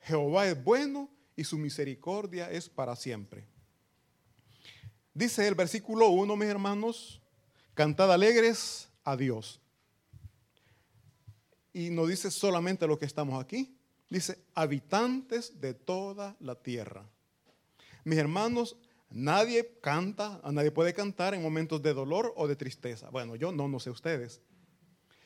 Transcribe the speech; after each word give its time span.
Jehová 0.00 0.46
es 0.46 0.62
bueno 0.62 1.10
y 1.34 1.44
su 1.44 1.58
misericordia 1.58 2.50
es 2.50 2.68
para 2.68 2.96
siempre. 2.96 3.46
Dice 5.12 5.46
el 5.48 5.54
versículo 5.54 6.08
1, 6.08 6.36
mis 6.36 6.48
hermanos, 6.48 7.22
cantad 7.74 8.12
alegres 8.12 8.88
a 9.02 9.16
Dios. 9.16 9.60
Y 11.72 11.90
no 11.90 12.06
dice 12.06 12.30
solamente 12.30 12.86
lo 12.86 12.98
que 12.98 13.06
estamos 13.06 13.42
aquí, 13.42 13.76
dice 14.08 14.38
habitantes 14.54 15.60
de 15.60 15.74
toda 15.74 16.36
la 16.40 16.54
tierra. 16.54 17.08
Mis 18.04 18.18
hermanos, 18.18 18.76
nadie 19.10 19.78
canta, 19.80 20.40
nadie 20.52 20.70
puede 20.70 20.94
cantar 20.94 21.34
en 21.34 21.42
momentos 21.42 21.82
de 21.82 21.94
dolor 21.94 22.32
o 22.36 22.46
de 22.46 22.56
tristeza. 22.56 23.10
Bueno, 23.10 23.36
yo 23.36 23.52
no, 23.52 23.68
no 23.68 23.80
sé 23.80 23.90
ustedes. 23.90 24.40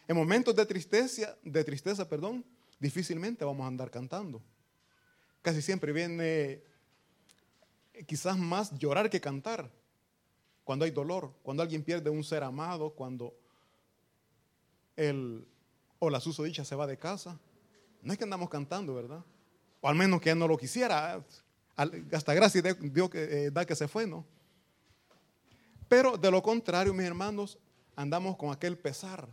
En 0.09 0.17
momentos 0.17 0.57
de 0.57 0.67
tristeza, 0.67 1.37
de 1.43 1.63
tristeza, 1.63 2.09
perdón, 2.09 2.45
difícilmente 2.79 3.45
vamos 3.45 3.65
a 3.65 3.69
andar 3.69 3.91
cantando. 3.91 4.43
Casi 5.43 5.63
siempre 5.63 5.93
viene 5.93 6.63
quizás 8.07 8.37
más 8.37 8.77
llorar 8.79 9.11
que 9.11 9.21
cantar. 9.21 9.71
Cuando 10.65 10.85
hay 10.85 10.91
dolor, 10.91 11.33
cuando 11.43 11.63
alguien 11.63 11.83
pierde 11.83 12.11
un 12.11 12.23
ser 12.23 12.43
amado, 12.43 12.91
cuando 12.91 13.35
el 14.97 15.47
o 16.01 16.11
la 16.11 16.19
susodicha 16.19 16.65
se 16.65 16.75
va 16.75 16.87
de 16.87 16.99
casa. 16.99 17.39
No 18.03 18.13
es 18.13 18.19
que 18.19 18.25
andamos 18.25 18.49
cantando, 18.49 18.95
¿verdad? 18.95 19.23
O 19.81 19.89
al 19.89 19.95
menos 19.95 20.21
que 20.21 20.35
no 20.35 20.49
lo 20.49 20.57
quisiera. 20.57 21.23
Hasta 21.77 22.35
gracias 22.35 22.65
Dios 22.81 23.11
que, 23.11 23.47
eh, 23.47 23.51
da 23.51 23.65
que 23.65 23.77
se 23.77 23.87
fue, 23.87 24.07
¿no? 24.07 24.25
Pero 25.89 26.17
de 26.17 26.31
lo 26.31 26.43
contrario, 26.43 26.95
mis 26.95 27.07
hermanos, 27.07 27.59
andamos 27.97 28.37
con 28.37 28.51
aquel 28.51 28.79
pesar, 28.79 29.29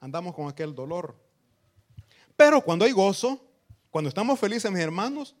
andamos 0.00 0.34
con 0.34 0.48
aquel 0.48 0.74
dolor. 0.74 1.16
Pero 2.36 2.60
cuando 2.60 2.84
hay 2.84 2.92
gozo, 2.92 3.40
cuando 3.90 4.08
estamos 4.08 4.38
felices, 4.38 4.70
mis 4.70 4.80
hermanos, 4.80 5.36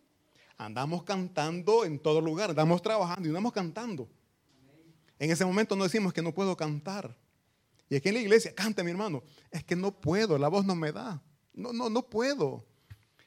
andamos 0.56 1.02
cantando 1.02 1.84
en 1.84 1.98
todo 1.98 2.20
lugar, 2.20 2.50
andamos 2.50 2.82
trabajando 2.82 3.26
y 3.26 3.30
andamos 3.30 3.52
cantando. 3.52 4.08
En 5.18 5.30
ese 5.30 5.44
momento 5.44 5.76
no 5.76 5.84
decimos 5.84 6.12
que 6.12 6.22
no 6.22 6.32
puedo 6.32 6.56
cantar. 6.56 7.16
Y 7.88 7.96
aquí 7.96 8.08
en 8.08 8.14
la 8.14 8.20
iglesia, 8.20 8.54
canta 8.54 8.82
mi 8.82 8.90
hermano, 8.90 9.22
es 9.50 9.64
que 9.64 9.76
no 9.76 9.92
puedo, 9.92 10.38
la 10.38 10.48
voz 10.48 10.64
no 10.64 10.74
me 10.74 10.92
da. 10.92 11.22
No, 11.54 11.72
no, 11.72 11.88
no 11.88 12.02
puedo. 12.08 12.66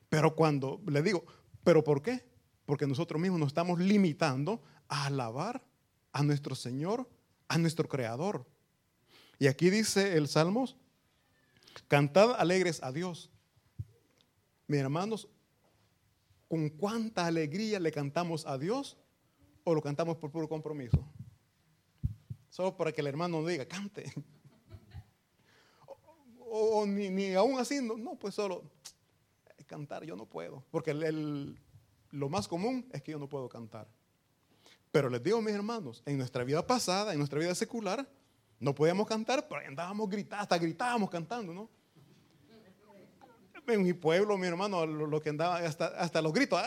Pero 0.09 0.35
cuando 0.35 0.81
le 0.87 1.01
digo, 1.01 1.23
¿pero 1.63 1.83
por 1.83 2.01
qué? 2.01 2.27
Porque 2.65 2.85
nosotros 2.85 3.21
mismos 3.21 3.39
nos 3.39 3.47
estamos 3.47 3.79
limitando 3.79 4.61
a 4.87 5.05
alabar 5.05 5.63
a 6.11 6.23
nuestro 6.23 6.55
Señor, 6.55 7.09
a 7.47 7.57
nuestro 7.57 7.87
Creador. 7.87 8.45
Y 9.39 9.47
aquí 9.47 9.69
dice 9.69 10.17
el 10.17 10.27
Salmos, 10.27 10.75
cantad 11.87 12.35
alegres 12.37 12.83
a 12.83 12.91
Dios. 12.91 13.31
Mis 14.69 14.79
hermanos, 14.79 15.27
¿con 16.47 16.69
cuánta 16.69 17.25
alegría 17.25 17.79
le 17.79 17.91
cantamos 17.91 18.45
a 18.45 18.55
Dios 18.59 18.99
o 19.63 19.73
lo 19.73 19.81
cantamos 19.81 20.17
por 20.17 20.29
puro 20.29 20.47
compromiso? 20.47 21.03
Solo 22.49 22.77
para 22.77 22.91
que 22.91 23.01
el 23.01 23.07
hermano 23.07 23.43
diga, 23.45 23.65
cante. 23.65 24.05
O, 26.51 26.83
ni, 26.87 27.11
ni, 27.11 27.35
aún 27.35 27.59
así, 27.59 27.79
no, 27.79 28.15
pues 28.15 28.33
solo 28.33 28.63
cantar 29.67 30.03
yo 30.03 30.15
no 30.15 30.25
puedo. 30.25 30.63
Porque 30.71 30.95
lo 32.09 32.29
más 32.29 32.47
común 32.47 32.89
es 32.91 33.03
que 33.03 33.11
yo 33.11 33.19
no 33.19 33.29
puedo 33.29 33.47
cantar. 33.47 33.87
Pero 34.91 35.11
les 35.11 35.21
digo, 35.21 35.39
mis 35.43 35.53
hermanos, 35.53 36.01
en 36.07 36.17
nuestra 36.17 36.43
vida 36.43 36.65
pasada, 36.65 37.13
en 37.13 37.19
nuestra 37.19 37.37
vida 37.37 37.53
secular, 37.53 38.09
no 38.59 38.73
podíamos 38.73 39.05
cantar, 39.05 39.47
pero 39.47 39.61
andábamos 39.61 40.09
gritando, 40.09 40.41
hasta 40.41 40.57
gritábamos 40.57 41.11
cantando, 41.11 41.53
¿no? 41.53 41.69
En 43.67 43.83
mi 43.83 43.93
pueblo, 43.93 44.37
mi 44.37 44.47
hermano, 44.47 44.85
lo, 44.85 45.21
que 45.21 45.29
andaba, 45.29 45.57
hasta, 45.57 45.87
hasta 45.87 46.21
los 46.21 46.33
gritos, 46.33 46.61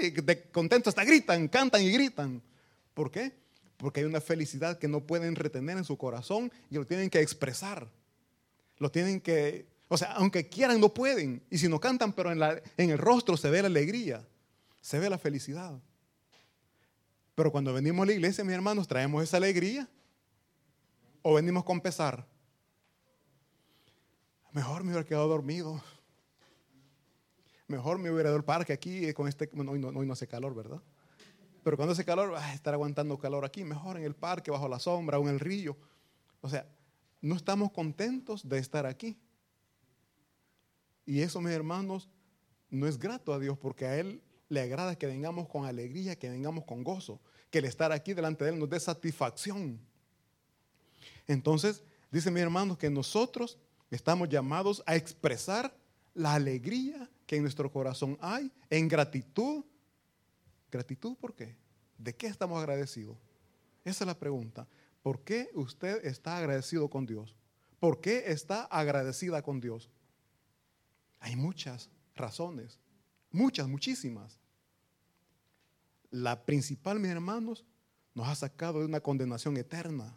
de 0.00 0.42
contento, 0.50 0.90
hasta 0.90 1.04
gritan, 1.04 1.48
cantan 1.48 1.82
y 1.82 1.90
gritan. 1.90 2.42
¿Por 2.94 3.10
qué? 3.10 3.32
Porque 3.76 4.00
hay 4.00 4.06
una 4.06 4.20
felicidad 4.20 4.78
que 4.78 4.88
no 4.88 5.00
pueden 5.00 5.34
retener 5.34 5.76
en 5.76 5.84
su 5.84 5.98
corazón 5.98 6.52
y 6.70 6.76
lo 6.76 6.86
tienen 6.86 7.10
que 7.10 7.20
expresar. 7.20 7.88
Lo 8.78 8.90
tienen 8.90 9.20
que, 9.20 9.66
o 9.88 9.96
sea, 9.96 10.12
aunque 10.12 10.48
quieran, 10.48 10.80
no 10.80 10.94
pueden. 10.94 11.42
Y 11.50 11.58
si 11.58 11.68
no 11.68 11.80
cantan, 11.80 12.12
pero 12.12 12.32
en, 12.32 12.40
en 12.76 12.90
el 12.90 12.98
rostro 12.98 13.36
se 13.36 13.50
ve 13.50 13.62
la 13.62 13.68
alegría, 13.68 14.26
se 14.80 14.98
ve 14.98 15.10
la 15.10 15.18
felicidad. 15.18 15.78
Pero 17.34 17.52
cuando 17.52 17.72
venimos 17.72 18.04
a 18.04 18.06
la 18.06 18.12
iglesia, 18.12 18.44
mis 18.44 18.54
hermanos, 18.54 18.88
traemos 18.88 19.22
esa 19.22 19.36
alegría 19.36 19.88
o 21.22 21.34
venimos 21.34 21.64
con 21.64 21.80
pesar. 21.80 22.26
Mejor 24.52 24.84
me 24.84 24.92
hubiera 24.92 25.06
quedado 25.06 25.28
dormido. 25.28 25.82
Mejor 27.68 27.98
me 27.98 28.10
hubiera 28.10 28.28
dado 28.28 28.38
el 28.38 28.44
parque 28.44 28.72
aquí 28.72 29.12
con 29.12 29.26
este. 29.28 29.50
Hoy 29.54 29.78
no, 29.78 29.92
no 29.92 30.12
hace 30.12 30.28
calor, 30.28 30.54
¿verdad? 30.54 30.80
Pero 31.64 31.76
cuando 31.76 31.92
hace 31.92 32.04
calor, 32.04 32.32
estar 32.54 32.74
aguantando 32.74 33.18
calor 33.18 33.44
aquí, 33.44 33.64
mejor 33.64 33.96
en 33.96 34.04
el 34.04 34.14
parque, 34.14 34.52
bajo 34.52 34.68
la 34.68 34.78
sombra 34.78 35.18
o 35.18 35.22
en 35.22 35.30
el 35.30 35.40
río. 35.40 35.76
O 36.40 36.48
sea, 36.48 36.64
no 37.20 37.34
estamos 37.34 37.72
contentos 37.72 38.48
de 38.48 38.58
estar 38.58 38.86
aquí. 38.86 39.18
Y 41.04 41.22
eso, 41.22 41.40
mis 41.40 41.52
hermanos, 41.52 42.08
no 42.70 42.86
es 42.86 42.98
grato 42.98 43.34
a 43.34 43.40
Dios 43.40 43.58
porque 43.58 43.86
a 43.86 43.98
Él 43.98 44.22
le 44.48 44.60
agrada 44.60 44.96
que 44.96 45.06
vengamos 45.06 45.48
con 45.48 45.64
alegría, 45.64 46.16
que 46.16 46.30
vengamos 46.30 46.64
con 46.64 46.84
gozo, 46.84 47.20
que 47.50 47.58
el 47.58 47.64
estar 47.64 47.90
aquí 47.90 48.14
delante 48.14 48.44
de 48.44 48.50
Él 48.50 48.60
nos 48.60 48.70
dé 48.70 48.78
satisfacción. 48.78 49.80
Entonces, 51.26 51.82
dice 52.12 52.30
mi 52.30 52.38
hermano 52.38 52.78
que 52.78 52.90
nosotros 52.90 53.58
estamos 53.90 54.28
llamados 54.28 54.84
a 54.86 54.94
expresar 54.94 55.76
la 56.14 56.34
alegría 56.34 57.10
que 57.26 57.36
en 57.36 57.42
nuestro 57.42 57.70
corazón 57.70 58.16
hay 58.20 58.50
en 58.70 58.88
gratitud. 58.88 59.64
¿Gratitud 60.70 61.16
por 61.16 61.34
qué? 61.34 61.56
¿De 61.98 62.14
qué 62.14 62.26
estamos 62.26 62.58
agradecidos? 62.58 63.16
Esa 63.84 64.04
es 64.04 64.06
la 64.06 64.18
pregunta. 64.18 64.66
¿Por 65.02 65.20
qué 65.22 65.50
usted 65.54 66.04
está 66.04 66.38
agradecido 66.38 66.88
con 66.88 67.06
Dios? 67.06 67.36
¿Por 67.78 68.00
qué 68.00 68.24
está 68.26 68.64
agradecida 68.64 69.42
con 69.42 69.60
Dios? 69.60 69.90
Hay 71.20 71.36
muchas 71.36 71.90
razones, 72.14 72.80
muchas, 73.30 73.68
muchísimas. 73.68 74.40
La 76.10 76.44
principal, 76.44 76.98
mis 76.98 77.10
hermanos, 77.10 77.64
nos 78.14 78.28
ha 78.28 78.34
sacado 78.34 78.80
de 78.80 78.86
una 78.86 79.00
condenación 79.00 79.56
eterna. 79.56 80.16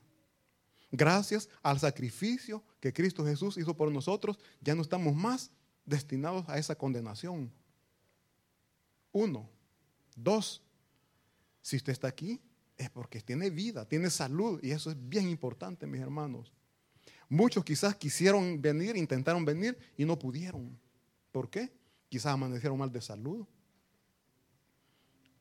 Gracias 0.92 1.50
al 1.62 1.80
sacrificio 1.80 2.64
que 2.80 2.94
Cristo 2.94 3.25
Jesús 3.25 3.58
hizo 3.58 3.75
por 3.75 3.92
nosotros, 3.92 4.40
ya 4.62 4.74
no 4.74 4.81
estamos 4.81 5.14
más 5.14 5.52
destinados 5.89 6.47
a 6.47 6.57
esa 6.57 6.75
condenación. 6.75 7.51
Uno. 9.11 9.50
Dos. 10.16 10.61
Si 11.61 11.75
usted 11.75 11.91
está 11.91 12.07
aquí, 12.07 12.39
es 12.77 12.89
porque 12.89 13.22
tiene 13.22 13.50
vida, 13.50 13.85
tiene 13.85 14.09
salud 14.09 14.59
y 14.63 14.72
eso 14.72 14.91
es 14.91 14.97
bien 15.09 15.27
importante, 15.29 15.85
mis 15.85 16.01
hermanos. 16.01 16.53
Muchos 17.27 17.63
quizás 17.63 17.95
quisieron 17.95 18.61
venir, 18.61 18.95
intentaron 18.95 19.44
venir 19.44 19.77
y 19.97 20.05
no 20.05 20.17
pudieron. 20.17 20.79
¿Por 21.31 21.50
qué? 21.50 21.72
Quizás 22.07 22.33
amanecieron 22.33 22.77
mal 22.77 22.91
de 22.91 23.01
salud. 23.01 23.45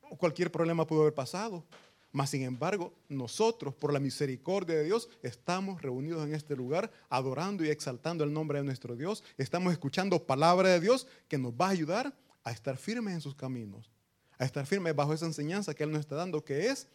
O 0.03 0.17
cualquier 0.17 0.51
problema 0.51 0.87
pudo 0.87 1.03
haber 1.03 1.15
pasado. 1.15 1.65
Mas, 2.11 2.31
sin 2.31 2.43
embargo, 2.43 2.95
nosotros, 3.09 3.75
por 3.75 3.93
la 3.93 4.01
misericordia 4.01 4.77
de 4.77 4.85
Dios, 4.85 5.11
estamos 5.23 5.83
reunidos 5.83 6.27
en 6.27 6.35
este 6.35 6.57
lugar, 6.57 6.91
adorando 7.11 7.65
y 7.65 7.69
exaltando 7.69 8.25
el 8.25 8.33
nombre 8.33 8.59
de 8.59 8.65
nuestro 8.65 8.97
Dios. 8.97 9.23
Estamos 9.37 9.73
escuchando 9.73 10.27
palabra 10.27 10.71
de 10.71 10.81
Dios 10.81 11.07
que 11.29 11.37
nos 11.37 11.53
va 11.53 11.67
a 11.67 11.71
ayudar 11.71 12.17
a 12.45 12.51
estar 12.51 12.79
firmes 12.79 13.15
en 13.15 13.21
sus 13.21 13.35
caminos, 13.35 13.91
a 14.39 14.45
estar 14.47 14.65
firmes 14.65 14.97
bajo 14.97 15.13
esa 15.13 15.27
enseñanza 15.27 15.75
que 15.75 15.85
Él 15.85 15.91
nos 15.91 16.01
está 16.01 16.17
dando, 16.17 16.43
que 16.43 16.69
es 16.69 16.89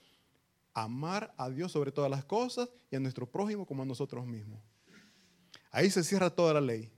amar 0.73 1.31
a 1.37 1.49
Dios 1.49 1.71
sobre 1.71 1.91
todas 1.91 2.09
las 2.09 2.25
cosas 2.25 2.69
y 2.89 2.95
a 2.95 2.99
nuestro 2.99 3.29
prójimo 3.29 3.67
como 3.67 3.83
a 3.83 3.85
nosotros 3.85 4.25
mismos. 4.25 4.59
Ahí 5.69 5.91
se 5.91 6.03
cierra 6.03 6.31
toda 6.31 6.55
la 6.55 6.61
ley. 6.61 6.91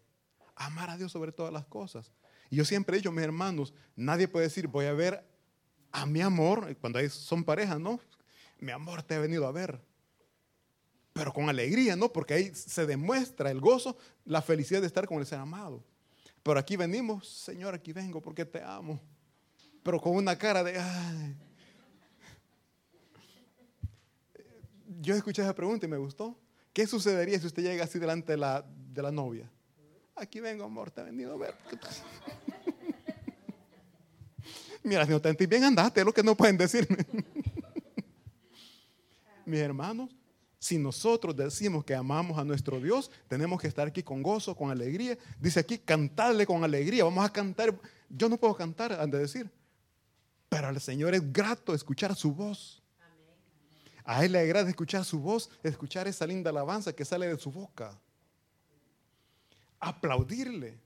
Amar 0.56 0.90
a 0.90 0.97
Dios 0.97 1.12
sobre 1.12 1.34
todas 1.34 1.52
las 1.52 1.66
cosas. 1.66 2.12
Y 2.50 2.56
yo 2.56 2.64
siempre 2.64 2.96
he 2.96 3.00
dicho, 3.00 3.12
mis 3.12 3.24
hermanos, 3.24 3.74
nadie 3.96 4.28
puede 4.28 4.46
decir, 4.46 4.68
voy 4.68 4.85
a 4.85 4.94
ver 4.94 5.23
a 5.96 6.06
mi 6.06 6.20
amor, 6.22 6.76
cuando 6.82 7.00
son 7.09 7.46
parejas, 7.46 7.80
¿no? 7.80 8.02
Mi 8.59 8.72
amor 8.72 9.02
te 9.02 9.16
ha 9.16 9.20
venido 9.20 9.47
a 9.47 9.52
ver. 9.53 9.80
Pero 11.14 11.32
con 11.32 11.47
alegría, 11.47 11.96
¿no? 11.96 12.12
Porque 12.12 12.34
ahí 12.34 12.52
se 12.53 12.86
demuestra 12.86 13.50
el 13.50 13.62
gozo, 13.62 13.97
la 14.26 14.42
felicidad 14.42 14.82
de 14.82 14.88
estar 14.88 15.08
con 15.08 15.20
el 15.20 15.26
ser 15.26 15.40
amado. 15.40 15.82
Pero 16.44 16.59
aquí 16.59 16.76
venimos, 16.76 17.28
Señor, 17.28 17.74
aquí 17.74 17.94
vengo 17.94 18.22
porque 18.22 18.44
te 18.44 18.62
amo. 18.62 19.00
Pero 19.84 20.02
con 20.02 20.18
una 20.18 20.38
cara 20.38 20.64
de, 20.64 20.78
yo 25.00 25.16
escuché 25.16 25.44
esa 25.44 25.56
pregunta 25.56 25.86
y 25.86 25.90
me 25.90 25.97
gustó. 25.97 26.38
¿Qué 26.74 26.86
sucedería 26.86 27.40
si 27.40 27.47
usted 27.47 27.64
llega 27.64 27.86
así 27.86 28.00
delante 28.00 28.34
de 28.34 28.38
la, 28.38 28.66
de 28.68 29.02
la 29.02 29.12
novia? 29.12 29.50
Aquí 30.14 30.42
vengo, 30.42 30.66
amor, 30.66 30.92
te 30.92 31.00
he 31.00 31.03
venido 31.06 31.34
a 31.34 31.38
ver. 31.38 31.56
Mira, 34.85 35.03
si 35.03 35.11
no 35.11 35.20
te 35.20 35.29
sentís 35.29 35.49
bien, 35.49 35.64
andate, 35.64 36.02
es 36.02 36.05
lo 36.05 36.14
que 36.14 36.22
no 36.22 36.35
pueden 36.35 36.58
decirme. 36.58 36.97
Mis 39.46 39.59
hermanos, 39.59 40.11
Si 40.59 40.78
nosotros 40.78 41.35
decimos 41.35 41.84
que 41.84 41.93
amamos 41.93 42.37
a 42.37 42.43
nuestro 42.43 42.79
Dios, 42.79 43.11
tenemos 43.28 43.59
que 43.59 43.67
estar 43.67 43.87
aquí 43.87 44.03
con 44.03 44.23
gozo, 44.23 44.55
con 44.55 44.72
alegría. 44.72 45.17
Dice 45.40 45.59
aquí, 45.59 45.78
cantarle 45.79 46.46
con 46.46 46.64
alegría. 46.64 47.03
Vamos 47.03 47.26
a 47.26 47.32
cantar. 47.32 47.76
Yo 48.09 48.29
no 48.29 48.37
puedo 48.37 48.55
cantar, 48.55 48.93
han 48.93 49.09
de 49.09 49.20
decir. 49.20 49.49
Pero 50.49 50.67
al 50.67 50.79
Señor 50.79 51.14
es 51.16 51.34
grato 51.34 51.73
escuchar 51.73 52.16
su 52.16 52.34
voz. 52.34 52.82
A 54.03 54.23
Él 54.23 54.34
le 54.34 54.40
agrada 54.40 54.70
escuchar 54.70 55.03
su 55.03 55.20
voz, 55.20 55.49
escuchar 55.64 56.08
esa 56.08 56.28
linda 56.28 56.52
alabanza 56.52 56.93
que 56.93 57.05
sale 57.05 57.28
de 57.28 57.40
su 57.40 57.52
boca. 57.52 57.99
Aplaudirle. 59.79 60.84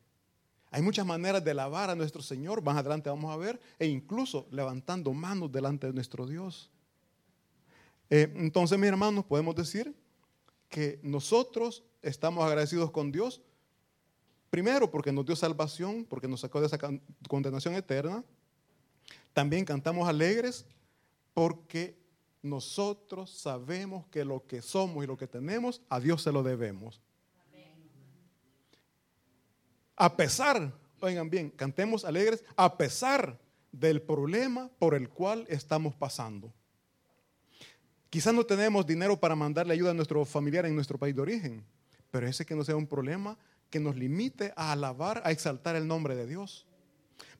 Hay 0.72 0.82
muchas 0.82 1.06
maneras 1.06 1.44
de 1.44 1.52
alabar 1.52 1.90
a 1.90 1.96
nuestro 1.96 2.22
Señor, 2.22 2.62
más 2.62 2.78
adelante 2.78 3.10
vamos 3.10 3.34
a 3.34 3.38
ver, 3.38 3.60
e 3.80 3.88
incluso 3.88 4.48
levantando 4.52 5.12
manos 5.14 5.52
delante 5.52 5.88
de 5.88 5.94
nuestro 5.94 6.28
Dios. 6.28 6.70
Eh, 8.10 8.32
entonces, 8.36 8.78
mis 8.78 8.88
hermanos, 8.88 9.26
podemos 9.26 9.56
decir 9.56 9.96
que 10.70 11.00
nosotros 11.02 11.84
estamos 12.02 12.46
agradecidos 12.46 12.92
con 12.92 13.12
Dios, 13.12 13.42
primero 14.50 14.92
porque 14.92 15.12
nos 15.12 15.26
dio 15.26 15.36
salvación, 15.36 16.06
porque 16.06 16.28
nos 16.28 16.42
sacó 16.42 16.60
de 16.60 16.68
esa 16.68 16.78
condenación 17.28 17.74
eterna. 17.74 18.24
También 19.34 19.66
cantamos 19.66 20.08
alegres 20.08 20.66
porque 21.34 21.98
nosotros 22.42 23.32
sabemos 23.32 24.06
que 24.08 24.24
lo 24.24 24.46
que 24.46 24.62
somos 24.62 25.04
y 25.04 25.08
lo 25.08 25.18
que 25.18 25.28
tenemos, 25.28 25.82
a 25.90 26.00
Dios 26.00 26.22
se 26.22 26.32
lo 26.32 26.44
debemos. 26.44 27.02
A 30.00 30.16
pesar, 30.16 30.72
oigan 31.02 31.30
bien, 31.30 31.50
cantemos 31.50 32.06
alegres, 32.06 32.46
a 32.56 32.78
pesar 32.78 33.38
del 33.74 34.02
problema 34.02 34.72
por 34.80 34.96
el 34.96 35.10
cual 35.10 35.46
estamos 35.50 35.94
pasando. 35.94 36.54
Quizás 38.10 38.34
no 38.34 38.46
tenemos 38.46 38.88
dinero 38.88 39.20
para 39.20 39.36
mandarle 39.36 39.74
ayuda 39.74 39.92
a 39.92 39.94
nuestro 39.94 40.24
familiar 40.24 40.66
en 40.66 40.74
nuestro 40.74 40.98
país 40.98 41.14
de 41.14 41.22
origen, 41.22 41.66
pero 42.12 42.26
ese 42.30 42.46
que 42.46 42.56
no 42.56 42.64
sea 42.64 42.78
un 42.78 42.88
problema 42.88 43.38
que 43.70 43.82
nos 43.82 43.98
limite 43.98 44.54
a 44.56 44.72
alabar, 44.72 45.22
a 45.26 45.32
exaltar 45.32 45.76
el 45.76 45.86
nombre 45.86 46.16
de 46.16 46.28
Dios. 46.28 46.66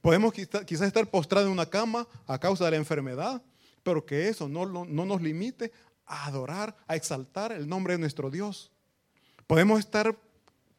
Podemos 0.02 0.34
quizás 0.34 0.88
estar 0.88 1.10
postrados 1.10 1.48
en 1.48 1.54
una 1.54 1.66
cama 1.66 2.10
a 2.28 2.38
causa 2.40 2.66
de 2.66 2.72
la 2.72 2.78
enfermedad, 2.78 3.42
pero 3.84 4.06
que 4.06 4.28
eso 4.28 4.50
no, 4.50 4.66
no 4.66 5.06
nos 5.06 5.22
limite 5.22 5.72
a 6.06 6.26
adorar, 6.26 6.76
a 6.88 6.98
exaltar 6.98 7.54
el 7.54 7.70
nombre 7.70 7.94
de 7.94 8.00
nuestro 8.00 8.30
Dios. 8.30 8.70
Podemos 9.48 9.80
estar 9.80 10.14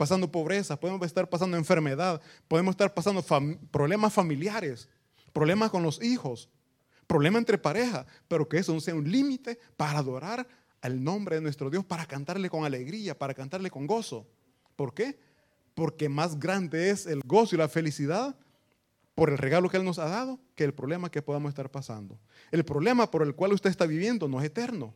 pasando 0.00 0.32
pobreza, 0.32 0.80
podemos 0.80 1.04
estar 1.04 1.28
pasando 1.28 1.58
enfermedad, 1.58 2.22
podemos 2.48 2.72
estar 2.72 2.94
pasando 2.94 3.22
problemas 3.70 4.10
familiares, 4.14 4.88
problemas 5.30 5.68
con 5.68 5.82
los 5.82 6.02
hijos, 6.02 6.48
problemas 7.06 7.40
entre 7.40 7.58
pareja, 7.58 8.06
pero 8.26 8.48
que 8.48 8.56
eso 8.56 8.72
no 8.72 8.80
sea 8.80 8.94
un 8.94 9.12
límite 9.12 9.58
para 9.76 9.98
adorar 9.98 10.48
al 10.80 11.04
nombre 11.04 11.36
de 11.36 11.42
nuestro 11.42 11.68
Dios, 11.68 11.84
para 11.84 12.06
cantarle 12.06 12.48
con 12.48 12.64
alegría, 12.64 13.18
para 13.18 13.34
cantarle 13.34 13.70
con 13.70 13.86
gozo. 13.86 14.26
¿Por 14.74 14.94
qué? 14.94 15.20
Porque 15.74 16.08
más 16.08 16.38
grande 16.38 16.88
es 16.88 17.04
el 17.04 17.20
gozo 17.26 17.56
y 17.56 17.58
la 17.58 17.68
felicidad 17.68 18.34
por 19.14 19.28
el 19.28 19.36
regalo 19.36 19.68
que 19.68 19.76
Él 19.76 19.84
nos 19.84 19.98
ha 19.98 20.08
dado 20.08 20.40
que 20.54 20.64
el 20.64 20.72
problema 20.72 21.10
que 21.10 21.20
podamos 21.20 21.50
estar 21.50 21.70
pasando. 21.70 22.18
El 22.50 22.64
problema 22.64 23.10
por 23.10 23.22
el 23.22 23.34
cual 23.34 23.52
usted 23.52 23.68
está 23.68 23.84
viviendo 23.84 24.28
no 24.28 24.40
es 24.40 24.46
eterno. 24.46 24.94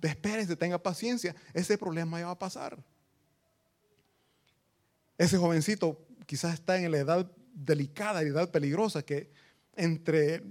Espérese, 0.00 0.54
tenga 0.54 0.80
paciencia, 0.80 1.34
ese 1.52 1.76
problema 1.76 2.20
ya 2.20 2.26
va 2.26 2.32
a 2.32 2.38
pasar. 2.38 2.78
Ese 5.18 5.38
jovencito 5.38 6.06
quizás 6.26 6.54
está 6.54 6.78
en 6.78 6.90
la 6.90 6.98
edad 6.98 7.30
delicada, 7.52 8.22
la 8.22 8.28
edad 8.28 8.50
peligrosa, 8.50 9.02
que 9.04 9.30
entre 9.76 10.42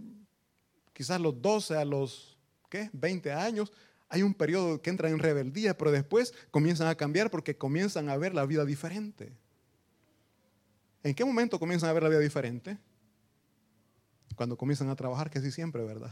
quizás 0.93 1.19
los 1.19 1.41
12 1.41 1.75
a 1.75 1.85
los 1.85 2.37
¿qué? 2.69 2.89
20 2.93 3.31
años 3.31 3.71
hay 4.09 4.21
un 4.21 4.33
periodo 4.33 4.81
que 4.81 4.89
entra 4.89 5.09
en 5.09 5.17
rebeldía, 5.17 5.75
pero 5.75 5.91
después 5.91 6.33
comienzan 6.51 6.87
a 6.87 6.95
cambiar 6.95 7.31
porque 7.31 7.57
comienzan 7.57 8.09
a 8.09 8.17
ver 8.17 8.35
la 8.35 8.45
vida 8.45 8.63
diferente. 8.63 9.33
¿En 11.01 11.15
qué 11.15 11.25
momento 11.25 11.59
comienzan 11.59 11.89
a 11.89 11.93
ver 11.93 12.03
la 12.03 12.09
vida 12.09 12.19
diferente? 12.19 12.77
Cuando 14.35 14.55
comienzan 14.55 14.89
a 14.89 14.95
trabajar, 14.95 15.29
que 15.29 15.39
así 15.39 15.51
siempre, 15.51 15.83
¿verdad? 15.83 16.11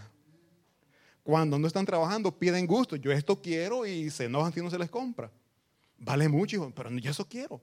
Cuando 1.24 1.59
no 1.59 1.68
están 1.68 1.86
trabajando, 1.86 2.38
piden 2.38 2.65
gusto. 2.65 2.95
Yo 2.95 3.12
esto 3.12 3.39
quiero 3.39 3.86
y 3.86 4.09
se 4.09 4.25
enojan 4.25 4.51
si 4.51 4.62
no 4.62 4.69
se 4.69 4.80
les 4.80 4.89
compra. 4.89 5.31
Vale 5.98 6.27
mucho, 6.27 6.56
hijo, 6.56 6.74
pero 6.74 6.89
yo 6.89 7.12
eso 7.12 7.27
quiero. 7.30 7.62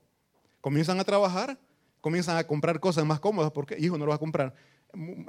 Comienzan 0.61 0.99
a 0.99 1.03
trabajar, 1.03 1.57
comienzan 2.01 2.37
a 2.37 2.45
comprar 2.45 2.79
cosas 2.79 3.05
más 3.05 3.19
cómodas. 3.19 3.51
porque 3.51 3.77
Hijo, 3.79 3.97
no 3.97 4.05
lo 4.05 4.09
vas 4.09 4.17
a 4.17 4.19
comprar. 4.19 4.53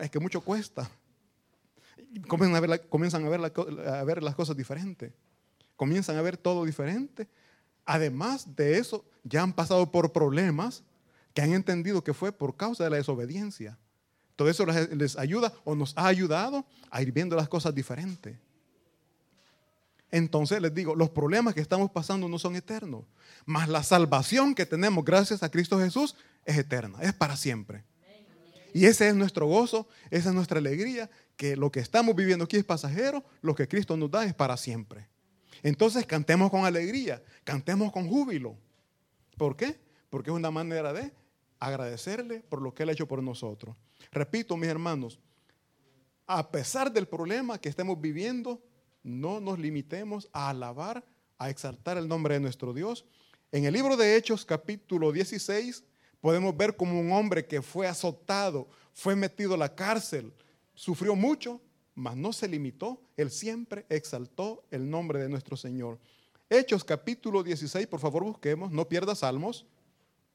Es 0.00 0.10
que 0.10 0.18
mucho 0.18 0.40
cuesta. 0.40 0.90
Comienzan 2.26 2.56
a 2.56 2.60
ver, 2.60 2.88
comienzan 2.88 3.24
a 3.24 3.28
ver, 3.28 3.40
a 3.88 4.04
ver 4.04 4.22
las 4.22 4.34
cosas 4.34 4.56
diferentes. 4.56 5.12
Comienzan 5.76 6.16
a 6.16 6.22
ver 6.22 6.36
todo 6.36 6.64
diferente. 6.64 7.28
Además 7.84 8.56
de 8.56 8.78
eso, 8.78 9.04
ya 9.24 9.42
han 9.42 9.52
pasado 9.52 9.90
por 9.90 10.12
problemas 10.12 10.82
que 11.34 11.42
han 11.42 11.52
entendido 11.52 12.02
que 12.02 12.14
fue 12.14 12.32
por 12.32 12.56
causa 12.56 12.84
de 12.84 12.90
la 12.90 12.96
desobediencia. 12.96 13.78
Todo 14.36 14.48
eso 14.48 14.64
les 14.66 15.18
ayuda 15.18 15.52
o 15.64 15.74
nos 15.74 15.96
ha 15.96 16.06
ayudado 16.06 16.64
a 16.90 17.02
ir 17.02 17.12
viendo 17.12 17.36
las 17.36 17.48
cosas 17.48 17.74
diferentes. 17.74 18.38
Entonces 20.10 20.60
les 20.60 20.74
digo, 20.74 20.94
los 20.94 21.10
problemas 21.10 21.54
que 21.54 21.60
estamos 21.60 21.90
pasando 21.90 22.28
no 22.28 22.38
son 22.38 22.56
eternos, 22.56 23.04
mas 23.46 23.68
la 23.68 23.82
salvación 23.82 24.54
que 24.54 24.66
tenemos 24.66 25.04
gracias 25.04 25.42
a 25.42 25.50
Cristo 25.50 25.78
Jesús 25.78 26.16
es 26.44 26.58
eterna, 26.58 26.98
es 27.02 27.12
para 27.12 27.36
siempre. 27.36 27.84
Y 28.72 28.86
ese 28.86 29.08
es 29.08 29.14
nuestro 29.14 29.46
gozo, 29.46 29.88
esa 30.10 30.28
es 30.28 30.34
nuestra 30.34 30.58
alegría, 30.58 31.10
que 31.36 31.56
lo 31.56 31.70
que 31.70 31.80
estamos 31.80 32.14
viviendo 32.14 32.44
aquí 32.44 32.56
es 32.56 32.64
pasajero, 32.64 33.24
lo 33.40 33.54
que 33.54 33.68
Cristo 33.68 33.96
nos 33.96 34.10
da 34.10 34.24
es 34.24 34.34
para 34.34 34.56
siempre. 34.56 35.08
Entonces 35.62 36.06
cantemos 36.06 36.50
con 36.50 36.64
alegría, 36.64 37.22
cantemos 37.44 37.92
con 37.92 38.08
júbilo. 38.08 38.56
¿Por 39.36 39.56
qué? 39.56 39.78
Porque 40.08 40.30
es 40.30 40.36
una 40.36 40.50
manera 40.50 40.92
de 40.92 41.12
agradecerle 41.58 42.40
por 42.40 42.62
lo 42.62 42.74
que 42.74 42.82
Él 42.82 42.88
ha 42.88 42.92
hecho 42.92 43.08
por 43.08 43.22
nosotros. 43.22 43.76
Repito, 44.12 44.56
mis 44.56 44.68
hermanos, 44.68 45.18
a 46.26 46.50
pesar 46.50 46.92
del 46.92 47.06
problema 47.06 47.58
que 47.58 47.68
estemos 47.68 48.00
viviendo, 48.00 48.62
no 49.02 49.40
nos 49.40 49.58
limitemos 49.58 50.28
a 50.32 50.50
alabar, 50.50 51.04
a 51.38 51.50
exaltar 51.50 51.96
el 51.98 52.08
nombre 52.08 52.34
de 52.34 52.40
nuestro 52.40 52.72
Dios. 52.72 53.04
En 53.52 53.64
el 53.64 53.72
libro 53.72 53.96
de 53.96 54.16
Hechos, 54.16 54.44
capítulo 54.44 55.12
16, 55.12 55.84
podemos 56.20 56.56
ver 56.56 56.76
como 56.76 57.00
un 57.00 57.12
hombre 57.12 57.46
que 57.46 57.62
fue 57.62 57.86
azotado, 57.86 58.68
fue 58.92 59.16
metido 59.16 59.54
a 59.54 59.58
la 59.58 59.74
cárcel, 59.74 60.32
sufrió 60.74 61.16
mucho, 61.16 61.60
mas 61.94 62.16
no 62.16 62.32
se 62.32 62.48
limitó, 62.48 63.02
él 63.16 63.30
siempre 63.30 63.86
exaltó 63.88 64.64
el 64.70 64.88
nombre 64.88 65.20
de 65.20 65.28
nuestro 65.28 65.56
Señor. 65.56 65.98
Hechos 66.48 66.84
capítulo 66.84 67.42
16, 67.42 67.86
por 67.86 68.00
favor 68.00 68.24
busquemos, 68.24 68.70
no 68.70 68.88
pierda 68.88 69.14
salmos. 69.14 69.66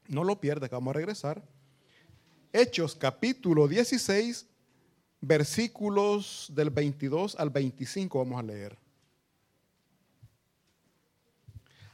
No 0.07 0.23
lo 0.23 0.39
pierda, 0.39 0.69
que 0.69 0.75
vamos 0.75 0.91
a 0.91 0.97
regresar. 0.97 1.44
Hechos 2.53 2.95
capítulo 2.95 3.67
16, 3.67 4.45
versículos 5.27 6.51
del 6.53 6.70
22 6.70 7.36
al 7.38 7.50
25 7.50 8.20
vamos 8.20 8.39
a 8.39 8.44
leer. 8.44 8.77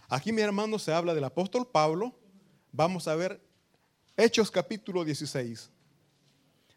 Aquí, 0.10 0.34
mi 0.34 0.42
hermano, 0.42 0.78
se 0.78 0.92
habla 0.92 1.14
del 1.14 1.24
apóstol 1.24 1.66
Pablo. 1.66 2.14
Vamos 2.74 3.08
a 3.08 3.16
ver 3.16 3.42
Hechos 4.18 4.52
capítulo 4.52 5.06
16. 5.06 5.70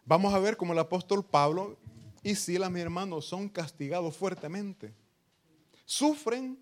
Vamos 0.04 0.32
a 0.32 0.38
ver 0.38 0.56
cómo 0.56 0.72
el 0.72 0.78
apóstol 0.78 1.24
Pablo 1.24 1.76
y 2.22 2.36
Sila, 2.36 2.70
mi 2.70 2.80
hermano, 2.80 3.20
son 3.20 3.48
castigados 3.48 4.16
fuertemente. 4.16 4.94
Sufren 5.84 6.56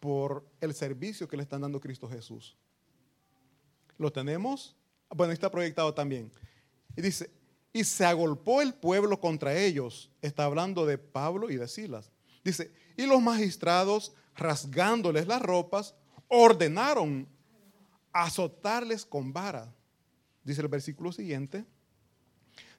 por 0.00 0.48
el 0.62 0.72
servicio 0.72 1.28
que 1.28 1.36
le 1.36 1.42
están 1.42 1.60
dando 1.60 1.80
Cristo 1.80 2.08
Jesús. 2.08 2.56
¿Lo 3.98 4.10
tenemos? 4.10 4.74
Bueno, 5.10 5.34
está 5.34 5.50
proyectado 5.50 5.92
también. 5.92 6.32
Y 6.96 7.02
dice, 7.02 7.30
y 7.72 7.84
se 7.84 8.04
agolpó 8.04 8.62
el 8.62 8.74
pueblo 8.74 9.20
contra 9.20 9.56
ellos. 9.56 10.10
Está 10.22 10.44
hablando 10.44 10.86
de 10.86 10.98
Pablo 10.98 11.50
y 11.50 11.56
de 11.56 11.68
Silas. 11.68 12.10
Dice, 12.44 12.72
y 12.96 13.06
los 13.06 13.20
magistrados, 13.20 14.12
rasgándoles 14.34 15.26
las 15.26 15.42
ropas, 15.42 15.94
ordenaron 16.28 17.28
azotarles 18.12 19.04
con 19.04 19.32
vara. 19.32 19.74
Dice 20.42 20.62
el 20.62 20.68
versículo 20.68 21.12
siguiente. 21.12 21.64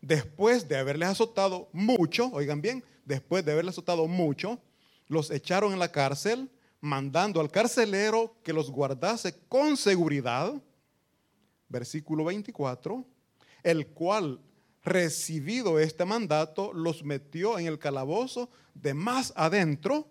Después 0.01 0.67
de 0.67 0.77
haberles 0.77 1.09
azotado 1.09 1.69
mucho, 1.73 2.29
oigan 2.31 2.61
bien, 2.61 2.83
después 3.05 3.43
de 3.45 3.51
haberles 3.51 3.75
azotado 3.75 4.07
mucho, 4.07 4.59
los 5.07 5.29
echaron 5.31 5.73
en 5.73 5.79
la 5.79 5.91
cárcel, 5.91 6.49
mandando 6.81 7.41
al 7.41 7.51
carcelero 7.51 8.35
que 8.43 8.53
los 8.53 8.71
guardase 8.71 9.35
con 9.47 9.75
seguridad 9.75 10.53
versículo 11.69 12.25
24, 12.25 13.05
el 13.63 13.87
cual, 13.87 14.39
recibido 14.89 15.79
este 15.79 16.05
mandato, 16.05 16.73
los 16.73 17.03
metió 17.03 17.57
en 17.57 17.67
el 17.67 17.79
calabozo 17.79 18.49
de 18.73 18.93
más 18.93 19.33
adentro 19.35 20.07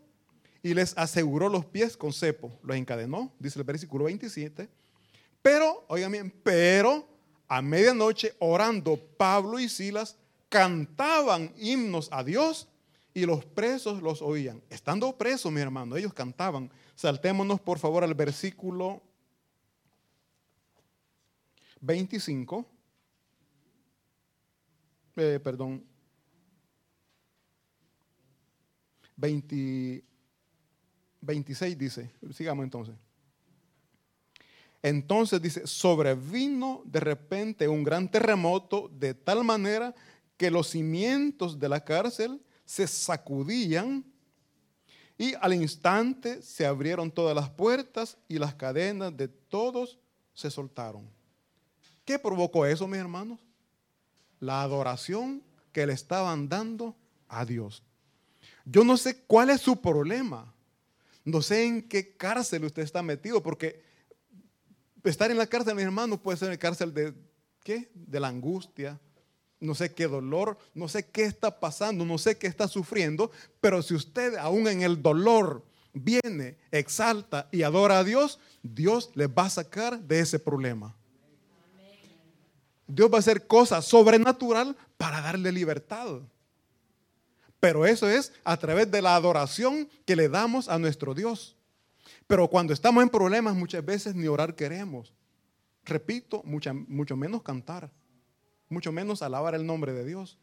y 0.62 0.74
les 0.74 0.96
aseguró 0.96 1.48
los 1.48 1.66
pies 1.66 1.96
con 1.96 2.12
cepo. 2.12 2.58
Los 2.62 2.76
encadenó, 2.76 3.32
dice 3.38 3.58
el 3.58 3.64
versículo 3.64 4.04
27. 4.04 4.68
Pero, 5.42 5.84
oigan 5.88 6.12
bien, 6.12 6.34
pero 6.42 7.08
a 7.46 7.62
medianoche 7.62 8.34
orando 8.38 8.96
Pablo 9.16 9.58
y 9.58 9.68
Silas 9.68 10.16
cantaban 10.48 11.52
himnos 11.56 12.08
a 12.10 12.24
Dios 12.24 12.68
y 13.14 13.26
los 13.26 13.44
presos 13.44 14.02
los 14.02 14.22
oían. 14.22 14.62
Estando 14.70 15.16
presos, 15.16 15.50
mi 15.50 15.60
hermano, 15.60 15.96
ellos 15.96 16.12
cantaban. 16.12 16.70
Saltémonos 16.94 17.60
por 17.60 17.78
favor 17.78 18.04
al 18.04 18.14
versículo 18.14 19.02
25. 21.80 22.66
Eh, 25.18 25.40
perdón. 25.40 25.84
20, 29.16 30.04
26 31.20 31.76
dice, 31.76 32.10
sigamos 32.32 32.62
entonces. 32.62 32.94
Entonces 34.80 35.42
dice, 35.42 35.66
sobrevino 35.66 36.82
de 36.84 37.00
repente 37.00 37.66
un 37.66 37.82
gran 37.82 38.08
terremoto 38.08 38.88
de 38.96 39.12
tal 39.12 39.42
manera 39.42 39.92
que 40.36 40.52
los 40.52 40.68
cimientos 40.68 41.58
de 41.58 41.68
la 41.68 41.84
cárcel 41.84 42.40
se 42.64 42.86
sacudían 42.86 44.04
y 45.18 45.34
al 45.40 45.52
instante 45.52 46.40
se 46.42 46.64
abrieron 46.64 47.10
todas 47.10 47.34
las 47.34 47.50
puertas 47.50 48.16
y 48.28 48.38
las 48.38 48.54
cadenas 48.54 49.16
de 49.16 49.26
todos 49.26 49.98
se 50.32 50.48
soltaron. 50.48 51.10
¿Qué 52.04 52.20
provocó 52.20 52.64
eso, 52.64 52.86
mis 52.86 53.00
hermanos? 53.00 53.40
La 54.40 54.62
adoración 54.62 55.42
que 55.72 55.86
le 55.86 55.92
estaban 55.92 56.48
dando 56.48 56.96
a 57.28 57.44
Dios. 57.44 57.82
Yo 58.64 58.84
no 58.84 58.96
sé 58.96 59.22
cuál 59.26 59.50
es 59.50 59.60
su 59.60 59.80
problema. 59.80 60.54
No 61.24 61.42
sé 61.42 61.64
en 61.64 61.88
qué 61.88 62.16
cárcel 62.16 62.64
usted 62.64 62.82
está 62.82 63.02
metido, 63.02 63.42
porque 63.42 63.82
estar 65.04 65.30
en 65.30 65.38
la 65.38 65.46
cárcel, 65.46 65.74
mis 65.74 65.84
hermanos, 65.84 66.20
puede 66.20 66.38
ser 66.38 66.46
en 66.46 66.54
la 66.54 66.58
cárcel 66.58 66.92
de 66.92 67.14
qué? 67.62 67.90
De 67.94 68.20
la 68.20 68.28
angustia, 68.28 68.98
no 69.60 69.74
sé 69.74 69.92
qué 69.92 70.06
dolor, 70.06 70.58
no 70.74 70.88
sé 70.88 71.06
qué 71.10 71.24
está 71.24 71.60
pasando, 71.60 72.04
no 72.04 72.18
sé 72.18 72.38
qué 72.38 72.46
está 72.46 72.68
sufriendo, 72.68 73.30
pero 73.60 73.82
si 73.82 73.94
usted 73.94 74.36
aún 74.36 74.68
en 74.68 74.82
el 74.82 75.02
dolor 75.02 75.64
viene, 75.92 76.58
exalta 76.70 77.48
y 77.50 77.62
adora 77.62 77.98
a 77.98 78.04
Dios, 78.04 78.38
Dios 78.62 79.10
le 79.14 79.26
va 79.26 79.46
a 79.46 79.50
sacar 79.50 80.00
de 80.00 80.20
ese 80.20 80.38
problema. 80.38 80.94
Dios 82.88 83.08
va 83.10 83.16
a 83.16 83.20
hacer 83.20 83.46
cosas 83.46 83.84
sobrenatural 83.84 84.76
para 84.96 85.20
darle 85.20 85.52
libertad. 85.52 86.20
Pero 87.60 87.86
eso 87.86 88.08
es 88.08 88.32
a 88.42 88.56
través 88.56 88.90
de 88.90 89.02
la 89.02 89.14
adoración 89.14 89.88
que 90.04 90.16
le 90.16 90.28
damos 90.28 90.68
a 90.68 90.78
nuestro 90.78 91.14
Dios. 91.14 91.56
Pero 92.26 92.48
cuando 92.48 92.72
estamos 92.72 93.02
en 93.02 93.08
problemas 93.08 93.54
muchas 93.54 93.84
veces 93.84 94.16
ni 94.16 94.26
orar 94.26 94.56
queremos. 94.56 95.12
Repito, 95.84 96.42
mucho 96.44 97.16
menos 97.16 97.42
cantar 97.42 97.90
mucho 98.68 98.92
menos 98.92 99.22
alabar 99.22 99.54
el 99.54 99.66
nombre 99.66 99.92
de 99.92 100.04
Dios. 100.04 100.38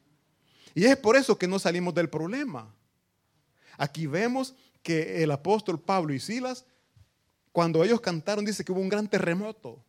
Y 0.73 0.85
es 0.85 0.97
por 0.97 1.15
eso 1.15 1.37
que 1.37 1.47
no 1.47 1.59
salimos 1.59 1.93
del 1.93 2.09
problema. 2.09 2.73
Aquí 3.77 4.07
vemos 4.07 4.55
que 4.81 5.23
el 5.23 5.31
apóstol 5.31 5.79
Pablo 5.79 6.13
y 6.13 6.19
Silas, 6.19 6.65
cuando 7.51 7.83
ellos 7.83 8.01
cantaron, 8.01 8.45
dice 8.45 8.63
que 8.63 8.71
hubo 8.71 8.81
un 8.81 8.89
gran 8.89 9.07
terremoto. 9.07 9.83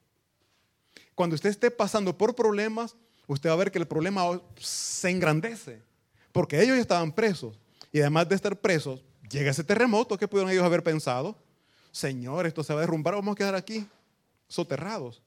Cuando 1.17 1.35
usted 1.35 1.51
esté 1.51 1.73
pasando 1.73 2.17
por 2.17 2.37
problemas, 2.37 2.95
usted 3.27 3.51
va 3.51 3.55
a 3.55 3.57
ver 3.57 3.73
que 3.73 3.79
el 3.79 3.89
problema 3.89 4.41
se 4.61 5.11
engrandece, 5.11 5.83
porque 6.31 6.63
ellos 6.63 6.77
estaban 6.79 7.11
presos. 7.11 7.59
Y 7.91 8.01
además 8.01 8.29
de 8.29 8.37
estar 8.37 8.55
presos, 8.61 9.03
llega 9.29 9.51
ese 9.51 9.65
terremoto 9.65 10.17
que 10.17 10.29
pudieron 10.29 10.53
ellos 10.53 10.65
haber 10.65 10.85
pensado, 10.85 11.37
Señor, 11.91 12.47
esto 12.47 12.63
se 12.63 12.75
va 12.75 12.81
a 12.81 12.83
derrumbar, 12.83 13.15
vamos 13.15 13.33
a 13.33 13.37
quedar 13.37 13.55
aquí 13.55 13.89
soterrados. 14.47 15.23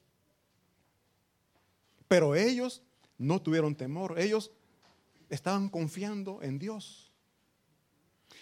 Pero 2.06 2.34
ellos 2.34 2.82
no 3.18 3.42
tuvieron 3.42 3.74
temor. 3.74 4.18
Ellos 4.18 4.50
estaban 5.28 5.68
confiando 5.68 6.40
en 6.42 6.58
Dios. 6.58 7.10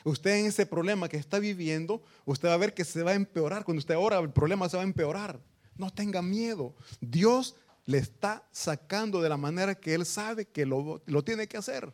Usted 0.05 0.37
en 0.37 0.47
ese 0.47 0.67
problema 0.67 1.09
que 1.09 1.17
está 1.17 1.39
viviendo, 1.39 2.03
usted 2.25 2.49
va 2.49 2.55
a 2.55 2.59
ver 2.59 2.75
que 2.75 2.85
se 2.85 3.03
va 3.03 3.11
a 3.11 3.15
empeorar. 3.15 3.65
Cuando 3.65 3.81
usted 3.81 3.97
ora, 3.97 4.19
el 4.19 4.31
problema 4.31 4.69
se 4.69 4.77
va 4.77 4.83
a 4.83 4.87
empeorar. 4.87 5.41
No 5.79 5.91
tenga 5.91 6.21
miedo. 6.21 6.75
Dios 7.01 7.57
le 7.87 7.99
está 7.99 8.47
sacando 8.53 9.23
de 9.23 9.31
la 9.31 9.39
manera 9.39 9.75
que 9.75 9.95
Él 9.95 10.05
sabe 10.05 10.45
que 10.47 10.67
lo, 10.67 11.03
lo 11.07 11.25
tiene 11.25 11.49
que 11.49 11.57
hacer. 11.57 11.91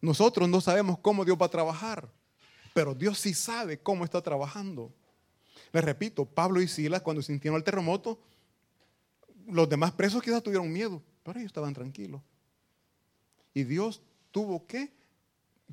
Nosotros 0.00 0.48
no 0.48 0.60
sabemos 0.60 0.98
cómo 1.00 1.24
Dios 1.24 1.36
va 1.40 1.46
a 1.46 1.50
trabajar, 1.50 2.08
pero 2.72 2.94
Dios 2.94 3.18
sí 3.18 3.34
sabe 3.34 3.80
cómo 3.80 4.04
está 4.04 4.20
trabajando. 4.20 4.92
Les 5.72 5.82
repito, 5.82 6.24
Pablo 6.24 6.60
y 6.60 6.68
Silas 6.68 7.02
cuando 7.02 7.22
sintieron 7.22 7.56
el 7.56 7.64
terremoto, 7.64 8.20
los 9.46 9.68
demás 9.68 9.92
presos 9.92 10.22
quizás 10.22 10.42
tuvieron 10.42 10.72
miedo, 10.72 11.02
pero 11.22 11.38
ellos 11.38 11.48
estaban 11.48 11.74
tranquilos. 11.74 12.22
Y 13.52 13.64
Dios 13.64 14.02
tuvo 14.30 14.66
que 14.66 14.92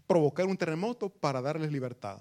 provocar 0.08 0.46
un 0.46 0.58
terremoto 0.58 1.10
para 1.10 1.42
darles 1.42 1.72
libertad. 1.72 2.20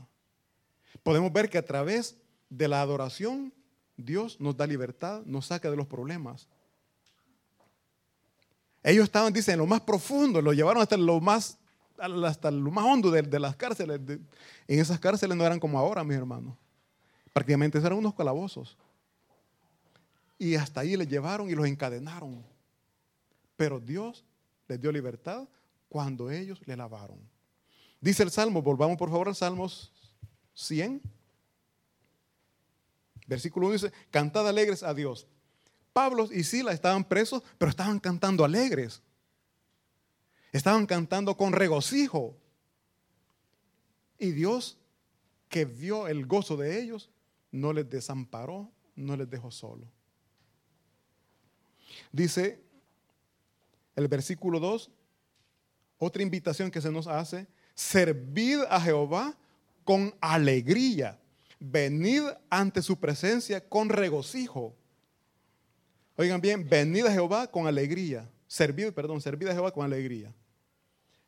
Podemos 1.02 1.32
ver 1.32 1.48
que 1.48 1.58
a 1.58 1.64
través 1.64 2.16
de 2.48 2.68
la 2.68 2.82
adoración, 2.82 3.52
Dios 4.00 4.40
nos 4.40 4.56
da 4.56 4.66
libertad, 4.66 5.22
nos 5.24 5.46
saca 5.46 5.70
de 5.70 5.76
los 5.76 5.86
problemas. 5.86 6.48
Ellos 8.82 9.04
estaban, 9.04 9.32
dicen, 9.32 9.54
en 9.54 9.58
lo 9.60 9.66
más 9.66 9.80
profundo, 9.82 10.40
lo 10.40 10.52
llevaron 10.52 10.82
hasta 10.82 10.96
lo 10.96 11.20
más, 11.20 11.58
hasta 11.98 12.50
lo 12.50 12.70
más 12.70 12.84
hondo 12.84 13.10
de, 13.10 13.38
las 13.38 13.56
cárceles. 13.56 14.00
en 14.08 14.28
esas 14.80 14.98
cárceles 14.98 15.36
no 15.36 15.44
eran 15.44 15.60
como 15.60 15.78
ahora, 15.78 16.02
mis 16.02 16.16
hermanos. 16.16 16.56
Prácticamente 17.32 17.78
eran 17.78 17.98
unos 17.98 18.14
calabozos. 18.14 18.76
Y 20.38 20.54
hasta 20.54 20.80
ahí 20.80 20.96
les 20.96 21.08
llevaron 21.08 21.50
y 21.50 21.54
los 21.54 21.66
encadenaron. 21.66 22.42
Pero 23.56 23.78
Dios 23.78 24.24
les 24.66 24.80
dio 24.80 24.90
libertad 24.90 25.46
cuando 25.90 26.30
ellos 26.30 26.60
le 26.64 26.76
lavaron. 26.76 27.18
Dice 28.00 28.22
el 28.22 28.30
Salmo, 28.30 28.62
volvamos 28.62 28.96
por 28.96 29.10
favor 29.10 29.28
al 29.28 29.34
Salmos 29.34 29.92
100. 30.54 31.02
Versículo 33.30 33.68
1 33.68 33.74
dice, 33.74 33.92
cantad 34.10 34.48
alegres 34.48 34.82
a 34.82 34.92
Dios. 34.92 35.28
Pablo 35.92 36.28
y 36.32 36.42
Sila 36.42 36.72
estaban 36.72 37.04
presos, 37.04 37.44
pero 37.58 37.70
estaban 37.70 38.00
cantando 38.00 38.44
alegres. 38.44 39.00
Estaban 40.50 40.84
cantando 40.84 41.36
con 41.36 41.52
regocijo. 41.52 42.36
Y 44.18 44.32
Dios, 44.32 44.78
que 45.48 45.64
vio 45.64 46.08
el 46.08 46.26
gozo 46.26 46.56
de 46.56 46.82
ellos, 46.82 47.08
no 47.52 47.72
les 47.72 47.88
desamparó, 47.88 48.68
no 48.96 49.16
les 49.16 49.30
dejó 49.30 49.52
solo. 49.52 49.86
Dice 52.10 52.60
el 53.94 54.08
versículo 54.08 54.58
2, 54.58 54.90
otra 55.98 56.24
invitación 56.24 56.68
que 56.72 56.80
se 56.80 56.90
nos 56.90 57.06
hace, 57.06 57.46
servid 57.76 58.62
a 58.68 58.80
Jehová 58.80 59.36
con 59.84 60.12
alegría, 60.20 61.19
venid 61.60 62.22
ante 62.48 62.82
su 62.82 62.98
presencia 62.98 63.68
con 63.68 63.90
regocijo. 63.90 64.74
Oigan 66.16 66.40
bien, 66.40 66.68
venid 66.68 67.04
a 67.04 67.12
Jehová 67.12 67.50
con 67.50 67.66
alegría, 67.66 68.28
servid, 68.46 68.92
perdón, 68.92 69.20
servid 69.20 69.48
a 69.48 69.52
Jehová 69.52 69.70
con 69.72 69.84
alegría. 69.84 70.34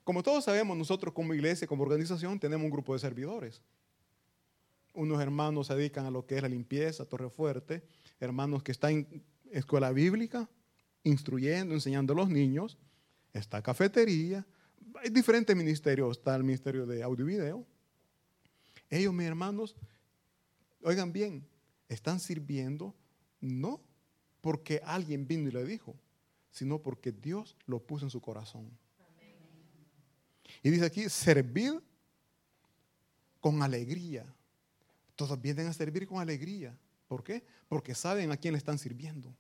Como 0.05 0.23
todos 0.23 0.45
sabemos, 0.45 0.77
nosotros 0.77 1.15
como 1.15 1.33
iglesia, 1.35 1.69
como 1.69 1.85
organización, 1.85 2.41
tenemos 2.41 2.65
un 2.65 2.71
grupo 2.71 2.93
de 2.93 2.99
servidores. 2.99 3.62
Unos 4.95 5.23
hermanos 5.23 5.69
se 5.69 5.77
dedican 5.77 6.07
a 6.07 6.11
lo 6.11 6.27
que 6.27 6.37
es 6.37 6.43
la 6.43 6.49
limpieza, 6.49 7.05
torre 7.05 7.31
fuerte, 7.31 7.85
hermanos 8.19 8.62
que 8.62 8.73
están 8.73 8.93
en 8.93 9.25
escuela 9.51 9.93
bíblica, 9.93 10.49
instruyendo, 11.05 11.75
enseñando 11.75 12.12
a 12.15 12.17
los 12.17 12.29
niños. 12.29 12.79
Está 13.33 13.62
cafetería. 13.62 14.45
Hay 15.03 15.11
diferentes 15.11 15.57
ministerios. 15.57 16.19
Está 16.19 16.35
el 16.37 16.45
ministerio 16.45 16.85
de 16.85 17.03
audio 17.03 17.25
y 17.25 17.29
video. 17.29 17.67
Ellos, 18.91 19.15
mis 19.15 19.27
hermanos, 19.27 19.77
oigan 20.85 21.12
bien, 21.12 21.47
están 21.89 22.21
sirviendo 22.21 22.95
no 23.41 23.81
porque 24.41 24.81
alguien 24.85 25.27
vino 25.27 25.49
y 25.49 25.53
le 25.53 25.65
dijo, 25.65 25.97
sino 26.51 26.81
porque 26.81 27.12
Dios 27.12 27.57
lo 27.67 27.81
puso 27.81 28.07
en 28.07 28.11
su 28.11 28.21
corazón. 28.21 28.71
Y 30.62 30.71
dice 30.71 30.87
aquí, 30.87 31.09
servir 31.09 31.83
con 33.41 33.62
alegría. 33.62 34.25
Todos 35.17 35.41
vienen 35.41 35.67
a 35.67 35.73
servir 35.73 36.07
con 36.07 36.21
alegría. 36.21 36.77
¿Por 37.09 37.25
qué? 37.25 37.45
Porque 37.69 37.95
saben 37.95 38.31
a 38.31 38.37
quién 38.37 38.53
le 38.53 38.59
están 38.59 38.79
sirviendo 38.79 39.35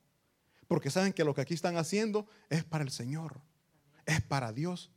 porque 0.72 0.88
saben 0.88 1.12
que 1.12 1.22
lo 1.22 1.34
que 1.34 1.42
aquí 1.42 1.52
están 1.52 1.76
haciendo 1.76 2.26
es 2.48 2.64
para 2.64 2.82
el 2.82 2.90
Señor, 2.90 3.42
es 4.06 4.22
para 4.22 4.54
Dios. 4.54 4.90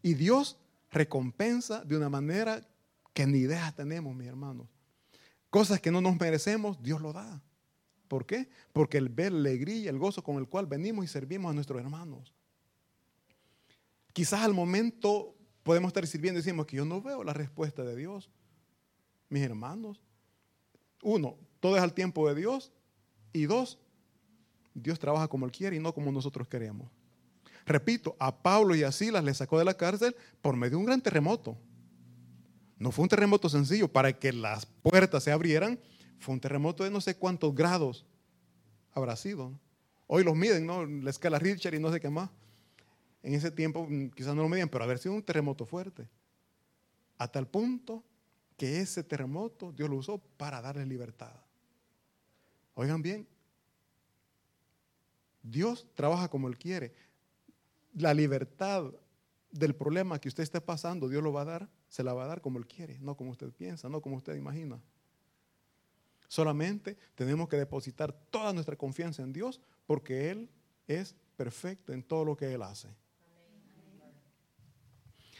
Y 0.00 0.14
Dios 0.14 0.56
recompensa 0.90 1.84
de 1.84 1.94
una 1.94 2.08
manera 2.08 2.66
que 3.12 3.26
ni 3.26 3.40
idea 3.40 3.70
tenemos, 3.76 4.16
mis 4.16 4.26
hermanos. 4.26 4.66
Cosas 5.54 5.80
que 5.80 5.92
no 5.92 6.00
nos 6.00 6.18
merecemos, 6.18 6.82
Dios 6.82 7.00
lo 7.00 7.12
da. 7.12 7.40
¿Por 8.08 8.26
qué? 8.26 8.48
Porque 8.72 8.98
el 8.98 9.08
ver 9.08 9.30
la 9.30 9.38
alegría, 9.38 9.88
el 9.88 10.00
gozo 10.00 10.20
con 10.20 10.38
el 10.38 10.48
cual 10.48 10.66
venimos 10.66 11.04
y 11.04 11.06
servimos 11.06 11.48
a 11.48 11.54
nuestros 11.54 11.80
hermanos. 11.80 12.34
Quizás 14.12 14.40
al 14.40 14.52
momento 14.52 15.36
podemos 15.62 15.90
estar 15.90 16.04
sirviendo 16.08 16.40
y 16.40 16.42
decimos 16.42 16.66
que 16.66 16.74
yo 16.74 16.84
no 16.84 17.00
veo 17.00 17.22
la 17.22 17.32
respuesta 17.32 17.84
de 17.84 17.94
Dios. 17.94 18.32
Mis 19.28 19.44
hermanos, 19.44 20.00
uno, 21.04 21.36
todo 21.60 21.76
es 21.76 21.82
al 21.84 21.94
tiempo 21.94 22.26
de 22.28 22.34
Dios. 22.34 22.72
Y 23.32 23.44
dos, 23.44 23.78
Dios 24.74 24.98
trabaja 24.98 25.28
como 25.28 25.46
Él 25.46 25.52
quiere 25.52 25.76
y 25.76 25.78
no 25.78 25.94
como 25.94 26.10
nosotros 26.10 26.48
queremos. 26.48 26.90
Repito, 27.64 28.16
a 28.18 28.36
Pablo 28.36 28.74
y 28.74 28.82
a 28.82 28.90
Silas 28.90 29.22
le 29.22 29.32
sacó 29.32 29.60
de 29.60 29.66
la 29.66 29.74
cárcel 29.74 30.16
por 30.42 30.56
medio 30.56 30.70
de 30.70 30.76
un 30.78 30.86
gran 30.86 31.00
terremoto. 31.00 31.56
No 32.78 32.90
fue 32.90 33.04
un 33.04 33.08
terremoto 33.08 33.48
sencillo. 33.48 33.88
Para 33.88 34.12
que 34.18 34.32
las 34.32 34.66
puertas 34.66 35.22
se 35.24 35.32
abrieran, 35.32 35.78
fue 36.18 36.34
un 36.34 36.40
terremoto 36.40 36.84
de 36.84 36.90
no 36.90 37.00
sé 37.00 37.16
cuántos 37.16 37.54
grados 37.54 38.06
habrá 38.92 39.16
sido. 39.16 39.58
Hoy 40.06 40.24
los 40.24 40.34
miden, 40.34 40.66
¿no? 40.66 40.84
La 40.84 41.10
escala 41.10 41.38
Richter 41.38 41.74
y 41.74 41.78
no 41.78 41.92
sé 41.92 42.00
qué 42.00 42.10
más. 42.10 42.30
En 43.22 43.34
ese 43.34 43.50
tiempo 43.50 43.86
mm, 43.88 44.10
quizás 44.10 44.34
no 44.34 44.42
lo 44.42 44.48
medían, 44.48 44.68
pero 44.68 44.84
haber 44.84 44.98
sido 44.98 45.14
un 45.14 45.22
terremoto 45.22 45.64
fuerte. 45.64 46.08
A 47.18 47.28
tal 47.28 47.46
punto 47.46 48.04
que 48.56 48.80
ese 48.80 49.02
terremoto 49.02 49.72
Dios 49.72 49.88
lo 49.88 49.96
usó 49.96 50.18
para 50.18 50.60
darle 50.60 50.84
libertad. 50.86 51.32
Oigan 52.74 53.02
bien, 53.02 53.26
Dios 55.42 55.86
trabaja 55.94 56.28
como 56.28 56.48
Él 56.48 56.58
quiere. 56.58 56.94
La 57.94 58.12
libertad 58.12 58.92
del 59.50 59.74
problema 59.74 60.18
que 60.18 60.28
usted 60.28 60.42
esté 60.42 60.60
pasando, 60.60 61.08
Dios 61.08 61.22
lo 61.22 61.32
va 61.32 61.42
a 61.42 61.44
dar, 61.44 61.68
se 61.94 62.02
la 62.02 62.12
va 62.12 62.24
a 62.24 62.26
dar 62.26 62.40
como 62.40 62.58
Él 62.58 62.66
quiere, 62.66 62.98
no 62.98 63.16
como 63.16 63.30
usted 63.30 63.52
piensa, 63.52 63.88
no 63.88 64.02
como 64.02 64.16
usted 64.16 64.34
imagina. 64.34 64.82
Solamente 66.26 66.98
tenemos 67.14 67.48
que 67.48 67.56
depositar 67.56 68.12
toda 68.30 68.52
nuestra 68.52 68.74
confianza 68.74 69.22
en 69.22 69.32
Dios 69.32 69.60
porque 69.86 70.28
Él 70.28 70.50
es 70.88 71.14
perfecto 71.36 71.92
en 71.92 72.02
todo 72.02 72.24
lo 72.24 72.36
que 72.36 72.52
Él 72.52 72.62
hace. 72.62 72.88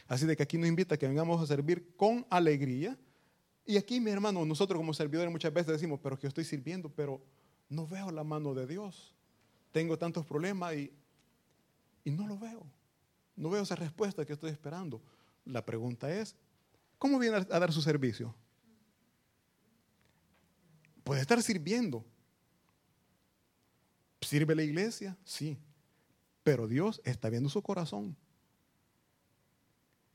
Así 0.07 0.25
de 0.25 0.37
que 0.37 0.43
aquí 0.43 0.57
nos 0.57 0.69
invita 0.69 0.95
a 0.95 0.97
que 0.97 1.09
vengamos 1.09 1.41
a 1.41 1.45
servir 1.45 1.93
con 1.97 2.25
alegría. 2.29 2.97
Y 3.65 3.75
aquí, 3.75 3.99
mi 3.99 4.11
hermano, 4.11 4.45
nosotros 4.45 4.77
como 4.77 4.93
servidores 4.93 5.29
muchas 5.29 5.51
veces 5.51 5.73
decimos, 5.73 5.99
pero 6.01 6.17
que 6.17 6.27
estoy 6.27 6.45
sirviendo, 6.45 6.87
pero 6.87 7.21
no 7.67 7.85
veo 7.85 8.11
la 8.11 8.23
mano 8.23 8.53
de 8.53 8.65
Dios. 8.65 9.13
Tengo 9.73 9.97
tantos 9.97 10.25
problemas 10.25 10.73
y, 10.73 10.93
y 12.05 12.11
no 12.11 12.25
lo 12.25 12.37
veo. 12.37 12.65
No 13.35 13.49
veo 13.49 13.63
esa 13.63 13.75
respuesta 13.75 14.23
que 14.23 14.31
estoy 14.31 14.51
esperando. 14.51 15.01
La 15.43 15.65
pregunta 15.65 16.15
es, 16.15 16.37
¿cómo 16.97 17.19
viene 17.19 17.37
a 17.37 17.59
dar 17.59 17.71
su 17.71 17.81
servicio? 17.81 18.35
Puede 21.03 21.21
estar 21.21 21.41
sirviendo. 21.41 22.03
¿Sirve 24.21 24.55
la 24.55 24.63
iglesia? 24.63 25.15
Sí. 25.23 25.57
Pero 26.43 26.67
Dios 26.67 27.01
está 27.05 27.29
viendo 27.29 27.49
su 27.49 27.61
corazón. 27.61 28.15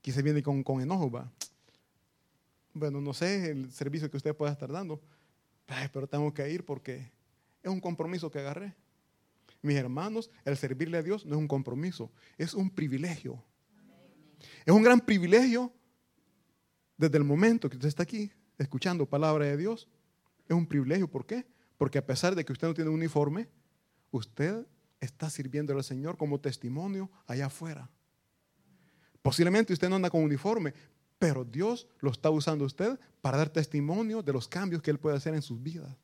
Quizás 0.03 0.23
viene 0.23 0.43
con, 0.43 0.63
con 0.65 0.81
enojo, 0.81 1.11
va. 1.11 1.31
Bueno, 2.73 3.01
no 3.01 3.13
sé 3.15 3.51
el 3.51 3.73
servicio 3.73 4.11
que 4.11 4.17
usted 4.17 4.35
pueda 4.35 4.53
estar 4.53 4.71
dando, 4.71 5.01
pero 5.93 6.07
tengo 6.07 6.33
que 6.33 6.51
ir 6.51 6.65
porque 6.65 7.11
es 7.63 7.71
un 7.71 7.81
compromiso 7.81 8.31
que 8.31 8.39
agarré. 8.39 8.75
Mis 9.63 9.77
hermanos, 9.77 10.31
el 10.45 10.57
servirle 10.57 10.99
a 10.99 11.03
Dios 11.03 11.27
no 11.27 11.35
es 11.37 11.41
un 11.41 11.49
compromiso, 11.49 12.11
es 12.39 12.55
un 12.55 12.71
privilegio. 12.71 13.43
Es 14.65 14.73
un 14.73 14.83
gran 14.83 15.01
privilegio 15.01 15.73
desde 17.01 17.17
el 17.17 17.25
momento 17.25 17.71
que 17.71 17.77
usted 17.77 17.89
está 17.89 18.03
aquí 18.03 18.31
escuchando 18.59 19.07
palabra 19.07 19.47
de 19.47 19.57
Dios. 19.57 19.89
Es 20.47 20.55
un 20.55 20.67
privilegio, 20.67 21.09
¿por 21.09 21.25
qué? 21.25 21.47
Porque 21.79 21.97
a 21.97 22.05
pesar 22.05 22.35
de 22.35 22.45
que 22.45 22.53
usted 22.53 22.69
no 22.69 22.75
tiene 22.75 22.91
un 22.91 22.97
uniforme, 22.97 23.49
usted 24.11 24.67
está 25.01 25.31
sirviendo 25.31 25.73
al 25.73 25.83
Señor 25.83 26.19
como 26.19 26.39
testimonio 26.39 27.11
allá 27.27 27.47
afuera. 27.47 27.89
Posiblemente 29.23 29.73
usted 29.73 29.89
no 29.89 29.97
anda 29.97 30.11
con 30.11 30.23
uniforme, 30.23 30.75
pero 31.19 31.43
Dios 31.43 31.89
lo 32.01 32.11
está 32.11 32.29
usando 32.29 32.67
usted 32.67 33.01
para 33.23 33.39
dar 33.39 33.49
testimonio 33.49 34.23
de 34.23 34.35
los 34.35 34.47
cambios 34.47 34.83
que 34.83 34.91
Él 34.91 34.99
puede 34.99 35.17
hacer 35.17 35.35
en 35.35 35.43
sus 35.43 35.63
vidas. 35.63 35.97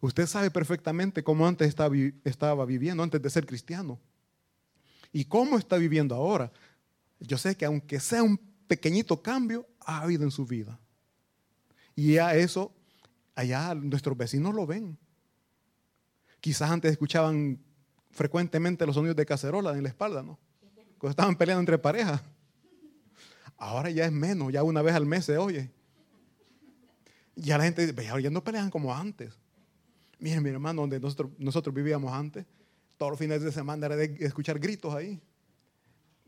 Usted 0.00 0.26
sabe 0.26 0.50
perfectamente 0.50 1.22
cómo 1.22 1.46
antes 1.46 1.68
estaba 2.24 2.64
viviendo, 2.64 3.02
antes 3.02 3.20
de 3.20 3.28
ser 3.28 3.44
cristiano. 3.44 4.00
Y 5.12 5.26
cómo 5.26 5.58
está 5.58 5.76
viviendo 5.76 6.14
ahora. 6.14 6.50
Yo 7.20 7.36
sé 7.36 7.56
que 7.56 7.66
aunque 7.66 8.00
sea 8.00 8.22
un 8.22 8.38
pequeñito 8.66 9.22
cambio, 9.22 9.66
ha 9.80 10.02
habido 10.02 10.24
en 10.24 10.30
su 10.30 10.46
vida. 10.46 10.78
Y 11.94 12.18
a 12.18 12.34
eso, 12.34 12.72
allá 13.34 13.74
nuestros 13.74 14.16
vecinos 14.16 14.54
lo 14.54 14.66
ven. 14.66 14.98
Quizás 16.40 16.70
antes 16.70 16.92
escuchaban 16.92 17.58
frecuentemente 18.10 18.86
los 18.86 18.94
sonidos 18.94 19.16
de 19.16 19.26
cacerola 19.26 19.76
en 19.76 19.82
la 19.82 19.88
espalda, 19.88 20.22
¿no? 20.22 20.38
Cuando 20.98 21.10
estaban 21.10 21.36
peleando 21.36 21.60
entre 21.60 21.78
parejas. 21.78 22.22
Ahora 23.56 23.90
ya 23.90 24.04
es 24.04 24.12
menos, 24.12 24.52
ya 24.52 24.62
una 24.62 24.82
vez 24.82 24.94
al 24.94 25.06
mes 25.06 25.24
se 25.24 25.38
oye. 25.38 25.70
Ya 27.34 27.58
la 27.58 27.64
gente 27.64 27.86
dice, 27.86 28.22
ya 28.22 28.30
no 28.30 28.44
pelean 28.44 28.70
como 28.70 28.94
antes. 28.94 29.38
Miren, 30.18 30.42
mi 30.42 30.50
hermano, 30.50 30.82
donde 30.82 30.98
nosotros, 30.98 31.30
nosotros 31.38 31.74
vivíamos 31.74 32.12
antes, 32.12 32.46
todos 32.96 33.12
los 33.12 33.18
fines 33.18 33.42
de 33.42 33.52
semana 33.52 33.86
era 33.86 33.96
de 33.96 34.16
escuchar 34.20 34.58
gritos 34.58 34.94
ahí. 34.94 35.20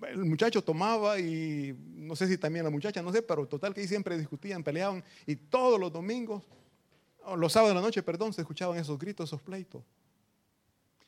El 0.06 0.24
muchacho 0.24 0.62
tomaba 0.62 1.18
y 1.18 1.76
no 1.96 2.14
sé 2.14 2.28
si 2.28 2.38
también 2.38 2.64
la 2.64 2.70
muchacha, 2.70 3.02
no 3.02 3.12
sé, 3.12 3.22
pero 3.22 3.46
total 3.46 3.74
que 3.74 3.80
ahí 3.80 3.88
siempre 3.88 4.16
discutían, 4.16 4.62
peleaban 4.62 5.02
y 5.26 5.34
todos 5.34 5.80
los 5.80 5.92
domingos, 5.92 6.44
los 7.37 7.52
sábados 7.52 7.74
de 7.74 7.80
la 7.80 7.87
noche, 7.87 8.02
perdón, 8.02 8.32
se 8.32 8.42
escuchaban 8.42 8.78
esos 8.78 8.98
gritos, 8.98 9.28
esos 9.28 9.42
pleitos. 9.42 9.82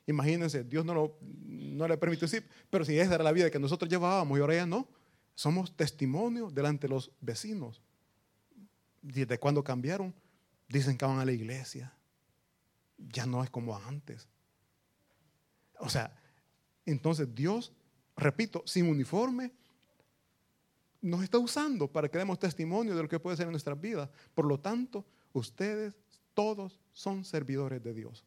Imagínense, 0.06 0.64
Dios 0.64 0.84
no, 0.84 0.92
lo, 0.92 1.16
no 1.20 1.86
le 1.86 1.96
permitió 1.96 2.26
decir, 2.26 2.44
pero 2.68 2.84
si 2.84 2.98
esa 2.98 3.14
era 3.14 3.24
la 3.24 3.32
vida 3.32 3.50
que 3.50 3.60
nosotros 3.60 3.88
llevábamos 3.88 4.36
y 4.36 4.40
ahora 4.40 4.54
ya 4.56 4.66
no, 4.66 4.88
somos 5.34 5.74
testimonio 5.76 6.50
delante 6.50 6.86
de 6.86 6.94
los 6.94 7.12
vecinos. 7.20 7.80
Desde 9.00 9.38
cuando 9.38 9.64
cambiaron, 9.64 10.12
dicen 10.68 10.98
que 10.98 11.04
van 11.04 11.18
a 11.18 11.24
la 11.24 11.32
iglesia. 11.32 11.94
Ya 12.98 13.24
no 13.24 13.42
es 13.42 13.50
como 13.50 13.76
antes. 13.76 14.28
O 15.78 15.88
sea, 15.88 16.14
entonces 16.84 17.34
Dios, 17.34 17.72
repito, 18.20 18.62
sin 18.66 18.88
uniforme, 18.88 19.52
nos 21.00 21.22
está 21.22 21.38
usando 21.38 21.88
para 21.88 22.08
que 22.08 22.18
demos 22.18 22.38
testimonio 22.38 22.94
de 22.94 23.02
lo 23.02 23.08
que 23.08 23.18
puede 23.18 23.36
ser 23.36 23.46
en 23.46 23.52
nuestras 23.52 23.80
vidas. 23.80 24.10
Por 24.34 24.44
lo 24.44 24.60
tanto, 24.60 25.04
ustedes 25.32 25.94
todos 26.34 26.78
son 26.92 27.24
servidores 27.24 27.82
de 27.82 27.94
Dios. 27.94 28.24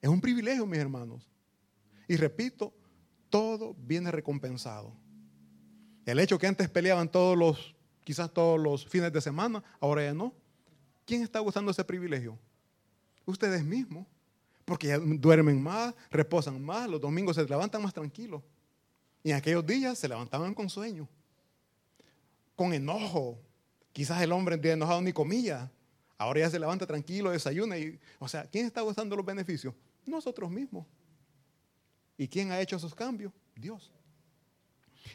Es 0.00 0.08
un 0.08 0.20
privilegio, 0.20 0.66
mis 0.66 0.78
hermanos. 0.78 1.28
Y 2.06 2.16
repito, 2.16 2.72
todo 3.30 3.74
viene 3.74 4.10
recompensado. 4.10 4.92
El 6.06 6.18
hecho 6.20 6.38
que 6.38 6.46
antes 6.46 6.68
peleaban 6.70 7.10
todos 7.10 7.36
los, 7.36 7.74
quizás 8.04 8.32
todos 8.32 8.58
los 8.58 8.86
fines 8.86 9.12
de 9.12 9.20
semana, 9.20 9.62
ahora 9.80 10.04
ya 10.04 10.14
no. 10.14 10.32
¿Quién 11.04 11.22
está 11.22 11.40
gozando 11.40 11.70
ese 11.70 11.84
privilegio? 11.84 12.38
Ustedes 13.26 13.64
mismos. 13.64 14.06
Porque 14.68 14.88
ya 14.88 14.98
duermen 14.98 15.62
más, 15.62 15.94
reposan 16.10 16.62
más, 16.62 16.90
los 16.90 17.00
domingos 17.00 17.36
se 17.36 17.44
levantan 17.46 17.82
más 17.82 17.94
tranquilos. 17.94 18.42
Y 19.22 19.30
en 19.30 19.36
aquellos 19.36 19.64
días 19.64 19.98
se 19.98 20.06
levantaban 20.06 20.52
con 20.52 20.68
sueño, 20.68 21.08
con 22.54 22.74
enojo. 22.74 23.40
Quizás 23.94 24.20
el 24.20 24.30
hombre 24.30 24.58
de 24.58 24.72
enojado 24.72 25.00
ni 25.00 25.10
comía. 25.10 25.72
Ahora 26.18 26.40
ya 26.40 26.50
se 26.50 26.58
levanta 26.58 26.86
tranquilo, 26.86 27.30
desayuna. 27.30 27.78
Y, 27.78 27.98
o 28.18 28.28
sea, 28.28 28.44
¿quién 28.44 28.66
está 28.66 28.82
gozando 28.82 29.16
los 29.16 29.24
beneficios? 29.24 29.72
Nosotros 30.04 30.50
mismos. 30.50 30.86
¿Y 32.18 32.28
quién 32.28 32.52
ha 32.52 32.60
hecho 32.60 32.76
esos 32.76 32.94
cambios? 32.94 33.32
Dios. 33.56 33.90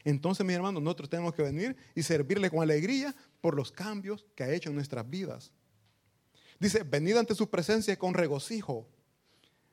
Entonces, 0.03 0.43
mis 0.43 0.55
hermanos, 0.55 0.81
nosotros 0.81 1.11
tenemos 1.11 1.31
que 1.35 1.43
venir 1.43 1.77
y 1.93 2.01
servirle 2.01 2.49
con 2.49 2.63
alegría 2.63 3.13
por 3.39 3.55
los 3.55 3.71
cambios 3.71 4.25
que 4.33 4.45
ha 4.45 4.51
hecho 4.51 4.69
en 4.69 4.75
nuestras 4.75 5.07
vidas. 5.07 5.51
Dice, 6.59 6.81
venid 6.81 7.17
ante 7.17 7.35
su 7.35 7.47
presencia 7.47 7.95
con 7.99 8.15
regocijo. 8.15 8.87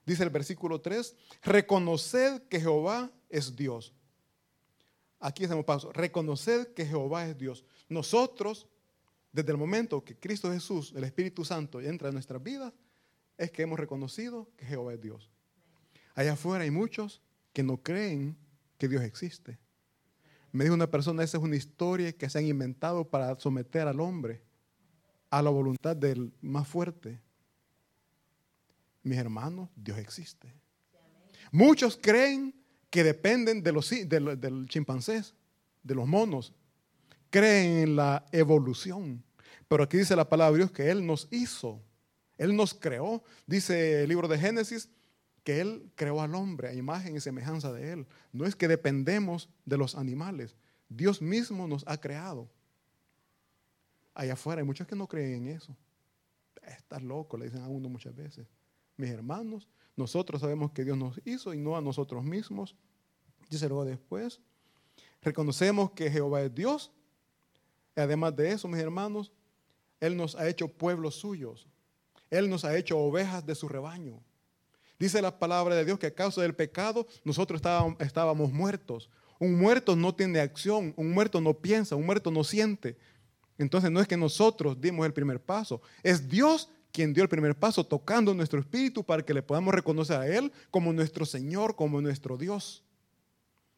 Dice 0.06 0.22
el 0.22 0.30
versículo 0.30 0.80
3, 0.80 1.14
reconoced 1.42 2.42
que 2.48 2.60
Jehová 2.60 3.10
es 3.28 3.54
Dios. 3.54 3.94
Aquí 5.18 5.44
hacemos 5.44 5.64
paso, 5.64 5.92
reconoced 5.92 6.72
que 6.74 6.86
Jehová 6.86 7.26
es 7.26 7.36
Dios. 7.36 7.64
Nosotros, 7.88 8.66
desde 9.32 9.52
el 9.52 9.58
momento 9.58 10.02
que 10.02 10.18
Cristo 10.18 10.50
Jesús, 10.50 10.92
el 10.96 11.04
Espíritu 11.04 11.44
Santo, 11.44 11.80
entra 11.80 12.08
en 12.08 12.14
nuestras 12.14 12.42
vidas, 12.42 12.72
es 13.36 13.50
que 13.50 13.62
hemos 13.62 13.78
reconocido 13.78 14.48
que 14.56 14.66
Jehová 14.66 14.94
es 14.94 15.00
Dios. 15.00 15.30
Allá 16.14 16.32
afuera 16.32 16.64
hay 16.64 16.70
muchos 16.70 17.22
que 17.52 17.62
no 17.62 17.82
creen 17.82 18.36
que 18.78 18.88
Dios 18.88 19.02
existe. 19.02 19.58
Me 20.52 20.64
dijo 20.64 20.74
una 20.74 20.90
persona, 20.90 21.22
esa 21.22 21.38
es 21.38 21.42
una 21.42 21.56
historia 21.56 22.12
que 22.12 22.28
se 22.28 22.38
han 22.38 22.46
inventado 22.46 23.08
para 23.08 23.38
someter 23.38 23.86
al 23.86 24.00
hombre 24.00 24.42
a 25.30 25.42
la 25.42 25.50
voluntad 25.50 25.96
del 25.96 26.32
más 26.40 26.66
fuerte. 26.66 27.20
Mis 29.02 29.18
hermanos, 29.18 29.70
Dios 29.76 29.98
existe. 29.98 30.52
Muchos 31.50 31.98
creen 32.00 32.54
que 32.90 33.04
dependen 33.04 33.62
de 33.62 33.72
los, 33.72 33.90
del 33.90 34.66
chimpancés, 34.68 35.34
de 35.82 35.94
los 35.94 36.06
monos. 36.06 36.52
Creen 37.30 37.78
en 37.78 37.96
la 37.96 38.26
evolución. 38.32 39.22
Pero 39.68 39.84
aquí 39.84 39.98
dice 39.98 40.16
la 40.16 40.28
palabra 40.28 40.52
de 40.52 40.58
Dios 40.58 40.70
que 40.72 40.90
Él 40.90 41.06
nos 41.06 41.28
hizo. 41.30 41.80
Él 42.36 42.56
nos 42.56 42.74
creó. 42.74 43.22
Dice 43.46 44.02
el 44.02 44.08
libro 44.08 44.28
de 44.28 44.38
Génesis 44.38 44.88
que 45.44 45.60
Él 45.60 45.90
creó 45.94 46.20
al 46.20 46.34
hombre 46.34 46.68
a 46.68 46.74
imagen 46.74 47.16
y 47.16 47.20
semejanza 47.20 47.72
de 47.72 47.92
Él. 47.92 48.06
No 48.32 48.46
es 48.46 48.56
que 48.56 48.68
dependemos 48.68 49.48
de 49.64 49.78
los 49.78 49.94
animales. 49.94 50.56
Dios 50.88 51.22
mismo 51.22 51.68
nos 51.68 51.86
ha 51.86 51.98
creado. 51.98 52.50
Allá 54.14 54.34
afuera 54.34 54.60
hay 54.60 54.66
muchos 54.66 54.86
que 54.86 54.96
no 54.96 55.06
creen 55.06 55.46
en 55.46 55.56
eso. 55.56 55.76
Estás 56.62 57.02
loco, 57.02 57.38
le 57.38 57.46
dicen 57.46 57.62
a 57.62 57.68
uno 57.68 57.88
muchas 57.88 58.14
veces. 58.14 58.46
Mis 58.96 59.11
hermanos, 59.11 59.68
nosotros 59.96 60.40
sabemos 60.40 60.72
que 60.72 60.85
Dios 60.85 60.96
nos 60.96 61.20
hizo 61.24 61.55
y 61.55 61.59
no 61.59 61.76
a 61.76 61.81
nosotros 61.81 62.24
mismos. 62.24 62.76
Dice 63.48 63.68
luego 63.68 63.85
después, 63.85 64.40
Reconocemos 65.22 65.90
que 65.90 66.11
Jehová 66.11 66.42
es 66.42 66.55
Dios. 66.55 66.90
Y 67.96 68.00
además 68.00 68.35
de 68.37 68.53
eso, 68.53 68.68
mis 68.68 68.81
hermanos, 68.81 69.33
Él 70.00 70.16
nos 70.16 70.35
ha 70.35 70.48
hecho 70.48 70.68
pueblos 70.68 71.16
suyos. 71.16 71.66
Él 72.31 72.48
nos 72.48 72.64
ha 72.64 72.76
hecho 72.76 72.98
ovejas 72.98 73.44
de 73.44 73.55
su 73.55 73.68
rebaño. 73.68 74.22
Dice 74.98 75.20
la 75.20 75.38
palabra 75.38 75.74
de 75.74 75.85
Dios 75.85 75.98
que 75.98 76.07
a 76.07 76.14
causa 76.14 76.42
del 76.42 76.55
pecado 76.55 77.07
nosotros 77.24 77.61
estábamos, 77.98 78.53
muertos. 78.53 79.11
Un 79.38 79.59
muerto 79.59 79.96
no 79.96 80.14
tiene 80.14 80.40
acción, 80.40 80.92
un 80.96 81.11
muerto 81.12 81.40
no 81.40 81.55
piensa, 81.55 81.96
un 81.96 82.05
muerto 82.05 82.31
no 82.31 82.44
siente. 82.44 82.98
Entonces 83.57 83.90
no 83.90 84.00
es 84.00 84.07
que 84.07 84.16
nosotros 84.16 84.81
dimos 84.81 85.05
el 85.07 85.12
primer 85.12 85.40
paso, 85.40 85.83
es 86.03 86.29
Dios 86.29 86.70
quien 86.92 87.12
dio 87.12 87.22
el 87.22 87.29
primer 87.29 87.59
paso 87.59 87.85
tocando 87.85 88.35
nuestro 88.35 88.61
espíritu 88.61 89.05
para 89.05 89.24
que 89.24 89.35
le 89.35 89.42
podamos 89.42 89.74
reconocer 89.74 90.16
a 90.16 90.26
Él 90.26 90.53
como 90.70 90.92
nuestro 90.92 91.24
Señor, 91.24 91.76
como 91.76 92.00
nuestro 92.00 92.37
Dios. 92.37 92.83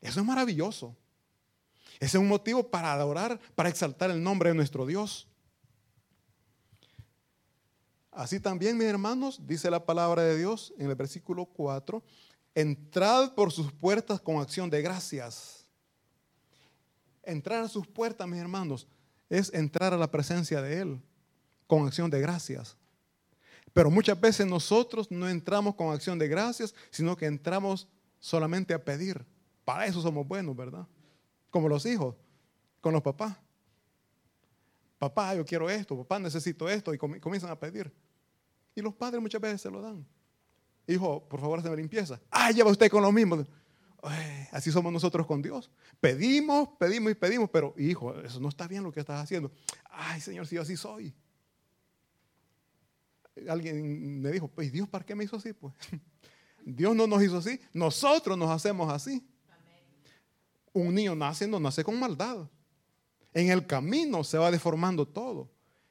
Eso 0.00 0.20
es 0.20 0.26
maravilloso. 0.26 0.96
Ese 1.94 2.16
es 2.16 2.22
un 2.22 2.28
motivo 2.28 2.68
para 2.68 2.92
adorar, 2.92 3.38
para 3.54 3.68
exaltar 3.68 4.10
el 4.10 4.22
nombre 4.22 4.48
de 4.48 4.56
nuestro 4.56 4.86
Dios. 4.86 5.28
Así 8.10 8.40
también, 8.40 8.76
mis 8.76 8.88
hermanos, 8.88 9.40
dice 9.46 9.70
la 9.70 9.86
palabra 9.86 10.22
de 10.22 10.36
Dios 10.36 10.74
en 10.78 10.90
el 10.90 10.96
versículo 10.96 11.46
4, 11.46 12.02
entrad 12.54 13.34
por 13.34 13.52
sus 13.52 13.72
puertas 13.72 14.20
con 14.20 14.38
acción 14.38 14.68
de 14.68 14.82
gracias. 14.82 15.66
Entrar 17.22 17.64
a 17.64 17.68
sus 17.68 17.86
puertas, 17.86 18.26
mis 18.26 18.40
hermanos, 18.40 18.86
es 19.30 19.54
entrar 19.54 19.94
a 19.94 19.96
la 19.96 20.10
presencia 20.10 20.60
de 20.60 20.80
Él 20.80 21.02
con 21.66 21.86
acción 21.86 22.10
de 22.10 22.20
gracias. 22.20 22.76
Pero 23.72 23.90
muchas 23.90 24.20
veces 24.20 24.46
nosotros 24.46 25.10
no 25.10 25.28
entramos 25.28 25.74
con 25.74 25.92
acción 25.92 26.18
de 26.18 26.28
gracias, 26.28 26.74
sino 26.90 27.16
que 27.16 27.26
entramos 27.26 27.88
solamente 28.18 28.74
a 28.74 28.84
pedir. 28.84 29.24
Para 29.64 29.86
eso 29.86 30.02
somos 30.02 30.26
buenos, 30.26 30.56
¿verdad? 30.56 30.86
Como 31.50 31.68
los 31.68 31.86
hijos, 31.86 32.14
con 32.80 32.92
los 32.92 33.02
papás. 33.02 33.36
Papá, 34.98 35.34
yo 35.34 35.44
quiero 35.44 35.68
esto, 35.68 35.96
papá, 35.96 36.18
necesito 36.18 36.68
esto, 36.68 36.94
y 36.94 36.98
comienzan 36.98 37.50
a 37.50 37.58
pedir. 37.58 37.92
Y 38.74 38.80
los 38.80 38.94
padres 38.94 39.20
muchas 39.20 39.40
veces 39.40 39.60
se 39.60 39.70
lo 39.70 39.80
dan. 39.80 40.06
Hijo, 40.86 41.26
por 41.28 41.40
favor, 41.40 41.58
hazme 41.58 41.76
limpieza. 41.76 42.20
Ah, 42.30 42.50
lleva 42.50 42.70
usted 42.70 42.90
con 42.90 43.02
lo 43.02 43.12
mismo. 43.12 43.44
así 44.50 44.70
somos 44.70 44.92
nosotros 44.92 45.26
con 45.26 45.42
Dios. 45.42 45.70
Pedimos, 46.00 46.68
pedimos 46.78 47.12
y 47.12 47.14
pedimos, 47.14 47.50
pero 47.50 47.74
hijo, 47.78 48.14
eso 48.20 48.40
no 48.40 48.48
está 48.48 48.66
bien 48.66 48.82
lo 48.82 48.92
que 48.92 49.00
estás 49.00 49.22
haciendo. 49.22 49.50
Ay, 49.90 50.20
Señor, 50.20 50.46
si 50.46 50.56
yo 50.56 50.62
así 50.62 50.76
soy. 50.76 51.14
Alguien 53.48 54.20
me 54.20 54.30
dijo, 54.30 54.48
pues 54.48 54.70
Dios, 54.70 54.88
¿para 54.88 55.04
qué 55.04 55.14
me 55.14 55.24
hizo 55.24 55.36
así? 55.36 55.52
Pues 55.52 55.74
Dios 56.64 56.94
no 56.94 57.06
nos 57.06 57.22
hizo 57.22 57.38
así, 57.38 57.60
nosotros 57.72 58.36
nos 58.36 58.50
hacemos 58.50 58.92
así. 58.92 59.26
Un 60.72 60.94
niño 60.94 61.14
nace, 61.14 61.46
no 61.46 61.60
nace 61.60 61.84
con 61.84 61.98
maldad. 61.98 62.48
En 63.34 63.50
el 63.50 63.66
camino 63.66 64.24
se 64.24 64.38
va 64.38 64.50
deformando 64.50 65.06
todo. 65.06 65.50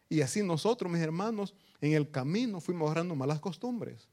Y 0.10 0.22
así 0.22 0.44
nosotros, 0.44 0.92
mis 0.92 1.02
hermanos, 1.02 1.54
en 1.80 1.94
el 1.94 2.10
camino 2.10 2.60
fuimos 2.60 2.88
agarrando 2.88 3.16
malas 3.16 3.40
costumbres, 3.40 4.08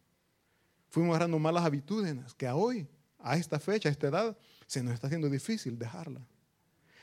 fuimos 0.89 1.11
agarrando 1.11 1.39
malas 1.39 1.65
habitudes 1.65 2.17
que 2.35 2.47
a 2.47 2.55
hoy, 2.55 2.89
a 3.19 3.37
esta 3.37 3.59
fecha, 3.59 3.89
a 3.89 3.93
esta 3.93 4.09
edad, 4.09 4.39
se 4.67 4.83
nos 4.83 4.95
está 4.95 5.09
haciendo 5.09 5.29
difícil 5.29 5.79
dejarla. 5.79 6.27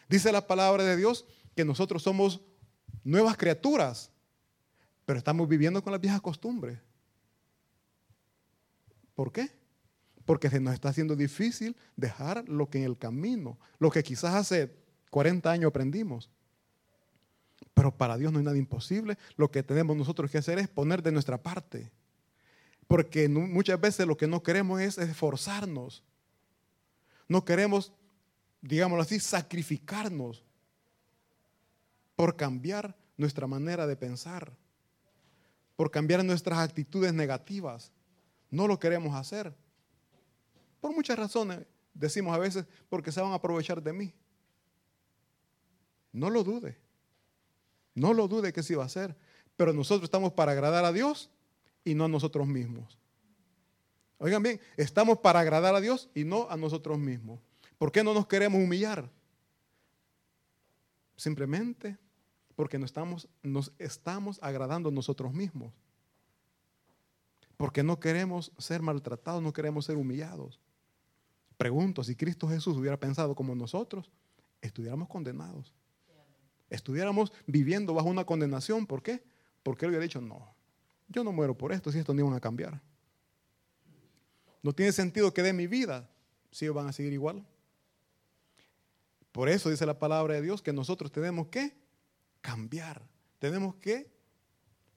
Dice 0.08 0.32
la 0.32 0.48
palabra 0.48 0.84
de 0.84 0.96
Dios 0.96 1.26
que 1.56 1.66
nosotros 1.66 2.04
somos 2.04 2.42
nuevas 3.04 3.38
criaturas, 3.38 4.12
pero 5.06 5.18
estamos 5.20 5.48
viviendo 5.48 5.84
con 5.84 5.91
las 5.91 6.02
viejas 6.02 6.22
costumbres. 6.22 6.80
¿Por 9.13 9.32
qué? 9.32 9.50
Porque 10.26 10.50
se 10.50 10.60
nos 10.60 10.74
está 10.74 10.89
haciendo 10.89 11.15
difícil 11.15 11.76
dejar 11.96 12.48
lo 12.50 12.70
que 12.70 12.80
en 12.80 12.86
el 12.86 12.98
camino, 12.98 13.58
lo 13.80 13.91
que 13.91 14.04
quizás 14.04 14.34
hace 14.34 14.76
40 15.12 15.50
años 15.52 15.70
aprendimos. 15.70 16.30
Pero 17.74 17.96
para 17.96 18.18
Dios 18.18 18.32
no 18.32 18.39
hay 18.39 18.46
nada 18.46 18.58
imposible. 18.58 19.18
Lo 19.38 19.52
que 19.52 19.63
tenemos 19.63 19.96
nosotros 19.96 20.32
que 20.32 20.38
hacer 20.38 20.60
es 20.60 20.68
poner 20.68 21.04
de 21.04 21.12
nuestra 21.12 21.41
parte. 21.41 21.91
Porque 22.88 23.30
muchas 23.30 23.80
veces 23.80 24.06
lo 24.08 24.18
que 24.18 24.28
no 24.28 24.44
queremos 24.44 24.82
es 24.82 24.98
esforzarnos. 24.98 26.04
No 27.28 27.46
queremos, 27.46 27.94
digámoslo 28.62 29.04
así, 29.04 29.20
sacrificarnos 29.20 30.44
por 32.15 32.36
cambiar 32.36 32.96
nuestra 33.18 33.48
manera 33.48 33.88
de 33.88 33.96
pensar, 33.96 34.56
por 35.76 35.92
cambiar 35.92 36.24
nuestras 36.24 36.60
actitudes 36.60 37.14
negativas. 37.14 37.92
No 38.50 38.68
lo 38.68 38.80
queremos 38.80 39.16
hacer. 39.16 39.54
Por 40.80 40.94
muchas 40.94 41.18
razones, 41.18 41.66
decimos 41.94 42.36
a 42.36 42.40
veces, 42.40 42.66
porque 42.90 43.12
se 43.12 43.22
van 43.22 43.32
a 43.32 43.36
aprovechar 43.36 43.82
de 43.82 43.94
mí. 43.94 44.14
No 46.12 46.30
lo 46.30 46.44
dude. 46.44 46.78
No 47.94 48.14
lo 48.14 48.28
dude 48.28 48.54
que 48.54 48.64
sí 48.64 48.76
va 48.76 48.86
a 48.86 48.90
ser. 48.90 49.16
Pero 49.56 49.74
nosotros 49.74 50.06
estamos 50.06 50.34
para 50.34 50.52
agradar 50.52 50.86
a 50.86 50.92
Dios 50.92 51.30
y 51.84 51.96
no 51.96 52.06
a 52.06 52.10
nosotros 52.10 52.48
mismos. 52.48 52.98
Oigan 54.18 54.42
bien, 54.42 54.62
estamos 54.78 55.20
para 55.20 55.42
agradar 55.42 55.76
a 55.76 55.82
Dios 55.82 56.10
y 56.14 56.24
no 56.24 56.48
a 56.50 56.56
nosotros 56.56 56.98
mismos. 56.98 57.40
¿Por 57.78 57.92
qué 57.92 58.04
no 58.04 58.14
nos 58.14 58.28
queremos 58.28 58.62
humillar? 58.62 59.10
Simplemente 61.18 61.98
porque 62.56 62.80
no 62.80 62.86
estamos, 62.86 63.28
nos 63.44 63.74
estamos 63.80 64.39
agradando 64.41 64.91
nosotros 64.91 65.34
mismos. 65.34 65.74
Porque 67.58 67.84
no 67.84 68.00
queremos 68.00 68.52
ser 68.58 68.82
maltratados, 68.82 69.41
no 69.41 69.54
queremos 69.54 69.86
ser 69.86 69.98
humillados. 69.98 70.60
Pregunto, 71.58 72.04
si 72.04 72.15
Cristo 72.15 72.48
Jesús 72.50 72.78
hubiera 72.78 73.00
pensado 73.00 73.34
como 73.36 73.56
nosotros, 73.56 74.12
estuviéramos 74.62 75.08
condenados 75.08 75.74
estuviéramos 76.70 77.32
viviendo 77.46 77.94
bajo 77.94 78.10
una 78.10 78.26
condenación. 78.26 78.86
¿Por 78.86 79.02
qué? 79.02 79.24
Porque 79.63 79.86
él 79.86 79.89
hubiera 79.89 80.04
dicho, 80.04 80.22
no, 80.22 80.54
yo 81.08 81.24
no 81.24 81.32
muero 81.32 81.58
por 81.58 81.72
esto 81.72 81.91
si 81.91 82.00
esto 82.00 82.13
no 82.13 82.22
iban 82.22 82.34
a 82.34 82.39
cambiar. 82.39 82.82
No 84.62 84.74
tiene 84.74 84.91
sentido 84.91 85.34
que 85.34 85.44
dé 85.44 85.54
mi 85.54 85.68
vida 85.68 86.10
si 86.52 86.68
van 86.70 86.88
a 86.88 86.94
seguir 86.94 87.13
igual. 87.13 87.46
Por 89.32 89.50
eso 89.50 89.70
dice 89.70 89.86
la 89.86 90.00
palabra 90.00 90.36
de 90.36 90.41
Dios 90.41 90.62
que 90.62 90.74
nosotros 90.74 91.12
tenemos 91.12 91.48
que 91.48 91.76
cambiar, 92.46 93.02
tenemos 93.40 93.74
que 93.78 94.08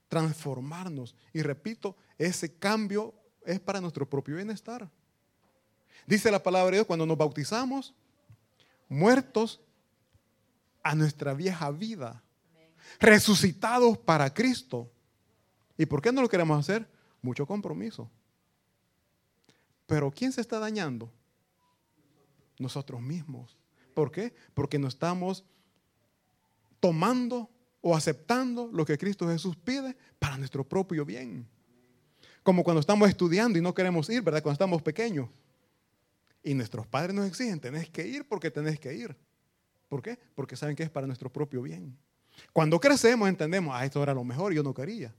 transformarnos. 0.07 1.15
Y 1.33 1.41
repito, 1.41 1.97
ese 2.15 2.59
cambio 2.59 3.15
es 3.43 3.59
para 3.59 3.81
nuestro 3.81 4.07
propio 4.07 4.35
bienestar. 4.35 4.87
Dice 6.05 6.29
la 6.29 6.43
palabra 6.43 6.69
de 6.69 6.77
Dios, 6.77 6.85
cuando 6.85 7.07
nos 7.07 7.17
bautizamos, 7.17 7.95
muertos 8.87 9.61
a 10.83 10.93
nuestra 10.93 11.33
vieja 11.33 11.71
vida, 11.71 12.21
resucitados 12.99 13.97
para 13.97 14.31
Cristo. 14.31 14.91
¿Y 15.75 15.87
por 15.87 16.03
qué 16.03 16.11
no 16.11 16.21
lo 16.21 16.29
queremos 16.29 16.59
hacer? 16.59 16.87
Mucho 17.19 17.47
compromiso. 17.47 18.11
Pero 19.87 20.11
¿quién 20.11 20.31
se 20.31 20.41
está 20.41 20.59
dañando? 20.59 21.11
Nosotros 22.59 23.01
mismos. 23.01 23.57
¿Por 23.95 24.11
qué? 24.11 24.35
Porque 24.53 24.77
no 24.77 24.87
estamos 24.87 25.45
tomando 26.79 27.49
o 27.81 27.95
aceptando 27.95 28.69
lo 28.73 28.85
que 28.85 28.97
Cristo 28.97 29.27
Jesús 29.27 29.55
pide 29.55 29.95
para 30.17 30.37
nuestro 30.37 30.67
propio 30.67 31.05
bien. 31.05 31.47
Como 32.43 32.63
cuando 32.63 32.79
estamos 32.79 33.09
estudiando 33.09 33.57
y 33.57 33.61
no 33.61 33.73
queremos 33.73 34.09
ir, 34.09 34.21
¿verdad? 34.21 34.41
Cuando 34.41 34.53
estamos 34.53 34.81
pequeños. 34.81 35.29
Y 36.43 36.53
nuestros 36.53 36.87
padres 36.87 37.13
nos 37.13 37.27
exigen, 37.27 37.59
tenés 37.59 37.89
que 37.89 38.07
ir 38.07 38.27
porque 38.27 38.49
tenés 38.49 38.79
que 38.79 38.93
ir. 38.93 39.15
¿Por 39.87 40.01
qué? 40.01 40.17
Porque 40.35 40.55
saben 40.55 40.75
que 40.75 40.83
es 40.83 40.89
para 40.89 41.07
nuestro 41.07 41.31
propio 41.31 41.61
bien. 41.61 41.97
Cuando 42.53 42.79
crecemos 42.79 43.27
entendemos, 43.27 43.75
ah, 43.75 43.85
esto 43.85 44.01
era 44.01 44.13
lo 44.13 44.23
mejor, 44.23 44.53
yo 44.53 44.63
no 44.63 44.73
quería. 44.73 45.13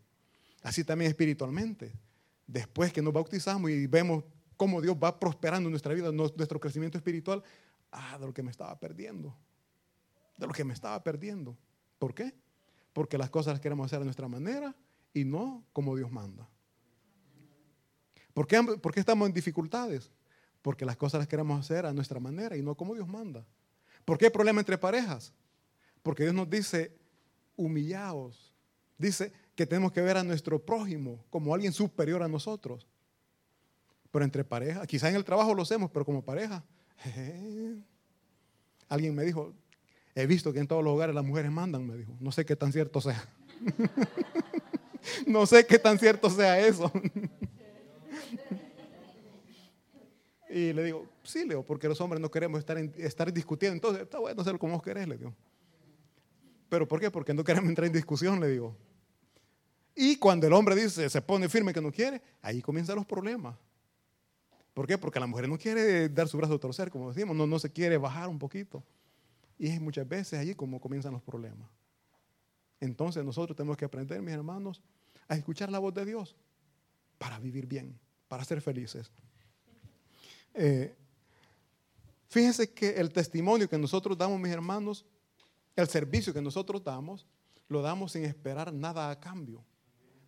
Así 0.62 0.84
también 0.84 1.10
espiritualmente. 1.10 1.92
Después 2.46 2.92
que 2.92 3.02
nos 3.02 3.12
bautizamos 3.12 3.70
y 3.70 3.86
vemos 3.86 4.24
cómo 4.56 4.80
Dios 4.80 4.96
va 4.96 5.18
prosperando 5.18 5.68
en 5.68 5.72
nuestra 5.72 5.94
vida, 5.94 6.10
nuestro 6.12 6.58
crecimiento 6.58 6.98
espiritual, 6.98 7.42
ah, 7.92 8.18
de 8.18 8.26
lo 8.26 8.32
que 8.32 8.42
me 8.42 8.50
estaba 8.50 8.78
perdiendo. 8.78 9.36
De 10.40 10.46
lo 10.46 10.52
que 10.52 10.64
me 10.64 10.72
estaba 10.72 11.02
perdiendo. 11.04 11.56
¿Por 11.98 12.14
qué? 12.14 12.34
Porque 12.94 13.18
las 13.18 13.28
cosas 13.28 13.52
las 13.52 13.60
queremos 13.60 13.84
hacer 13.86 14.00
a 14.00 14.04
nuestra 14.04 14.26
manera 14.26 14.74
y 15.12 15.24
no 15.24 15.64
como 15.72 15.94
Dios 15.94 16.10
manda. 16.10 16.48
¿Por 18.32 18.46
qué, 18.46 18.62
¿Por 18.62 18.94
qué 18.94 19.00
estamos 19.00 19.28
en 19.28 19.34
dificultades? 19.34 20.10
Porque 20.62 20.84
las 20.86 20.96
cosas 20.96 21.18
las 21.18 21.28
queremos 21.28 21.60
hacer 21.60 21.84
a 21.84 21.92
nuestra 21.92 22.20
manera 22.20 22.56
y 22.56 22.62
no 22.62 22.74
como 22.74 22.94
Dios 22.94 23.06
manda. 23.06 23.46
¿Por 24.04 24.16
qué 24.16 24.26
hay 24.26 24.30
problema 24.30 24.60
entre 24.60 24.78
parejas? 24.78 25.32
Porque 26.02 26.22
Dios 26.22 26.34
nos 26.34 26.48
dice, 26.48 26.96
humillaos. 27.56 28.54
Dice 28.96 29.32
que 29.54 29.66
tenemos 29.66 29.92
que 29.92 30.00
ver 30.00 30.16
a 30.16 30.24
nuestro 30.24 30.58
prójimo 30.64 31.24
como 31.28 31.54
alguien 31.54 31.72
superior 31.72 32.22
a 32.22 32.28
nosotros. 32.28 32.86
Pero 34.10 34.24
entre 34.24 34.42
parejas, 34.42 34.86
quizá 34.86 35.10
en 35.10 35.16
el 35.16 35.24
trabajo 35.24 35.54
lo 35.54 35.62
hacemos, 35.62 35.90
pero 35.90 36.04
como 36.04 36.24
pareja. 36.24 36.64
Alguien 38.88 39.14
me 39.14 39.22
dijo, 39.22 39.54
he 40.14 40.26
visto 40.26 40.52
que 40.52 40.60
en 40.60 40.66
todos 40.66 40.82
los 40.82 40.94
hogares 40.94 41.14
las 41.14 41.24
mujeres 41.24 41.50
mandan, 41.50 41.86
me 41.86 41.96
dijo. 41.96 42.16
No 42.20 42.32
sé 42.32 42.44
qué 42.44 42.56
tan 42.56 42.72
cierto 42.72 43.00
sea. 43.00 43.28
no 45.26 45.46
sé 45.46 45.66
qué 45.66 45.78
tan 45.78 45.98
cierto 45.98 46.30
sea 46.30 46.58
eso. 46.66 46.90
Y 50.52 50.72
le 50.72 50.82
digo, 50.82 51.06
sí, 51.22 51.44
Leo, 51.46 51.62
porque 51.62 51.88
los 51.88 52.00
hombres 52.00 52.20
no 52.20 52.28
queremos 52.28 52.64
estar, 52.98 53.32
discutiendo. 53.32 53.74
Entonces, 53.74 54.02
está 54.02 54.18
bueno 54.18 54.40
hacerlo 54.42 54.58
como 54.58 54.74
vos 54.74 54.82
querés, 54.82 55.06
le 55.06 55.16
digo. 55.16 55.32
¿Pero 56.68 56.88
por 56.88 57.00
qué? 57.00 57.08
Porque 57.10 57.32
no 57.32 57.44
queremos 57.44 57.68
entrar 57.68 57.86
en 57.86 57.92
discusión, 57.92 58.40
le 58.40 58.48
digo. 58.48 58.76
Y 59.94 60.16
cuando 60.16 60.48
el 60.48 60.52
hombre 60.52 60.74
dice, 60.74 61.08
se 61.08 61.22
pone 61.22 61.48
firme 61.48 61.72
que 61.72 61.80
no 61.80 61.92
quiere, 61.92 62.20
ahí 62.42 62.60
comienzan 62.60 62.96
los 62.96 63.06
problemas. 63.06 63.56
¿Por 64.74 64.88
qué? 64.88 64.98
Porque 64.98 65.20
la 65.20 65.26
mujer 65.26 65.48
no 65.48 65.56
quiere 65.56 66.08
dar 66.08 66.26
su 66.26 66.36
brazo 66.36 66.54
a 66.54 66.58
torcer, 66.58 66.90
como 66.90 67.12
decimos, 67.12 67.36
no, 67.36 67.46
no 67.46 67.58
se 67.60 67.70
quiere 67.70 67.96
bajar 67.96 68.28
un 68.28 68.38
poquito. 68.38 68.82
Y 69.60 69.68
es 69.68 69.78
muchas 69.78 70.08
veces 70.08 70.38
allí 70.38 70.54
como 70.54 70.80
comienzan 70.80 71.12
los 71.12 71.20
problemas. 71.20 71.68
Entonces 72.80 73.22
nosotros 73.22 73.54
tenemos 73.54 73.76
que 73.76 73.84
aprender, 73.84 74.22
mis 74.22 74.32
hermanos, 74.32 74.80
a 75.28 75.36
escuchar 75.36 75.70
la 75.70 75.78
voz 75.78 75.92
de 75.92 76.06
Dios 76.06 76.34
para 77.18 77.38
vivir 77.38 77.66
bien, 77.66 78.00
para 78.26 78.42
ser 78.42 78.62
felices. 78.62 79.12
Eh, 80.54 80.96
fíjense 82.30 82.72
que 82.72 82.92
el 82.92 83.12
testimonio 83.12 83.68
que 83.68 83.76
nosotros 83.76 84.16
damos, 84.16 84.40
mis 84.40 84.50
hermanos, 84.50 85.04
el 85.76 85.86
servicio 85.88 86.32
que 86.32 86.40
nosotros 86.40 86.82
damos, 86.82 87.26
lo 87.68 87.82
damos 87.82 88.12
sin 88.12 88.24
esperar 88.24 88.72
nada 88.72 89.10
a 89.10 89.20
cambio. 89.20 89.62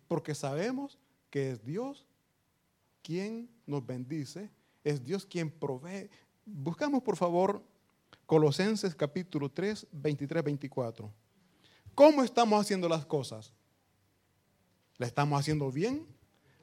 Porque 0.07 0.35
sabemos 0.35 0.99
que 1.31 1.49
es 1.49 1.65
Dios 1.65 2.05
quien 3.01 3.49
nos 3.65 3.83
bendice, 3.83 4.51
es 4.83 5.03
Dios 5.03 5.25
quien 5.25 5.49
provee. 5.49 6.07
Buscamos, 6.45 7.01
por 7.01 7.17
favor, 7.17 7.63
Colosenses 8.25 8.95
capítulo 8.95 9.49
3, 9.49 9.87
23, 9.91 10.43
24. 10.43 11.11
¿Cómo 11.93 12.23
estamos 12.23 12.59
haciendo 12.59 12.87
las 12.87 13.05
cosas? 13.05 13.53
¿La 14.97 15.07
estamos 15.07 15.39
haciendo 15.39 15.71
bien? 15.71 16.07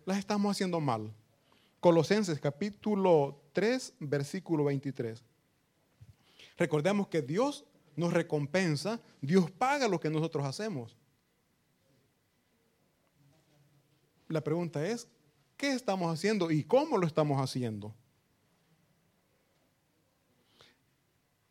¿La 0.07 0.19
estamos 0.19 0.53
haciendo 0.53 0.81
mal? 0.81 1.13
Colosenses 1.81 2.41
capítulo 2.41 3.41
3, 3.53 3.95
versículo 4.01 4.65
23. 4.65 5.23
Recordemos 6.57 7.09
que 7.09 7.23
Dios 7.23 7.65
nos 7.97 8.13
recompensa, 8.13 9.01
Dios 9.21 9.51
paga 9.51 9.89
lo 9.89 10.01
que 10.01 10.11
nosotros 10.11 10.45
hacemos. 10.45 10.97
La 14.29 14.43
pregunta 14.43 14.87
es, 14.87 15.09
¿qué 15.57 15.73
estamos 15.73 16.13
haciendo 16.13 16.51
y 16.51 16.65
cómo 16.65 16.97
lo 16.97 17.07
estamos 17.07 17.41
haciendo? 17.41 17.95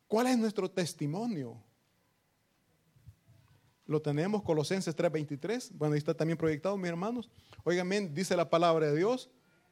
¿Cuál 0.10 0.26
es 0.26 0.40
nuestro 0.40 0.70
testimonio? 0.70 1.56
Lo 3.86 4.02
tenemos, 4.02 4.42
Colosenses 4.42 4.96
3:23. 4.96 5.72
Bueno, 5.76 5.94
ahí 5.94 6.00
está 6.00 6.16
también 6.16 6.36
proyectado, 6.36 6.76
mis 6.78 6.90
hermanos. 6.90 7.30
Bien, 7.64 8.12
dice 8.14 8.36
la 8.36 8.50
palabra 8.50 8.88
de 8.88 8.98
Dios. 8.98 9.30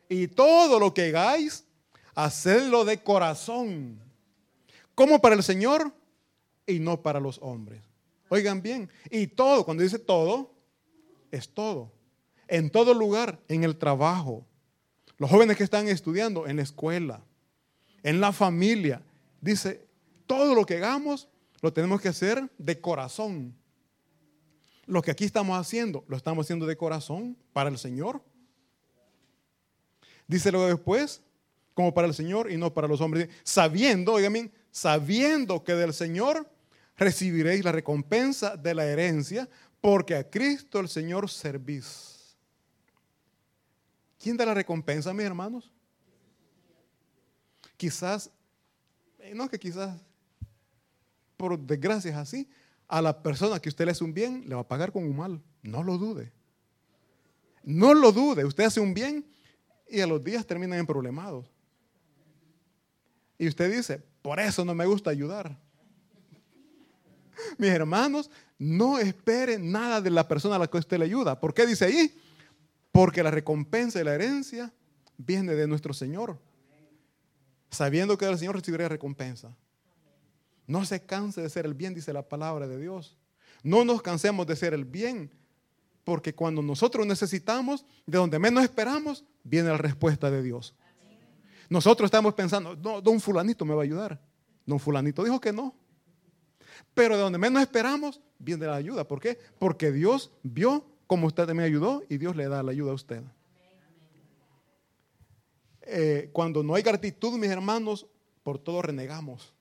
Y 0.08 0.28
todo 0.28 0.80
lo 0.80 0.94
que 0.94 1.08
hagáis, 1.08 1.66
hacedlo 2.14 2.86
de 2.86 3.02
corazón. 3.02 4.00
Como 4.94 5.20
para 5.20 5.34
el 5.34 5.42
Señor 5.42 5.92
y 6.68 6.78
no 6.80 7.02
para 7.02 7.20
los 7.20 7.40
hombres. 7.42 7.82
Oigan 8.30 8.62
bien. 8.62 8.92
Y 9.10 9.26
todo, 9.26 9.66
cuando 9.66 9.82
dice 9.82 9.98
todo, 9.98 10.54
es 11.32 11.50
todo. 11.50 11.92
En 12.48 12.70
todo 12.70 12.94
lugar, 12.94 13.40
en 13.48 13.64
el 13.64 13.76
trabajo. 13.76 14.46
Los 15.18 15.32
jóvenes 15.32 15.58
que 15.58 15.64
están 15.64 15.88
estudiando, 15.88 16.46
en 16.46 16.58
la 16.58 16.62
escuela, 16.62 17.24
en 18.04 18.22
la 18.22 18.32
familia. 18.32 19.02
Dice, 19.42 19.87
todo 20.28 20.54
lo 20.54 20.66
que 20.66 20.78
hagamos 20.78 21.28
lo 21.62 21.74
tenemos 21.74 22.02
que 22.02 22.10
hacer 22.10 22.52
de 22.58 22.80
corazón. 22.80 23.56
Lo 24.86 25.02
que 25.02 25.12
aquí 25.12 25.26
estamos 25.26 25.58
haciendo, 25.60 26.06
lo 26.08 26.16
estamos 26.16 26.46
haciendo 26.46 26.66
de 26.66 26.78
corazón 26.78 27.38
para 27.52 27.70
el 27.70 27.78
Señor. 27.78 28.24
Dice 30.28 30.52
luego 30.52 30.68
después, 30.68 31.22
como 31.74 31.94
para 31.94 32.08
el 32.08 32.14
Señor 32.14 32.52
y 32.52 32.58
no 32.58 32.74
para 32.74 32.88
los 32.88 33.02
hombres. 33.02 33.30
Sabiendo, 33.44 34.14
oigan 34.14 34.52
sabiendo 34.72 35.64
que 35.64 35.74
del 35.74 35.94
Señor 35.94 36.50
recibiréis 36.96 37.64
la 37.64 37.72
recompensa 37.72 38.58
de 38.58 38.74
la 38.74 38.86
herencia, 38.86 39.50
porque 39.82 40.16
a 40.16 40.30
Cristo 40.30 40.80
el 40.80 40.90
Señor 40.90 41.30
servís. 41.30 42.36
¿Quién 44.20 44.36
da 44.38 44.46
la 44.46 44.54
recompensa, 44.54 45.14
mis 45.14 45.26
hermanos? 45.26 45.72
Quizás, 47.78 48.32
eh, 49.20 49.34
no 49.36 49.48
que 49.48 49.60
quizás 49.60 50.02
por 51.38 51.58
desgracia 51.60 52.12
es 52.12 52.18
así, 52.18 52.50
a 52.88 53.02
la 53.02 53.22
persona 53.22 53.60
que 53.60 53.70
usted 53.70 53.86
le 53.86 53.92
hace 53.92 54.04
un 54.04 54.14
bien, 54.14 54.44
le 54.48 54.56
va 54.56 54.62
a 54.62 54.68
pagar 54.68 54.92
con 54.92 55.04
un 55.04 55.16
mal. 55.16 55.42
No 55.62 55.84
lo 55.84 55.98
dude. 55.98 56.32
No 57.64 57.94
lo 57.94 58.12
dude. 58.12 58.46
Usted 58.46 58.64
hace 58.64 58.80
un 58.80 58.94
bien 58.94 59.26
y 59.90 60.00
a 60.00 60.08
los 60.08 60.24
días 60.24 60.46
terminan 60.46 60.80
en 60.80 60.88
problemados. 60.88 61.52
Y 63.38 63.48
usted 63.48 63.72
dice, 63.72 64.04
por 64.22 64.40
eso 64.40 64.66
no 64.66 64.74
me 64.74 64.86
gusta 64.86 65.10
ayudar. 65.10 65.58
Mis 67.58 67.70
hermanos, 67.70 68.32
no 68.58 68.98
espere 68.98 69.60
nada 69.60 70.02
de 70.02 70.10
la 70.10 70.28
persona 70.28 70.56
a 70.56 70.60
la 70.60 70.68
que 70.68 70.78
usted 70.78 70.98
le 70.98 71.06
ayuda. 71.06 71.40
¿Por 71.40 71.54
qué 71.54 71.68
dice 71.68 71.86
ahí? 71.86 72.18
Porque 72.92 73.22
la 73.22 73.32
recompensa 73.32 74.00
y 74.02 74.04
la 74.04 74.16
herencia 74.16 74.74
viene 75.18 75.54
de 75.54 75.68
nuestro 75.68 75.94
Señor. 75.94 76.40
Sabiendo 77.70 78.18
que 78.18 78.26
el 78.26 78.38
Señor 78.40 78.56
recibirá 78.56 78.88
recompensa. 78.88 79.54
No 80.68 80.86
se 80.86 81.06
canse 81.06 81.42
de 81.42 81.50
ser 81.50 81.66
el 81.66 81.74
bien, 81.74 81.94
dice 81.94 82.14
la 82.14 82.28
palabra 82.28 82.68
de 82.68 82.78
Dios. 82.78 83.16
No 83.64 83.86
nos 83.86 84.02
cansemos 84.02 84.46
de 84.46 84.56
ser 84.56 84.74
el 84.74 84.86
bien, 84.86 85.32
porque 86.04 86.36
cuando 86.36 86.62
nosotros 86.62 87.08
necesitamos, 87.08 87.86
de 88.06 88.18
donde 88.18 88.38
menos 88.38 88.64
esperamos, 88.64 89.24
viene 89.44 89.70
la 89.70 89.78
respuesta 89.78 90.30
de 90.30 90.44
Dios. 90.44 90.76
Nosotros 91.70 92.08
estamos 92.08 92.34
pensando, 92.34 92.76
no, 92.76 93.02
don 93.02 93.20
fulanito 93.20 93.66
me 93.66 93.74
va 93.74 93.82
a 93.82 93.86
ayudar. 93.86 94.22
Don 94.66 94.80
fulanito 94.80 95.24
dijo 95.24 95.40
que 95.40 95.52
no. 95.52 95.74
Pero 96.94 97.16
de 97.16 97.22
donde 97.22 97.40
menos 97.40 97.62
esperamos, 97.62 98.22
viene 98.38 98.66
la 98.66 98.76
ayuda. 98.76 99.08
¿Por 99.08 99.20
qué? 99.20 99.38
Porque 99.60 99.92
Dios 99.92 100.32
vio 100.44 100.86
cómo 101.08 101.28
usted 101.28 101.50
me 101.50 101.64
ayudó 101.64 102.04
y 102.10 102.18
Dios 102.18 102.36
le 102.36 102.48
da 102.48 102.62
la 102.62 102.72
ayuda 102.72 102.92
a 102.92 102.96
usted. 102.96 103.24
Eh, 105.82 106.30
cuando 106.34 106.64
no 106.64 106.76
hay 106.76 106.84
gratitud, 106.84 107.38
mis 107.38 107.50
hermanos, 107.50 108.08
por 108.44 108.60
todo 108.60 108.82
renegamos. 108.82 109.54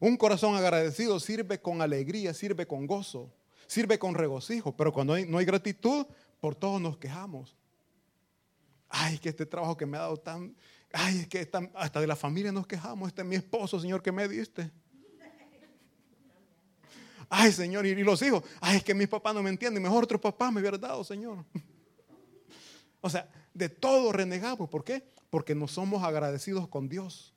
Un 0.00 0.16
corazón 0.16 0.54
agradecido 0.54 1.18
sirve 1.18 1.60
con 1.60 1.82
alegría, 1.82 2.32
sirve 2.32 2.66
con 2.66 2.86
gozo, 2.86 3.32
sirve 3.66 3.98
con 3.98 4.14
regocijo, 4.14 4.76
pero 4.76 4.92
cuando 4.92 5.18
no 5.26 5.38
hay 5.38 5.44
gratitud, 5.44 6.06
por 6.40 6.54
todo 6.54 6.78
nos 6.78 6.98
quejamos. 6.98 7.56
Ay, 8.88 9.18
que 9.18 9.28
este 9.28 9.44
trabajo 9.44 9.76
que 9.76 9.86
me 9.86 9.96
ha 9.96 10.00
dado 10.00 10.16
tan... 10.16 10.56
Ay, 10.92 11.20
es 11.20 11.28
que 11.28 11.50
hasta 11.74 12.00
de 12.00 12.06
la 12.06 12.16
familia 12.16 12.52
nos 12.52 12.66
quejamos. 12.66 13.08
Este 13.08 13.22
es 13.22 13.28
mi 13.28 13.36
esposo, 13.36 13.78
Señor, 13.78 14.02
que 14.02 14.12
me 14.12 14.26
diste. 14.26 14.70
Ay, 17.28 17.52
Señor, 17.52 17.84
y 17.84 17.94
los 18.02 18.22
hijos. 18.22 18.42
Ay, 18.60 18.78
es 18.78 18.84
que 18.84 18.94
mis 18.94 19.08
papás 19.08 19.34
no 19.34 19.42
me 19.42 19.50
entienden. 19.50 19.82
Mejor 19.82 20.04
otro 20.04 20.18
papá 20.20 20.50
me 20.50 20.60
hubiera 20.60 20.78
dado, 20.78 21.04
Señor. 21.04 21.44
O 23.00 23.08
sea, 23.08 23.30
de 23.54 23.68
todo 23.68 24.12
renegamos. 24.12 24.68
¿Por 24.68 24.82
qué? 24.82 25.04
Porque 25.30 25.54
no 25.54 25.68
somos 25.68 26.02
agradecidos 26.02 26.66
con 26.66 26.88
Dios. 26.88 27.32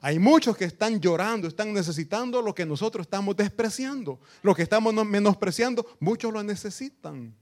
Hay 0.00 0.18
muchos 0.18 0.56
que 0.56 0.64
están 0.64 1.00
llorando, 1.00 1.48
están 1.48 1.72
necesitando 1.72 2.42
lo 2.42 2.54
que 2.54 2.66
nosotros 2.66 3.06
estamos 3.06 3.36
despreciando. 3.36 4.20
Lo 4.42 4.54
que 4.54 4.62
estamos 4.62 4.94
menospreciando, 5.06 5.86
muchos 6.00 6.32
lo 6.32 6.42
necesitan. 6.42 7.34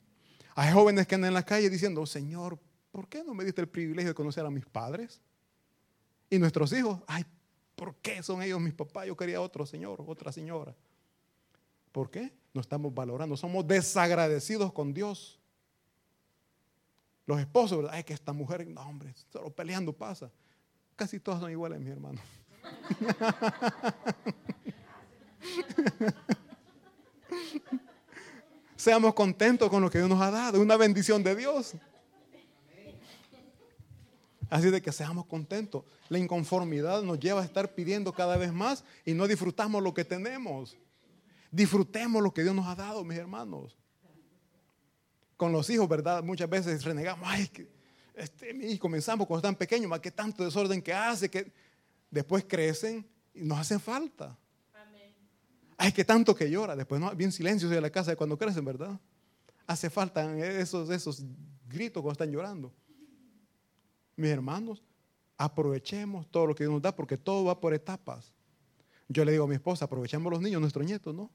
Hay 0.55 0.73
jóvenes 0.73 1.07
que 1.07 1.15
andan 1.17 1.29
en 1.29 1.35
la 1.35 1.45
calle 1.45 1.69
diciendo, 1.69 2.07
Señor, 2.07 2.59
¿por 2.91 3.09
qué 3.09 3.25
no 3.25 3.35
me 3.35 3.45
diste 3.45 3.61
el 3.61 3.69
privilegio 3.69 4.11
de 4.11 4.15
conocer 4.15 4.47
a 4.47 4.51
mis 4.51 4.65
padres? 4.67 5.21
Y 6.31 6.39
nuestros 6.39 6.73
hijos, 6.73 7.01
ay, 7.07 7.25
¿por 7.75 7.97
qué 7.97 8.23
son 8.23 8.43
ellos 8.43 8.61
mis 8.61 8.75
papás? 8.75 9.07
Yo 9.07 9.17
quería 9.17 9.41
otro 9.41 9.67
señor, 9.67 10.03
otra 10.07 10.31
señora. 10.31 10.75
¿Por 11.91 12.11
qué? 12.11 12.33
No 12.53 12.61
estamos 12.61 12.95
valorando, 12.95 13.37
somos 13.37 13.67
desagradecidos 13.67 14.73
con 14.73 14.95
Dios. 14.95 15.41
Los 17.27 17.41
esposos, 17.41 17.79
¿verdad? 17.79 17.95
Ay, 17.95 18.05
que 18.05 18.13
esta 18.13 18.33
mujer, 18.33 18.67
no, 18.67 18.81
hombre, 18.83 19.13
solo 19.33 19.51
peleando 19.51 19.93
pasa. 19.93 20.31
Casi 20.95 21.19
todos 21.19 21.41
son 21.41 21.51
iguales, 21.51 21.81
mi 21.81 21.91
hermano. 21.91 22.21
Seamos 28.77 29.15
contentos 29.15 29.71
con 29.71 29.81
lo 29.83 29.91
que 29.91 29.99
Dios 29.99 30.11
nos 30.11 30.21
ha 30.21 30.31
dado, 30.31 30.61
una 30.61 30.77
bendición 30.77 31.23
de 31.23 31.37
Dios. 31.37 31.75
Así 34.51 34.71
de 34.71 34.83
que 34.83 34.93
seamos 34.93 35.25
contentos. 35.27 35.85
La 36.09 36.19
inconformidad 36.19 37.03
nos 37.03 37.19
lleva 37.19 37.41
a 37.41 37.45
estar 37.45 37.75
pidiendo 37.75 38.13
cada 38.13 38.37
vez 38.37 38.53
más 38.53 38.85
y 39.05 39.15
no 39.15 39.27
disfrutamos 39.27 39.83
lo 39.83 39.95
que 39.95 40.05
tenemos. 40.05 40.77
Disfrutemos 41.51 42.23
lo 42.23 42.35
que 42.35 42.43
Dios 42.43 42.55
nos 42.55 42.67
ha 42.67 42.75
dado, 42.75 43.03
mis 43.05 43.19
hermanos. 43.19 43.79
Con 45.37 45.51
los 45.51 45.69
hijos, 45.71 45.89
¿verdad? 45.89 46.23
Muchas 46.23 46.49
veces 46.49 46.85
renegamos, 46.85 47.29
ay, 47.29 47.49
que 47.49 47.67
este, 48.15 48.53
y 48.53 48.79
comenzamos 48.79 49.27
cuando 49.27 49.39
están 49.39 49.57
pequeños, 49.57 49.89
más 49.89 50.01
que 50.01 50.13
tanto 50.13 50.45
desorden 50.45 50.81
que 50.81 50.93
hace, 50.93 51.29
después 52.15 52.45
crecen 52.49 53.07
y 53.35 53.43
nos 53.43 53.59
hacen 53.59 53.81
falta. 53.81 54.39
Ay, 55.77 55.93
que 55.93 56.05
tanto 56.05 56.35
que 56.35 56.49
llora, 56.49 56.77
después 56.77 57.01
no, 57.01 57.15
bien 57.17 57.33
silencio 57.33 57.69
de 57.69 57.81
la 57.81 57.91
casa 57.91 58.13
de 58.13 58.17
cuando 58.17 58.39
crecen, 58.39 58.65
¿verdad? 58.65 58.99
Hace 59.67 59.91
falta 59.91 60.39
esos, 60.39 60.89
esos 60.89 61.25
gritos 61.69 62.01
cuando 62.01 62.13
están 62.13 62.31
llorando. 62.31 62.73
Mis 64.17 64.31
hermanos, 64.31 64.83
Aprovechemos 65.37 66.29
todo 66.31 66.47
lo 66.47 66.55
que 66.55 66.65
Dios 66.65 66.73
nos 66.73 66.83
da 66.83 66.95
porque 66.95 67.17
todo 67.17 67.45
va 67.45 67.59
por 67.61 67.75
etapas. 67.75 68.33
Yo 69.09 69.25
le 69.25 69.33
digo 69.33 69.45
a 69.45 69.49
mi 69.49 69.57
esposa, 69.57 69.87
aprovechemos 69.87 70.33
los 70.33 70.41
niños, 70.41 70.61
nuestros 70.61 70.87
nietos, 70.87 71.15
¿no? 71.15 71.31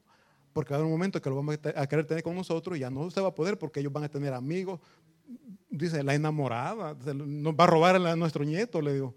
Porque 0.53 0.71
va 0.71 0.77
a 0.77 0.79
haber 0.79 0.85
un 0.85 0.91
momento 0.91 1.21
que 1.21 1.29
lo 1.29 1.35
vamos 1.35 1.59
a 1.75 1.87
querer 1.87 2.07
tener 2.07 2.23
con 2.23 2.35
nosotros 2.35 2.77
y 2.77 2.81
ya 2.81 2.89
no 2.89 3.11
se 3.11 3.21
va 3.21 3.27
a 3.27 3.35
poder 3.35 3.59
porque 3.59 3.81
ellos 3.81 3.91
van 3.91 4.05
a 4.05 4.09
tener 4.09 4.33
amigos. 4.33 4.79
Dice, 5.69 6.01
la 6.01 6.15
enamorada, 6.15 6.95
nos 7.13 7.53
va 7.53 7.65
a 7.65 7.67
robar 7.67 7.97
a 7.97 8.15
nuestro 8.15 8.43
nieto, 8.45 8.81
le 8.81 8.93
digo. 8.93 9.13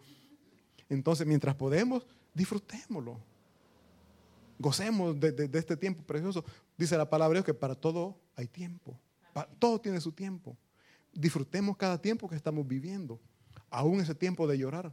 Entonces, 0.92 1.26
mientras 1.26 1.54
podemos, 1.54 2.06
disfrutémoslo. 2.34 3.18
Gocemos 4.58 5.18
de, 5.18 5.48
este 5.54 5.74
tiempo 5.74 6.02
precioso. 6.02 6.44
Dice 6.76 6.98
la 6.98 7.08
palabra 7.08 7.32
de 7.32 7.38
Dios 7.38 7.46
que 7.46 7.54
para 7.54 7.74
todo 7.74 8.20
hay 8.36 8.46
tiempo. 8.46 9.00
todo 9.58 9.80
tiene 9.80 10.02
su 10.02 10.12
tiempo. 10.12 10.54
Disfrutemos 11.14 11.78
cada 11.78 11.96
tiempo 11.96 12.28
que 12.28 12.36
estamos 12.36 12.68
viviendo. 12.68 13.18
Aún 13.70 14.00
ese 14.00 14.14
tiempo 14.14 14.46
de 14.46 14.58
llorar, 14.58 14.92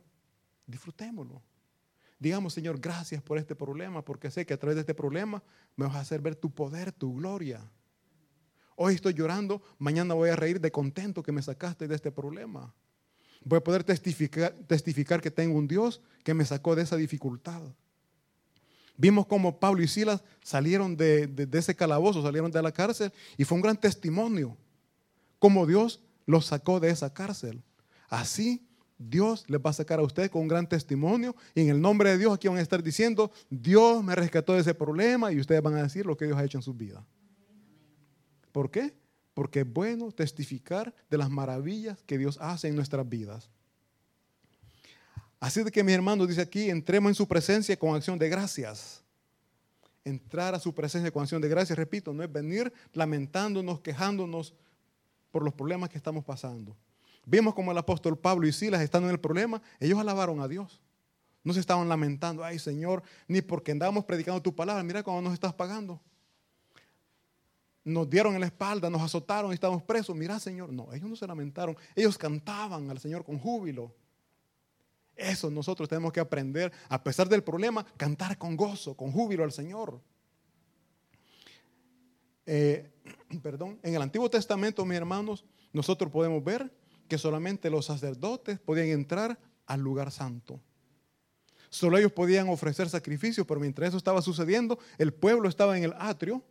disfrutémoslo. 0.65 1.41
Digamos, 2.17 2.53
Señor, 2.53 2.79
gracias 2.79 3.21
por 3.21 3.37
este 3.37 3.53
problema, 3.53 4.01
porque 4.01 4.31
sé 4.31 4.45
que 4.45 4.53
a 4.53 4.57
través 4.57 4.75
de 4.75 4.81
este 4.81 4.95
problema 4.95 5.43
me 5.75 5.85
vas 5.85 5.95
a 5.95 5.99
hacer 5.99 6.21
ver 6.21 6.37
tu 6.37 6.49
poder, 6.49 6.93
tu 6.93 7.17
gloria. 7.17 7.69
Hoy 8.77 8.95
estoy 8.95 9.13
llorando, 9.15 9.61
mañana 9.77 10.13
voy 10.13 10.29
a 10.29 10.37
reír 10.37 10.61
de 10.61 10.71
contento 10.71 11.21
que 11.23 11.33
me 11.33 11.41
sacaste 11.41 11.89
de 11.89 11.95
este 11.95 12.09
problema. 12.09 12.73
Voy 13.43 13.57
a 13.57 13.63
poder 13.63 13.83
testificar, 13.83 15.21
que 15.21 15.31
tengo 15.31 15.57
un 15.57 15.67
Dios 15.67 16.01
que 16.23 16.33
me 16.33 16.45
sacó 16.45 16.75
de 16.75 16.83
esa 16.83 16.97
dificultad. 16.97 17.61
Vimos 18.97 19.27
cómo 19.27 19.59
Pablo 19.59 19.81
y 19.81 19.87
Silas 19.87 20.21
salieron 20.43 20.97
de, 20.97 21.27
de, 21.27 21.57
ese 21.57 21.75
calabozo, 21.75 22.21
salieron 22.21 22.51
de 22.51 22.61
la 22.61 22.71
cárcel 22.71 23.13
y 23.37 23.45
fue 23.45 23.55
un 23.55 23.61
gran 23.61 23.79
testimonio. 23.79 24.57
Cómo 25.39 25.65
Dios 25.65 26.01
los 26.25 26.47
sacó 26.47 26.81
de 26.81 26.89
esa 26.89 27.13
cárcel. 27.13 27.63
Así 28.09 28.67
Dios 28.97 29.45
les 29.47 29.61
va 29.61 29.69
a 29.69 29.73
sacar 29.73 29.99
a 29.99 30.03
ustedes 30.03 30.29
con 30.29 30.41
un 30.41 30.49
gran 30.49 30.67
testimonio 30.67 31.33
y 31.55 31.61
en 31.61 31.69
el 31.69 31.79
nombre 31.79 32.11
de 32.11 32.17
Dios 32.17 32.33
aquí 32.33 32.49
van 32.49 32.57
a 32.57 32.61
estar 32.61 32.83
diciendo, 32.83 33.31
Dios 33.49 34.03
me 34.03 34.13
rescató 34.13 34.53
de 34.53 34.59
ese 34.59 34.73
problema 34.73 35.31
y 35.31 35.39
ustedes 35.39 35.61
van 35.61 35.75
a 35.75 35.83
decir 35.83 36.05
lo 36.05 36.17
que 36.17 36.25
Dios 36.25 36.37
ha 36.37 36.43
hecho 36.43 36.57
en 36.57 36.61
sus 36.61 36.75
vidas. 36.75 37.01
¿Por 38.51 38.69
qué? 38.69 38.98
Porque 39.39 39.61
es 39.61 39.73
bueno 39.73 40.11
testificar 40.11 40.93
de 41.09 41.17
las 41.17 41.29
maravillas 41.29 42.03
que 42.05 42.17
Dios 42.17 42.37
hace 42.41 42.67
en 42.67 42.75
nuestras 42.75 43.07
vidas. 43.07 43.49
Así 45.39 45.63
de 45.63 45.71
que 45.71 45.81
mi 45.81 45.93
hermano 45.93 46.27
dice 46.27 46.41
aquí, 46.41 46.69
entremos 46.69 47.11
en 47.11 47.15
su 47.15 47.25
presencia 47.25 47.79
con 47.79 47.95
acción 47.95 48.19
de 48.19 48.27
gracias. 48.27 49.01
Entrar 50.03 50.55
a 50.55 50.59
su 50.59 50.75
presencia 50.75 51.09
con 51.09 51.21
acción 51.23 51.41
de 51.41 51.47
gracias, 51.47 51.77
repito, 51.77 52.11
no 52.11 52.21
es 52.21 52.29
venir 52.29 52.73
lamentándonos, 52.91 53.79
quejándonos 53.79 54.53
por 55.31 55.41
los 55.41 55.53
problemas 55.53 55.87
que 55.87 55.97
estamos 55.97 56.25
pasando. 56.25 56.75
Vimos 57.25 57.53
como 57.53 57.71
el 57.71 57.77
apóstol 57.77 58.17
Pablo 58.17 58.45
y 58.45 58.51
Silas 58.51 58.81
estando 58.81 59.07
en 59.07 59.13
el 59.13 59.21
problema, 59.21 59.61
ellos 59.79 59.97
alabaron 59.99 60.41
a 60.41 60.49
Dios. 60.49 60.81
No 61.45 61.53
se 61.53 61.61
estaban 61.61 61.87
lamentando, 61.87 62.43
ay 62.43 62.59
Señor, 62.59 63.03
ni 63.25 63.41
porque 63.41 63.71
andábamos 63.71 64.03
predicando 64.03 64.41
tu 64.41 64.53
palabra, 64.53 64.83
mira 64.83 65.01
cómo 65.01 65.21
nos 65.21 65.31
estás 65.31 65.53
pagando. 65.53 66.01
Nos 67.83 68.09
dieron 68.09 68.33
en 68.35 68.41
la 68.41 68.47
espalda, 68.47 68.89
nos 68.89 69.01
azotaron 69.01 69.51
y 69.51 69.53
estábamos 69.53 69.83
presos. 69.83 70.15
Mira, 70.15 70.39
Señor, 70.39 70.71
no, 70.71 70.91
ellos 70.93 71.09
no 71.09 71.15
se 71.15 71.25
lamentaron, 71.25 71.77
ellos 71.95 72.17
cantaban 72.17 72.89
al 72.89 72.99
Señor 72.99 73.23
con 73.23 73.39
júbilo. 73.39 73.93
Eso 75.15 75.49
nosotros 75.49 75.89
tenemos 75.89 76.13
que 76.13 76.19
aprender, 76.19 76.71
a 76.87 77.03
pesar 77.03 77.27
del 77.27 77.43
problema, 77.43 77.85
cantar 77.97 78.37
con 78.37 78.55
gozo, 78.55 78.95
con 78.95 79.11
júbilo 79.11 79.43
al 79.43 79.51
Señor. 79.51 80.01
Eh, 82.45 82.89
perdón, 83.43 83.79
en 83.83 83.95
el 83.95 84.01
Antiguo 84.01 84.29
Testamento, 84.29 84.85
mis 84.85 84.97
hermanos, 84.97 85.45
nosotros 85.73 86.11
podemos 86.11 86.43
ver 86.43 86.73
que 87.07 87.17
solamente 87.17 87.69
los 87.69 87.85
sacerdotes 87.85 88.59
podían 88.59 88.87
entrar 88.87 89.37
al 89.65 89.81
lugar 89.81 90.11
santo. 90.11 90.61
Solo 91.69 91.97
ellos 91.97 92.11
podían 92.11 92.49
ofrecer 92.49 92.89
sacrificios, 92.89 93.45
pero 93.45 93.59
mientras 93.59 93.89
eso 93.89 93.97
estaba 93.97 94.21
sucediendo, 94.21 94.79
el 94.97 95.13
pueblo 95.13 95.47
estaba 95.47 95.77
en 95.77 95.83
el 95.83 95.93
atrio. 95.99 96.43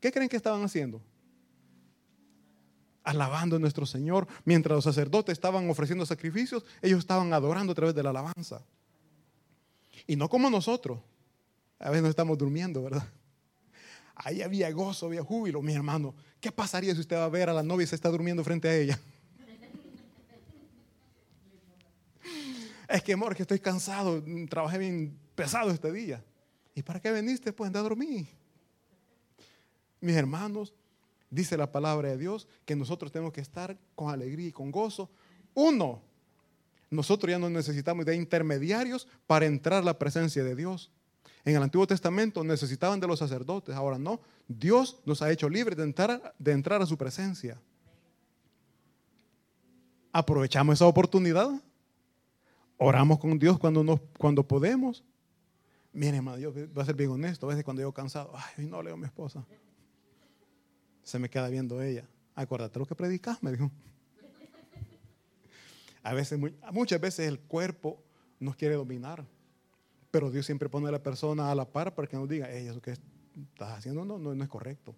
¿Qué 0.00 0.12
creen 0.12 0.28
que 0.28 0.36
estaban 0.36 0.62
haciendo? 0.62 1.00
Alabando 3.02 3.56
a 3.56 3.58
nuestro 3.58 3.86
Señor. 3.86 4.26
Mientras 4.44 4.74
los 4.76 4.84
sacerdotes 4.84 5.32
estaban 5.32 5.68
ofreciendo 5.70 6.04
sacrificios, 6.06 6.64
ellos 6.82 7.00
estaban 7.00 7.32
adorando 7.32 7.72
a 7.72 7.74
través 7.74 7.94
de 7.94 8.02
la 8.02 8.10
alabanza. 8.10 8.62
Y 10.06 10.16
no 10.16 10.28
como 10.28 10.50
nosotros. 10.50 11.00
A 11.78 11.90
veces 11.90 12.02
no 12.02 12.08
estamos 12.08 12.38
durmiendo, 12.38 12.82
¿verdad? 12.82 13.06
Ahí 14.14 14.40
había 14.40 14.70
gozo, 14.70 15.06
había 15.06 15.22
júbilo, 15.22 15.60
mi 15.60 15.74
hermano. 15.74 16.14
¿Qué 16.40 16.50
pasaría 16.50 16.94
si 16.94 17.00
usted 17.00 17.16
va 17.16 17.24
a 17.24 17.28
ver 17.28 17.50
a 17.50 17.52
la 17.52 17.62
novia 17.62 17.84
y 17.84 17.86
se 17.86 17.94
está 17.94 18.08
durmiendo 18.08 18.42
frente 18.42 18.68
a 18.68 18.76
ella? 18.76 18.98
Es 22.88 23.02
que, 23.02 23.12
amor, 23.12 23.34
que 23.34 23.42
estoy 23.42 23.58
cansado, 23.58 24.22
trabajé 24.48 24.78
bien 24.78 25.18
pesado 25.34 25.70
este 25.70 25.92
día. 25.92 26.24
¿Y 26.74 26.82
para 26.82 27.00
qué 27.00 27.12
viniste? 27.12 27.52
Pues 27.52 27.66
anda 27.66 27.80
a 27.80 27.82
dormir. 27.82 28.26
Mis 30.06 30.14
hermanos, 30.14 30.72
dice 31.30 31.56
la 31.56 31.72
palabra 31.72 32.10
de 32.10 32.16
Dios 32.16 32.46
que 32.64 32.76
nosotros 32.76 33.10
tenemos 33.10 33.32
que 33.32 33.40
estar 33.40 33.76
con 33.96 34.08
alegría 34.08 34.46
y 34.46 34.52
con 34.52 34.70
gozo. 34.70 35.10
Uno, 35.52 36.00
nosotros 36.90 37.28
ya 37.28 37.40
no 37.40 37.50
necesitamos 37.50 38.06
de 38.06 38.14
intermediarios 38.14 39.08
para 39.26 39.46
entrar 39.46 39.82
a 39.82 39.84
la 39.84 39.98
presencia 39.98 40.44
de 40.44 40.54
Dios. 40.54 40.92
En 41.44 41.56
el 41.56 41.62
Antiguo 41.64 41.88
Testamento 41.88 42.44
necesitaban 42.44 43.00
de 43.00 43.08
los 43.08 43.18
sacerdotes, 43.18 43.74
ahora 43.74 43.98
no. 43.98 44.20
Dios 44.46 45.00
nos 45.06 45.22
ha 45.22 45.32
hecho 45.32 45.48
libres 45.48 45.76
de 45.76 45.82
entrar, 45.82 46.32
de 46.38 46.52
entrar 46.52 46.80
a 46.80 46.86
su 46.86 46.96
presencia. 46.96 47.60
Aprovechamos 50.12 50.74
esa 50.74 50.86
oportunidad. 50.86 51.50
Oramos 52.76 53.18
con 53.18 53.40
Dios 53.40 53.58
cuando, 53.58 53.82
nos, 53.82 53.98
cuando 54.18 54.46
podemos. 54.46 55.02
Miren, 55.92 56.14
hermano, 56.14 56.38
yo 56.38 56.52
voy 56.52 56.70
a 56.80 56.84
ser 56.84 56.94
bien 56.94 57.10
honesto. 57.10 57.46
A 57.46 57.48
veces 57.48 57.64
cuando 57.64 57.82
yo 57.82 57.90
cansado, 57.90 58.30
ay, 58.56 58.66
no 58.66 58.80
leo 58.84 58.94
a 58.94 58.96
mi 58.96 59.06
esposa. 59.06 59.44
Se 61.06 61.20
me 61.20 61.30
queda 61.30 61.48
viendo 61.48 61.80
ella. 61.80 62.04
Acuérdate 62.34 62.80
lo 62.80 62.84
que 62.84 62.96
predicas, 62.96 63.40
me 63.40 63.52
dijo. 63.52 63.70
A 66.02 66.12
veces, 66.12 66.36
muchas 66.72 67.00
veces 67.00 67.28
el 67.28 67.38
cuerpo 67.38 68.02
nos 68.40 68.56
quiere 68.56 68.74
dominar. 68.74 69.24
Pero 70.10 70.32
Dios 70.32 70.44
siempre 70.44 70.68
pone 70.68 70.88
a 70.88 70.90
la 70.90 71.00
persona 71.00 71.52
a 71.52 71.54
la 71.54 71.64
par 71.64 71.94
para 71.94 72.08
que 72.08 72.16
nos 72.16 72.28
diga, 72.28 72.50
eso 72.50 72.82
que 72.82 72.90
estás 72.90 73.78
haciendo 73.78 74.04
no, 74.04 74.18
no, 74.18 74.42
es 74.42 74.48
correcto. 74.48 74.96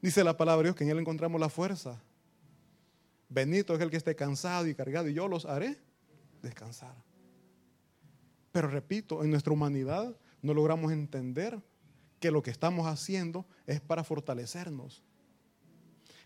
Dice 0.00 0.24
la 0.24 0.36
palabra 0.36 0.64
de 0.64 0.68
Dios 0.70 0.76
que 0.76 0.82
en 0.82 0.90
Él 0.90 0.98
encontramos 0.98 1.40
la 1.40 1.48
fuerza. 1.48 2.02
Bendito 3.28 3.76
es 3.76 3.80
el 3.80 3.88
que 3.88 3.98
esté 3.98 4.16
cansado 4.16 4.66
y 4.66 4.74
cargado 4.74 5.08
y 5.08 5.14
yo 5.14 5.28
los 5.28 5.46
haré 5.46 5.78
descansar. 6.42 6.96
Pero 8.50 8.66
repito, 8.66 9.22
en 9.22 9.30
nuestra 9.30 9.52
humanidad 9.52 10.16
no 10.42 10.54
logramos 10.54 10.90
entender 10.90 11.56
que 12.22 12.30
lo 12.30 12.40
que 12.40 12.52
estamos 12.52 12.86
haciendo 12.86 13.44
es 13.66 13.80
para 13.80 14.04
fortalecernos. 14.04 15.02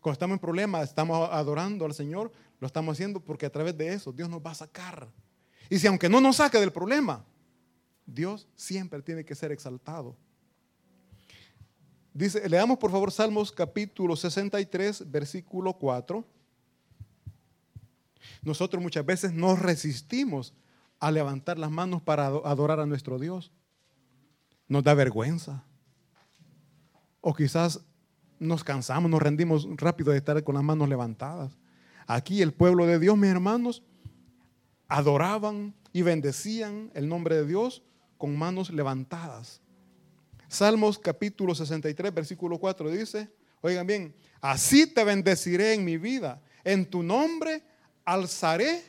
Cuando 0.02 0.12
estamos 0.12 0.34
en 0.34 0.40
problemas, 0.40 0.90
estamos 0.90 1.28
adorando 1.32 1.86
al 1.86 1.94
Señor, 1.94 2.30
lo 2.60 2.66
estamos 2.66 2.92
haciendo 2.92 3.18
porque 3.18 3.46
a 3.46 3.50
través 3.50 3.76
de 3.78 3.94
eso 3.94 4.12
Dios 4.12 4.28
nos 4.28 4.40
va 4.40 4.50
a 4.50 4.54
sacar. 4.54 5.08
Y 5.70 5.78
si 5.78 5.86
aunque 5.86 6.10
no 6.10 6.20
nos 6.20 6.36
saque 6.36 6.60
del 6.60 6.70
problema, 6.70 7.24
Dios 8.04 8.46
siempre 8.54 9.00
tiene 9.00 9.24
que 9.24 9.34
ser 9.34 9.52
exaltado. 9.52 10.14
Dice, 12.12 12.46
leamos 12.46 12.76
por 12.76 12.90
favor 12.90 13.10
Salmos 13.10 13.50
capítulo 13.50 14.16
63, 14.16 15.10
versículo 15.10 15.72
4. 15.72 16.22
Nosotros 18.42 18.82
muchas 18.82 19.04
veces 19.06 19.32
nos 19.32 19.58
resistimos 19.58 20.52
a 21.00 21.10
levantar 21.10 21.58
las 21.58 21.70
manos 21.70 22.02
para 22.02 22.26
adorar 22.26 22.80
a 22.80 22.86
nuestro 22.86 23.18
Dios. 23.18 23.50
Nos 24.68 24.84
da 24.84 24.92
vergüenza. 24.92 25.65
O 27.28 27.34
quizás 27.34 27.80
nos 28.38 28.62
cansamos, 28.62 29.10
nos 29.10 29.20
rendimos 29.20 29.66
rápido 29.78 30.12
de 30.12 30.18
estar 30.18 30.44
con 30.44 30.54
las 30.54 30.62
manos 30.62 30.88
levantadas. 30.88 31.58
Aquí 32.06 32.40
el 32.40 32.52
pueblo 32.52 32.86
de 32.86 33.00
Dios, 33.00 33.18
mis 33.18 33.30
hermanos, 33.30 33.82
adoraban 34.86 35.74
y 35.92 36.02
bendecían 36.02 36.92
el 36.94 37.08
nombre 37.08 37.34
de 37.34 37.44
Dios 37.44 37.82
con 38.16 38.38
manos 38.38 38.70
levantadas. 38.70 39.60
Salmos 40.46 41.00
capítulo 41.00 41.52
63, 41.52 42.14
versículo 42.14 42.60
4 42.60 42.92
dice, 42.92 43.28
oigan 43.60 43.88
bien, 43.88 44.14
así 44.40 44.86
te 44.86 45.02
bendeciré 45.02 45.74
en 45.74 45.84
mi 45.84 45.96
vida, 45.96 46.40
en 46.62 46.88
tu 46.88 47.02
nombre 47.02 47.60
alzaré 48.04 48.84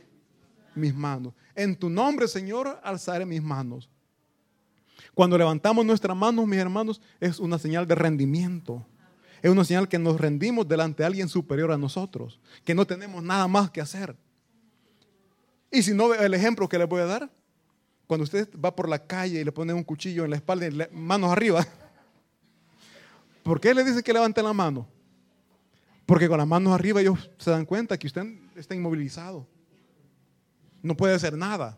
mis 0.75 0.93
manos, 0.93 1.33
en 1.55 1.75
tu 1.75 1.89
nombre 1.89 2.27
Señor 2.27 2.79
alzaré 2.83 3.25
mis 3.25 3.41
manos. 3.41 3.89
Cuando 5.17 5.35
levantamos 5.35 5.83
nuestras 5.83 6.15
manos, 6.15 6.45
mis 6.45 6.59
hermanos, 6.59 7.01
es 7.19 7.39
una 7.39 7.57
señal 7.57 7.87
de 7.87 7.95
rendimiento. 7.95 8.85
Es 9.41 9.49
una 9.49 9.63
señal 9.63 9.87
que 9.87 9.97
nos 9.97 10.21
rendimos 10.21 10.67
delante 10.67 11.01
de 11.01 11.07
alguien 11.07 11.27
superior 11.27 11.71
a 11.71 11.77
nosotros, 11.79 12.39
que 12.63 12.75
no 12.75 12.85
tenemos 12.85 13.23
nada 13.23 13.47
más 13.47 13.71
que 13.71 13.81
hacer. 13.81 14.15
Y 15.71 15.81
si 15.81 15.95
no, 15.95 16.13
el 16.13 16.35
ejemplo 16.35 16.69
que 16.69 16.77
les 16.77 16.87
voy 16.87 17.01
a 17.01 17.05
dar, 17.05 17.31
cuando 18.05 18.25
usted 18.25 18.47
va 18.63 18.75
por 18.75 18.87
la 18.87 19.07
calle 19.07 19.41
y 19.41 19.43
le 19.43 19.51
pone 19.51 19.73
un 19.73 19.83
cuchillo 19.83 20.23
en 20.23 20.29
la 20.29 20.35
espalda 20.35 20.67
y 20.67 20.95
manos 20.95 21.31
arriba, 21.31 21.65
¿por 23.41 23.59
qué 23.59 23.73
le 23.73 23.83
dice 23.83 24.03
que 24.03 24.13
levante 24.13 24.43
la 24.43 24.53
mano? 24.53 24.87
Porque 26.05 26.27
con 26.27 26.37
las 26.37 26.47
manos 26.47 26.73
arriba 26.73 27.01
ellos 27.01 27.31
se 27.39 27.49
dan 27.49 27.65
cuenta 27.65 27.97
que 27.97 28.05
usted 28.05 28.21
está 28.55 28.75
inmovilizado. 28.75 29.47
No 30.83 30.95
puede 30.95 31.15
hacer 31.15 31.35
nada. 31.35 31.75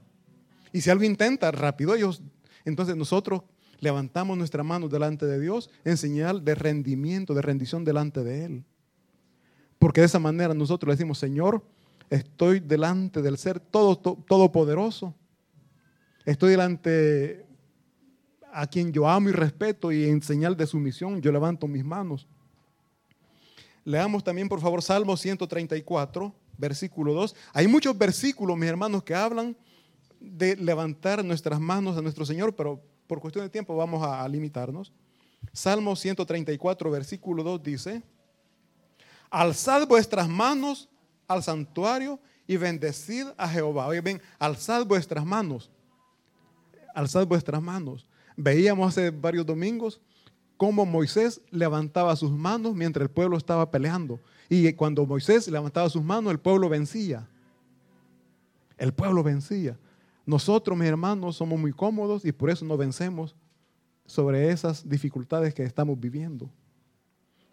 Y 0.74 0.82
si 0.82 0.90
algo 0.90 1.06
intenta, 1.06 1.50
rápido 1.52 1.96
ellos, 1.96 2.22
entonces 2.66 2.96
nosotros 2.96 3.42
levantamos 3.80 4.38
nuestra 4.38 4.64
mano 4.64 4.88
delante 4.88 5.26
de 5.26 5.40
Dios 5.40 5.70
en 5.84 5.98
señal 5.98 6.44
de 6.44 6.56
rendimiento, 6.56 7.34
de 7.34 7.42
rendición 7.42 7.86
delante 7.86 8.24
de 8.24 8.46
Él. 8.46 8.64
Porque 9.78 10.02
de 10.02 10.08
esa 10.08 10.20
manera 10.20 10.54
nosotros 10.54 10.88
le 10.90 10.96
decimos, 10.96 11.18
Señor, 11.18 11.64
estoy 12.10 12.60
delante 12.60 13.22
del 13.22 13.38
ser 13.38 13.60
todo, 13.60 13.98
todopoderoso. 13.98 15.16
Estoy 16.26 16.52
delante 16.52 17.46
a 18.52 18.68
quien 18.68 18.92
yo 18.92 19.08
amo 19.08 19.30
y 19.30 19.32
respeto 19.32 19.92
y 19.92 20.06
en 20.06 20.22
señal 20.22 20.58
de 20.58 20.68
sumisión 20.68 21.22
yo 21.22 21.32
levanto 21.32 21.68
mis 21.68 21.86
manos. 21.86 22.28
Leamos 23.86 24.24
también, 24.24 24.50
por 24.50 24.60
favor, 24.60 24.84
Salmo 24.84 25.16
134, 25.16 26.34
versículo 26.58 27.14
2. 27.14 27.36
Hay 27.54 27.68
muchos 27.68 27.98
versículos, 27.98 28.58
mis 28.58 28.70
hermanos, 28.70 29.04
que 29.04 29.16
hablan 29.16 29.56
de 30.20 30.56
levantar 30.56 31.24
nuestras 31.24 31.60
manos 31.60 31.98
a 31.98 32.02
nuestro 32.02 32.26
Señor, 32.26 32.56
pero 32.56 32.82
por 33.08 33.20
cuestión 33.20 33.46
de 33.46 33.50
tiempo 33.50 33.76
vamos 33.76 34.04
a, 34.04 34.28
limitarnos. 34.28 34.92
Salmo 35.54 35.96
134, 35.96 36.92
versículo 36.92 37.44
2 37.44 37.64
dice, 37.64 38.04
alzad 39.30 39.88
vuestras 39.88 40.28
manos 40.28 40.90
al 41.28 41.44
santuario 41.44 42.20
y 42.46 42.58
bendecid 42.58 43.28
a 43.38 43.48
Jehová. 43.48 43.88
Oye, 43.88 44.02
ven, 44.02 44.22
alzad 44.38 44.86
vuestras 44.86 45.26
manos. 45.26 45.72
Alzad 46.94 47.26
vuestras 47.26 47.62
manos. 47.62 48.06
Veíamos 48.36 48.90
hace 48.90 49.12
varios 49.12 49.46
domingos 49.46 50.02
cómo 50.60 50.86
Moisés 50.86 51.42
levantaba 51.52 52.14
sus 52.18 52.32
manos 52.32 52.76
mientras 52.76 53.04
el 53.04 53.10
pueblo 53.10 53.38
estaba 53.38 53.72
peleando. 53.72 54.20
Y 54.50 54.74
cuando 54.74 55.06
Moisés 55.06 55.48
levantaba 55.48 55.90
sus 55.90 56.04
manos, 56.04 56.32
el 56.32 56.40
pueblo 56.40 56.68
vencía. 56.68 57.26
El 58.78 58.94
pueblo 58.94 59.24
vencía. 59.24 59.78
Nosotros, 60.30 60.78
mis 60.78 60.88
hermanos, 60.88 61.38
somos 61.38 61.60
muy 61.60 61.74
cómodos 61.74 62.24
y 62.24 62.32
por 62.32 62.52
eso 62.52 62.64
no 62.64 62.78
vencemos 62.78 63.36
sobre 64.06 64.52
esas 64.52 64.88
dificultades 64.88 65.56
que 65.56 65.64
estamos 65.64 66.00
viviendo. 66.00 66.52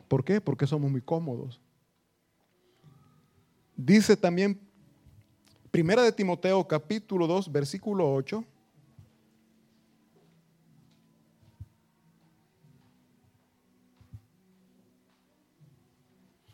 ¿Por 0.08 0.22
qué? 0.22 0.42
Porque 0.42 0.66
somos 0.66 0.90
muy 0.90 1.00
cómodos. 1.00 1.58
Dice 3.74 4.14
también 4.14 4.60
Primera 5.70 6.02
de 6.02 6.12
Timoteo 6.12 6.68
capítulo 6.68 7.26
2, 7.26 7.50
versículo 7.50 8.12
8. 8.12 8.44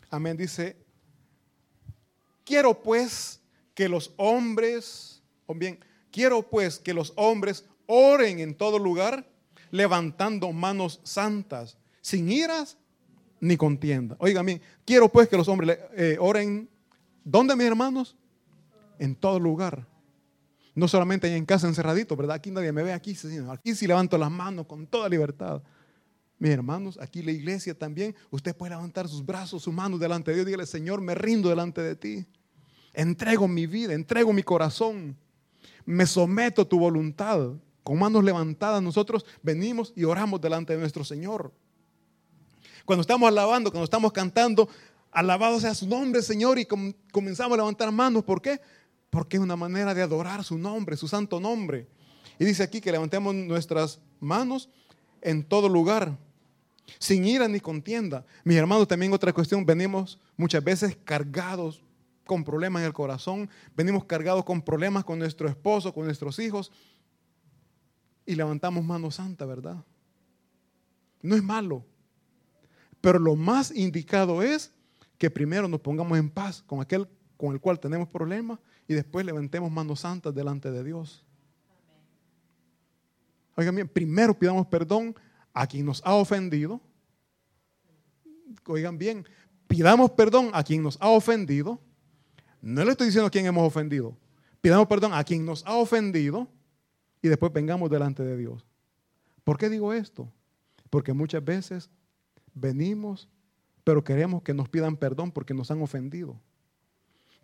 Amén. 0.08 0.36
Dice, 0.36 0.76
quiero 2.44 2.80
pues 2.80 3.40
que 3.74 3.88
los 3.88 4.14
hombres, 4.16 5.20
o 5.46 5.54
bien, 5.56 5.80
quiero 6.12 6.42
pues 6.48 6.78
que 6.78 6.94
los 6.94 7.12
hombres 7.16 7.64
oren 7.86 8.38
en 8.38 8.54
todo 8.54 8.78
lugar, 8.78 9.26
levantando 9.70 10.52
manos 10.52 11.00
santas, 11.02 11.76
sin 12.00 12.30
iras 12.30 12.76
ni 13.40 13.56
contienda. 13.56 14.14
Oigan 14.20 14.46
bien, 14.46 14.60
quiero 14.84 15.08
pues 15.08 15.28
que 15.28 15.36
los 15.36 15.48
hombres 15.48 15.78
eh, 15.96 16.16
oren, 16.20 16.68
¿dónde 17.24 17.56
mis 17.56 17.66
hermanos? 17.66 18.16
En 18.98 19.16
todo 19.16 19.40
lugar. 19.40 19.88
No 20.74 20.86
solamente 20.86 21.34
en 21.34 21.44
casa 21.44 21.66
encerradito, 21.66 22.16
¿verdad? 22.16 22.36
Aquí 22.36 22.50
nadie 22.50 22.72
me 22.72 22.82
ve, 22.82 22.92
aquí, 22.92 23.16
aquí 23.50 23.74
sí 23.74 23.86
levanto 23.86 24.16
las 24.16 24.30
manos 24.30 24.66
con 24.66 24.86
toda 24.86 25.08
libertad. 25.08 25.62
Mis 26.38 26.50
hermanos, 26.50 26.98
aquí 27.00 27.22
la 27.22 27.30
iglesia 27.30 27.76
también, 27.76 28.14
usted 28.30 28.56
puede 28.56 28.70
levantar 28.70 29.06
sus 29.08 29.24
brazos, 29.24 29.62
sus 29.62 29.72
manos 29.72 30.00
delante 30.00 30.30
de 30.30 30.36
Dios. 30.36 30.46
Dígale, 30.46 30.66
Señor, 30.66 31.00
me 31.00 31.14
rindo 31.14 31.48
delante 31.48 31.82
de 31.82 31.94
ti. 31.94 32.26
Entrego 32.94 33.48
mi 33.48 33.66
vida, 33.66 33.92
entrego 33.94 34.32
mi 34.32 34.42
corazón. 34.42 35.16
Me 35.84 36.06
someto 36.06 36.62
a 36.62 36.68
tu 36.68 36.78
voluntad. 36.78 37.50
Con 37.82 37.98
manos 37.98 38.22
levantadas 38.22 38.82
nosotros 38.82 39.24
venimos 39.42 39.92
y 39.96 40.04
oramos 40.04 40.40
delante 40.40 40.72
de 40.72 40.78
nuestro 40.78 41.04
Señor. 41.04 41.52
Cuando 42.84 43.00
estamos 43.02 43.28
alabando, 43.28 43.70
cuando 43.70 43.84
estamos 43.84 44.12
cantando, 44.12 44.68
alabado 45.10 45.60
sea 45.60 45.74
su 45.74 45.86
nombre, 45.86 46.22
Señor, 46.22 46.58
y 46.58 46.66
comenzamos 47.12 47.54
a 47.54 47.56
levantar 47.56 47.90
manos. 47.92 48.24
¿Por 48.24 48.40
qué? 48.40 48.60
Porque 49.10 49.36
es 49.36 49.42
una 49.42 49.56
manera 49.56 49.94
de 49.94 50.02
adorar 50.02 50.42
su 50.44 50.58
nombre, 50.58 50.96
su 50.96 51.08
santo 51.08 51.40
nombre. 51.40 51.86
Y 52.38 52.44
dice 52.44 52.62
aquí 52.62 52.80
que 52.80 52.92
levantemos 52.92 53.34
nuestras 53.34 54.00
manos 54.20 54.68
en 55.20 55.44
todo 55.44 55.68
lugar 55.68 56.16
sin 56.98 57.24
ira 57.24 57.48
ni 57.48 57.60
contienda. 57.60 58.24
Mis 58.44 58.56
hermanos, 58.56 58.88
también 58.88 59.12
otra 59.12 59.32
cuestión, 59.32 59.64
venimos 59.64 60.18
muchas 60.36 60.62
veces 60.62 60.96
cargados 61.04 61.82
con 62.32 62.44
problemas 62.44 62.80
en 62.80 62.86
el 62.86 62.94
corazón, 62.94 63.50
venimos 63.76 64.06
cargados 64.06 64.42
con 64.42 64.62
problemas 64.62 65.04
con 65.04 65.18
nuestro 65.18 65.50
esposo, 65.50 65.92
con 65.92 66.06
nuestros 66.06 66.38
hijos, 66.38 66.72
y 68.24 68.34
levantamos 68.34 68.82
mano 68.82 69.10
santa, 69.10 69.44
¿verdad? 69.44 69.84
No 71.20 71.36
es 71.36 71.42
malo, 71.42 71.84
pero 73.02 73.18
lo 73.18 73.36
más 73.36 73.70
indicado 73.70 74.42
es 74.42 74.72
que 75.18 75.30
primero 75.30 75.68
nos 75.68 75.80
pongamos 75.80 76.16
en 76.18 76.30
paz 76.30 76.62
con 76.62 76.80
aquel 76.80 77.06
con 77.36 77.52
el 77.52 77.60
cual 77.60 77.78
tenemos 77.78 78.08
problemas 78.08 78.58
y 78.88 78.94
después 78.94 79.26
levantemos 79.26 79.70
manos 79.70 80.00
santas 80.00 80.34
delante 80.34 80.70
de 80.70 80.82
Dios. 80.82 81.22
Oigan 83.56 83.74
bien, 83.74 83.88
primero 83.88 84.38
pidamos 84.38 84.66
perdón 84.68 85.14
a 85.52 85.66
quien 85.66 85.84
nos 85.84 86.00
ha 86.06 86.14
ofendido. 86.14 86.80
Oigan 88.66 88.96
bien, 88.96 89.26
pidamos 89.66 90.12
perdón 90.12 90.50
a 90.54 90.64
quien 90.64 90.82
nos 90.82 90.96
ha 90.98 91.08
ofendido. 91.08 91.78
No 92.62 92.82
le 92.82 92.92
estoy 92.92 93.08
diciendo 93.08 93.26
a 93.26 93.30
quién 93.30 93.44
hemos 93.44 93.66
ofendido. 93.66 94.16
Pidamos 94.62 94.86
perdón 94.86 95.12
a 95.12 95.22
quien 95.22 95.44
nos 95.44 95.66
ha 95.66 95.74
ofendido 95.74 96.48
y 97.20 97.28
después 97.28 97.52
vengamos 97.52 97.90
delante 97.90 98.22
de 98.22 98.38
Dios. 98.38 98.64
¿Por 99.44 99.58
qué 99.58 99.68
digo 99.68 99.92
esto? 99.92 100.32
Porque 100.88 101.12
muchas 101.12 101.44
veces 101.44 101.90
venimos, 102.54 103.28
pero 103.84 104.02
queremos 104.02 104.42
que 104.42 104.54
nos 104.54 104.70
pidan 104.70 104.96
perdón 104.96 105.30
porque 105.30 105.52
nos 105.52 105.70
han 105.70 105.82
ofendido. 105.82 106.40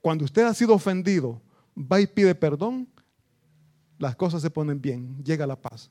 Cuando 0.01 0.25
usted 0.25 0.45
ha 0.45 0.55
sido 0.55 0.73
ofendido, 0.73 1.43
va 1.77 2.01
y 2.01 2.07
pide 2.07 2.35
perdón, 2.35 2.89
las 3.99 4.17
cosas 4.17 4.41
se 4.41 4.49
ponen 4.49 4.81
bien, 4.81 5.23
llega 5.23 5.47
la 5.47 5.61
paz 5.61 5.91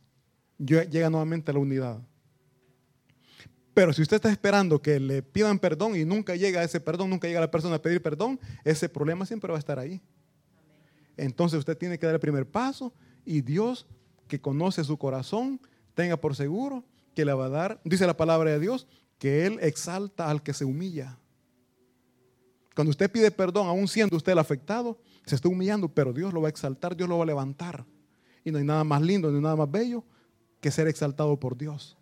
llega 0.57 1.09
nuevamente 1.09 1.53
la 1.53 1.59
unidad. 1.59 2.01
Pero 3.77 3.93
si 3.93 4.01
usted 4.01 4.15
está 4.15 4.31
esperando 4.31 4.81
que 4.81 4.99
le 4.99 5.21
pidan 5.21 5.59
perdón 5.59 5.95
y 5.95 6.03
nunca 6.03 6.35
llega 6.35 6.63
ese 6.63 6.79
perdón, 6.79 7.11
nunca 7.11 7.27
llega 7.27 7.39
la 7.39 7.51
persona 7.51 7.75
a 7.75 7.79
pedir 7.79 8.01
perdón, 8.01 8.39
ese 8.63 8.89
problema 8.89 9.23
siempre 9.23 9.51
va 9.51 9.57
a 9.57 9.59
estar 9.59 9.77
ahí. 9.77 10.01
Entonces 11.15 11.59
usted 11.59 11.77
tiene 11.77 11.99
que 11.99 12.07
dar 12.07 12.15
el 12.15 12.19
primer 12.19 12.49
paso 12.49 12.91
y 13.23 13.41
Dios, 13.41 13.85
que 14.27 14.41
conoce 14.41 14.83
su 14.83 14.97
corazón, 14.97 15.61
tenga 15.93 16.17
por 16.17 16.35
seguro 16.35 16.85
que 17.13 17.23
le 17.23 17.33
va 17.33 17.45
a 17.45 17.49
dar, 17.49 17.79
dice 17.83 18.07
la 18.07 18.17
palabra 18.17 18.49
de 18.49 18.59
Dios, 18.59 18.87
que 19.19 19.45
Él 19.45 19.59
exalta 19.61 20.27
al 20.27 20.41
que 20.41 20.55
se 20.55 20.65
humilla. 20.65 21.19
Cuando 22.73 22.89
usted 22.89 23.11
pide 23.11 23.29
perdón, 23.29 23.67
aún 23.67 23.87
siendo 23.87 24.17
usted 24.17 24.31
el 24.31 24.39
afectado, 24.39 24.97
se 25.23 25.35
está 25.35 25.49
humillando, 25.49 25.87
pero 25.87 26.13
Dios 26.13 26.33
lo 26.33 26.41
va 26.41 26.47
a 26.47 26.49
exaltar, 26.49 26.97
Dios 26.97 27.07
lo 27.07 27.19
va 27.19 27.25
a 27.25 27.27
levantar. 27.27 27.85
Y 28.43 28.49
no 28.49 28.57
hay 28.57 28.63
nada 28.63 28.83
más 28.83 29.03
lindo, 29.03 29.31
ni 29.31 29.39
nada 29.39 29.55
más 29.55 29.69
bello 29.69 30.03
que 30.61 30.71
ser 30.71 30.87
exaltado 30.87 31.39
por 31.39 31.55
Dios. 31.55 31.95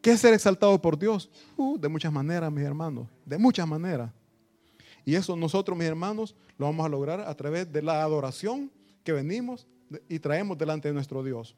¿Qué 0.00 0.12
es 0.12 0.20
ser 0.20 0.34
exaltado 0.34 0.80
por 0.80 0.98
Dios? 0.98 1.30
Uh, 1.56 1.78
de 1.78 1.88
muchas 1.88 2.12
maneras, 2.12 2.52
mis 2.52 2.64
hermanos, 2.64 3.08
de 3.24 3.38
muchas 3.38 3.66
maneras. 3.66 4.10
Y 5.04 5.14
eso 5.14 5.36
nosotros, 5.36 5.76
mis 5.76 5.86
hermanos, 5.86 6.34
lo 6.56 6.66
vamos 6.66 6.84
a 6.84 6.88
lograr 6.88 7.20
a 7.20 7.34
través 7.34 7.72
de 7.72 7.82
la 7.82 8.02
adoración 8.02 8.70
que 9.02 9.12
venimos 9.12 9.66
y 10.08 10.18
traemos 10.18 10.58
delante 10.58 10.88
de 10.88 10.94
nuestro 10.94 11.22
Dios. 11.22 11.56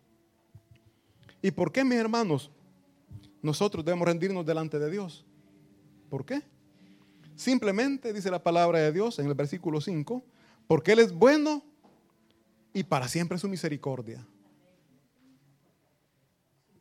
¿Y 1.42 1.50
por 1.50 1.72
qué, 1.72 1.84
mis 1.84 1.98
hermanos, 1.98 2.50
nosotros 3.42 3.84
debemos 3.84 4.06
rendirnos 4.06 4.46
delante 4.46 4.78
de 4.78 4.90
Dios? 4.90 5.24
¿Por 6.08 6.24
qué? 6.24 6.42
Simplemente 7.34 8.12
dice 8.12 8.30
la 8.30 8.42
palabra 8.42 8.78
de 8.78 8.92
Dios 8.92 9.18
en 9.18 9.26
el 9.26 9.34
versículo 9.34 9.80
5, 9.80 10.22
porque 10.66 10.92
Él 10.92 10.98
es 10.98 11.12
bueno 11.12 11.64
y 12.72 12.84
para 12.84 13.08
siempre 13.08 13.38
su 13.38 13.48
misericordia. 13.48 14.26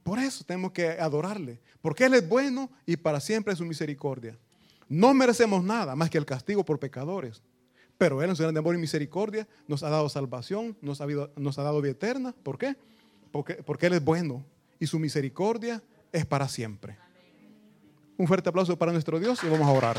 Por 0.09 0.17
eso 0.17 0.43
tenemos 0.43 0.71
que 0.71 0.89
adorarle, 0.89 1.59
porque 1.83 2.05
Él 2.05 2.15
es 2.15 2.27
bueno 2.27 2.67
y 2.87 2.97
para 2.97 3.19
siempre 3.19 3.53
es 3.53 3.59
su 3.59 3.65
misericordia. 3.65 4.35
No 4.87 5.13
merecemos 5.13 5.63
nada 5.63 5.95
más 5.95 6.09
que 6.09 6.17
el 6.17 6.25
castigo 6.25 6.65
por 6.65 6.79
pecadores, 6.79 7.43
pero 7.95 8.23
Él 8.23 8.31
en 8.31 8.35
su 8.35 8.41
gran 8.41 8.57
amor 8.57 8.73
y 8.73 8.79
misericordia 8.79 9.47
nos 9.67 9.83
ha 9.83 9.89
dado 9.91 10.09
salvación, 10.09 10.75
nos 10.81 10.99
ha, 10.99 11.05
nos 11.35 11.59
ha 11.59 11.61
dado 11.61 11.79
vida 11.79 11.91
eterna. 11.91 12.33
¿Por 12.41 12.57
qué? 12.57 12.75
Porque, 13.31 13.53
porque 13.61 13.85
Él 13.85 13.93
es 13.93 14.03
bueno 14.03 14.43
y 14.79 14.87
su 14.87 14.97
misericordia 14.97 15.79
es 16.11 16.25
para 16.25 16.47
siempre. 16.47 16.97
Un 18.17 18.25
fuerte 18.25 18.49
aplauso 18.49 18.79
para 18.79 18.91
nuestro 18.91 19.19
Dios 19.19 19.43
y 19.43 19.47
vamos 19.47 19.67
a 19.67 19.71
orar. 19.71 19.97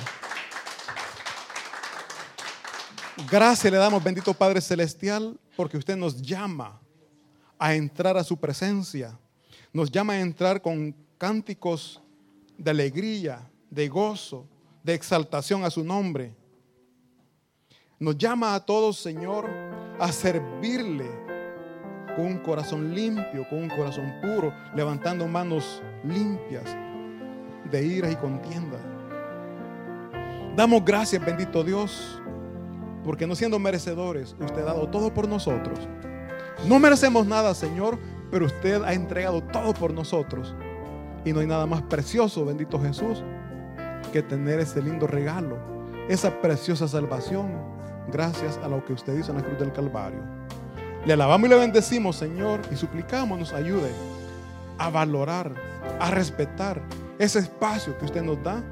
Gracias 3.31 3.73
le 3.73 3.79
damos, 3.79 4.03
bendito 4.03 4.35
Padre 4.35 4.61
Celestial, 4.61 5.39
porque 5.55 5.77
usted 5.77 5.97
nos 5.97 6.21
llama 6.21 6.81
a 7.61 7.77
entrar 7.77 8.17
a 8.17 8.25
su 8.25 8.37
presencia 8.37 9.17
nos 9.73 9.91
llama 9.91 10.15
a 10.15 10.21
entrar 10.21 10.61
con 10.61 10.95
cánticos 11.19 12.03
de 12.57 12.71
alegría, 12.71 13.49
de 13.71 13.89
gozo, 13.89 14.47
de 14.83 14.95
exaltación 14.95 15.65
a 15.65 15.71
su 15.71 15.85
nombre. 15.85 16.35
nos 17.99 18.17
llama 18.17 18.55
a 18.55 18.65
todos, 18.65 18.97
Señor, 18.97 19.47
a 19.99 20.11
servirle 20.11 21.11
con 22.17 22.25
un 22.25 22.39
corazón 22.39 22.95
limpio, 22.95 23.47
con 23.49 23.63
un 23.63 23.69
corazón 23.69 24.15
puro, 24.23 24.55
levantando 24.75 25.29
manos 25.29 25.83
limpias 26.03 26.65
de 27.71 27.85
ira 27.85 28.11
y 28.11 28.17
contienda. 28.17 28.79
Damos 30.57 30.85
gracias, 30.85 31.25
bendito 31.25 31.63
Dios, 31.63 32.21
porque 33.05 33.27
no 33.27 33.35
siendo 33.35 33.59
merecedores, 33.59 34.35
usted 34.41 34.63
ha 34.63 34.73
dado 34.73 34.89
todo 34.89 35.13
por 35.13 35.29
nosotros. 35.29 35.79
No 36.67 36.79
merecemos 36.79 37.27
nada, 37.27 37.55
Señor, 37.55 37.99
pero 38.31 38.47
usted 38.47 38.83
ha 38.83 38.93
entregado 38.93 39.43
todo 39.43 39.75
por 39.75 39.93
nosotros. 39.93 40.55
Y 41.25 41.33
no 41.33 41.41
hay 41.41 41.47
nada 41.47 41.67
más 41.67 41.83
precioso, 41.83 42.45
bendito 42.45 42.81
Jesús, 42.81 43.23
que 44.13 44.23
tener 44.23 44.61
ese 44.61 44.83
lindo 44.83 45.07
regalo, 45.07 45.59
esa 46.09 46.41
preciosa 46.41 46.89
salvación, 46.89 47.51
gracias 48.11 48.59
a 48.59 48.69
lo 48.69 48.85
que 48.85 48.93
usted 48.93 49.19
hizo 49.19 49.33
en 49.33 49.39
la 49.39 49.45
cruz 49.45 49.59
del 49.59 49.73
Calvario. 49.73 50.21
Le 51.05 51.13
alabamos 51.13 51.47
y 51.47 51.51
le 51.51 51.59
bendecimos, 51.59 52.17
Señor, 52.17 52.61
y 52.71 52.77
suplicamos 52.77 53.39
nos 53.39 53.53
ayude 53.53 53.91
a 54.79 54.91
valorar, 54.91 55.53
a 55.99 56.11
respetar 56.11 56.81
ese 57.19 57.41
espacio 57.41 57.97
que 57.99 58.07
usted 58.07 58.23
nos 58.23 58.43
da, 58.43 58.63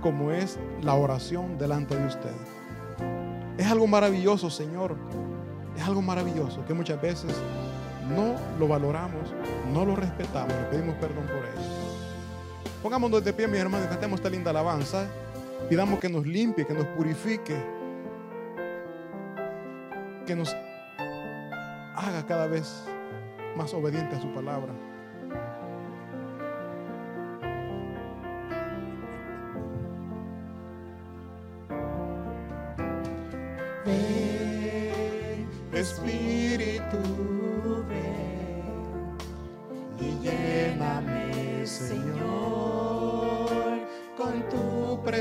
como 0.00 0.32
es 0.32 0.58
la 0.82 0.94
oración 0.94 1.58
delante 1.58 1.96
de 1.96 2.06
usted. 2.06 2.32
Es 3.58 3.66
algo 3.66 3.86
maravilloso, 3.86 4.50
Señor. 4.50 4.96
Es 5.76 5.82
algo 5.84 6.02
maravilloso 6.02 6.64
que 6.66 6.74
muchas 6.74 7.00
veces 7.00 7.34
no 8.08 8.36
lo 8.58 8.68
valoramos, 8.68 9.32
no 9.72 9.84
lo 9.84 9.96
respetamos, 9.96 10.54
le 10.54 10.64
pedimos 10.64 10.96
perdón 10.96 11.26
por 11.26 11.36
ello. 11.36 11.82
Pongámonos 12.82 13.22
de 13.24 13.32
pie, 13.32 13.46
mis 13.46 13.60
hermanos, 13.60 13.86
cantemos 13.86 14.18
esta 14.18 14.28
linda 14.28 14.50
alabanza. 14.50 15.06
Pidamos 15.68 16.00
que 16.00 16.08
nos 16.08 16.26
limpie, 16.26 16.66
que 16.66 16.74
nos 16.74 16.86
purifique, 16.86 17.56
que 20.26 20.34
nos 20.34 20.54
haga 21.94 22.26
cada 22.26 22.46
vez 22.48 22.84
más 23.56 23.72
obediente 23.72 24.16
a 24.16 24.20
su 24.20 24.32
palabra. 24.32 24.72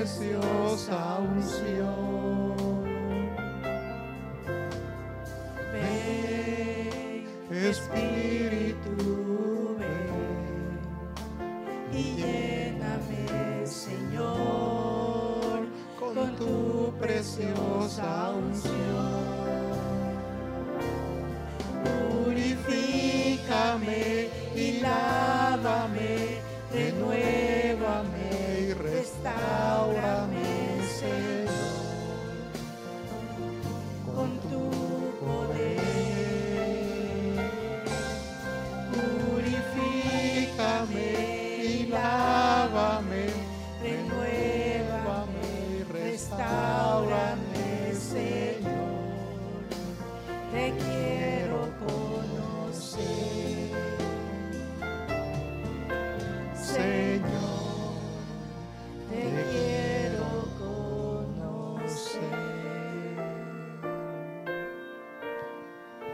Preciosa 0.02 1.20
unción. 1.20 1.81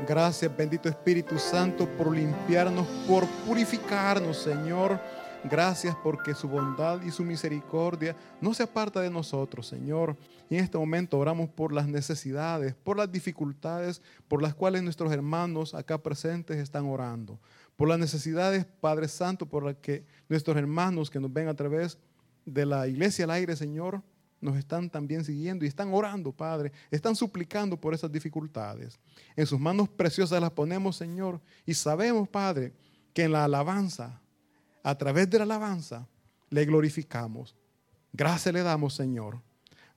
Gracias, 0.07 0.55
bendito 0.55 0.87
Espíritu 0.87 1.37
Santo, 1.37 1.85
por 1.97 2.15
limpiarnos, 2.15 2.87
por 3.05 3.27
purificarnos, 3.45 4.37
Señor. 4.37 5.01
Gracias 5.43 5.97
porque 6.01 6.33
su 6.33 6.47
bondad 6.47 7.01
y 7.01 7.11
su 7.11 7.25
misericordia 7.25 8.15
no 8.39 8.53
se 8.53 8.63
aparta 8.63 9.01
de 9.01 9.09
nosotros, 9.09 9.67
Señor. 9.67 10.15
Y 10.49 10.55
en 10.55 10.63
este 10.63 10.77
momento 10.77 11.19
oramos 11.19 11.49
por 11.49 11.73
las 11.73 11.89
necesidades, 11.89 12.73
por 12.73 12.95
las 12.95 13.11
dificultades 13.11 14.01
por 14.29 14.41
las 14.41 14.55
cuales 14.55 14.81
nuestros 14.81 15.11
hermanos 15.11 15.73
acá 15.73 15.97
presentes 15.97 16.55
están 16.55 16.85
orando. 16.85 17.37
Por 17.75 17.89
las 17.89 17.99
necesidades, 17.99 18.65
Padre 18.79 19.09
Santo, 19.09 19.45
por 19.45 19.65
las 19.65 19.75
que 19.75 20.05
nuestros 20.29 20.55
hermanos 20.55 21.09
que 21.09 21.19
nos 21.19 21.33
ven 21.33 21.49
a 21.49 21.53
través 21.53 21.97
de 22.45 22.65
la 22.65 22.87
iglesia 22.87 23.25
al 23.25 23.31
aire, 23.31 23.57
Señor, 23.57 24.01
nos 24.39 24.57
están 24.57 24.89
también 24.89 25.23
siguiendo 25.23 25.65
y 25.65 25.67
están 25.67 25.93
orando, 25.93 26.31
Padre. 26.31 26.71
Están 26.91 27.15
suplicando 27.15 27.79
por 27.79 27.93
esas 27.93 28.11
dificultades. 28.11 28.99
En 29.35 29.47
sus 29.47 29.59
manos 29.59 29.89
preciosas 29.89 30.39
las 30.39 30.51
ponemos, 30.51 30.95
Señor. 30.95 31.41
Y 31.65 31.73
sabemos, 31.73 32.27
Padre, 32.29 32.73
que 33.13 33.23
en 33.23 33.31
la 33.31 33.45
alabanza, 33.45 34.21
a 34.83 34.95
través 34.97 35.29
de 35.29 35.39
la 35.39 35.45
alabanza, 35.45 36.07
le 36.49 36.65
glorificamos. 36.65 37.55
Gracias 38.13 38.53
le 38.53 38.61
damos, 38.61 38.93
Señor. 38.93 39.41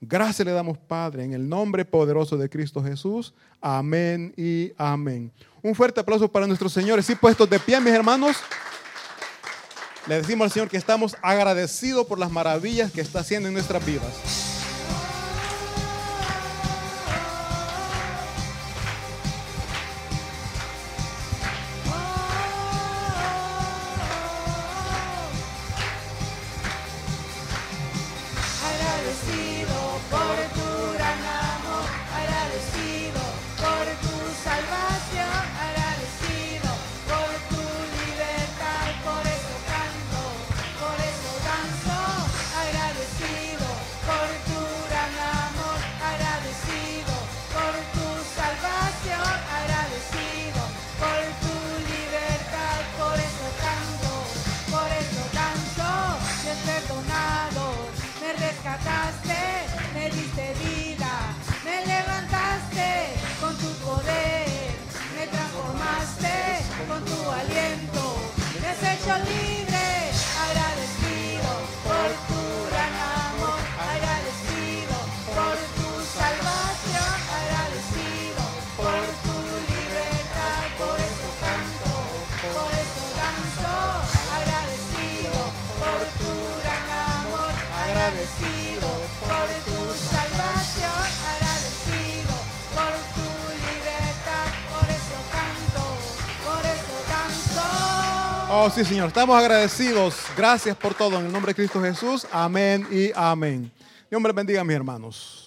Gracias 0.00 0.46
le 0.46 0.52
damos, 0.52 0.78
Padre, 0.78 1.24
en 1.24 1.34
el 1.34 1.46
nombre 1.46 1.84
poderoso 1.84 2.38
de 2.38 2.48
Cristo 2.48 2.82
Jesús. 2.82 3.34
Amén 3.60 4.32
y 4.36 4.72
amén. 4.78 5.30
Un 5.62 5.74
fuerte 5.74 6.00
aplauso 6.00 6.30
para 6.30 6.46
nuestros 6.46 6.72
señores 6.72 7.08
y 7.10 7.14
puestos 7.14 7.48
de 7.50 7.60
pie, 7.60 7.78
mis 7.80 7.92
hermanos. 7.92 8.38
Le 10.10 10.16
decimos 10.16 10.46
al 10.46 10.50
Señor 10.50 10.68
que 10.68 10.76
estamos 10.76 11.16
agradecidos 11.22 12.04
por 12.04 12.18
las 12.18 12.32
maravillas 12.32 12.90
que 12.90 13.00
está 13.00 13.20
haciendo 13.20 13.46
en 13.46 13.54
nuestras 13.54 13.86
vidas. 13.86 14.49
Oh, 98.62 98.68
sí, 98.68 98.84
Señor. 98.84 99.08
Estamos 99.08 99.38
agradecidos. 99.38 100.16
Gracias 100.36 100.76
por 100.76 100.92
todo. 100.92 101.18
En 101.18 101.24
el 101.24 101.32
nombre 101.32 101.52
de 101.52 101.54
Cristo 101.54 101.80
Jesús. 101.80 102.26
Amén 102.30 102.86
y 102.92 103.10
amén. 103.14 103.72
Dios 104.10 104.20
me 104.20 104.30
bendiga, 104.32 104.62
mis 104.62 104.76
hermanos. 104.76 105.39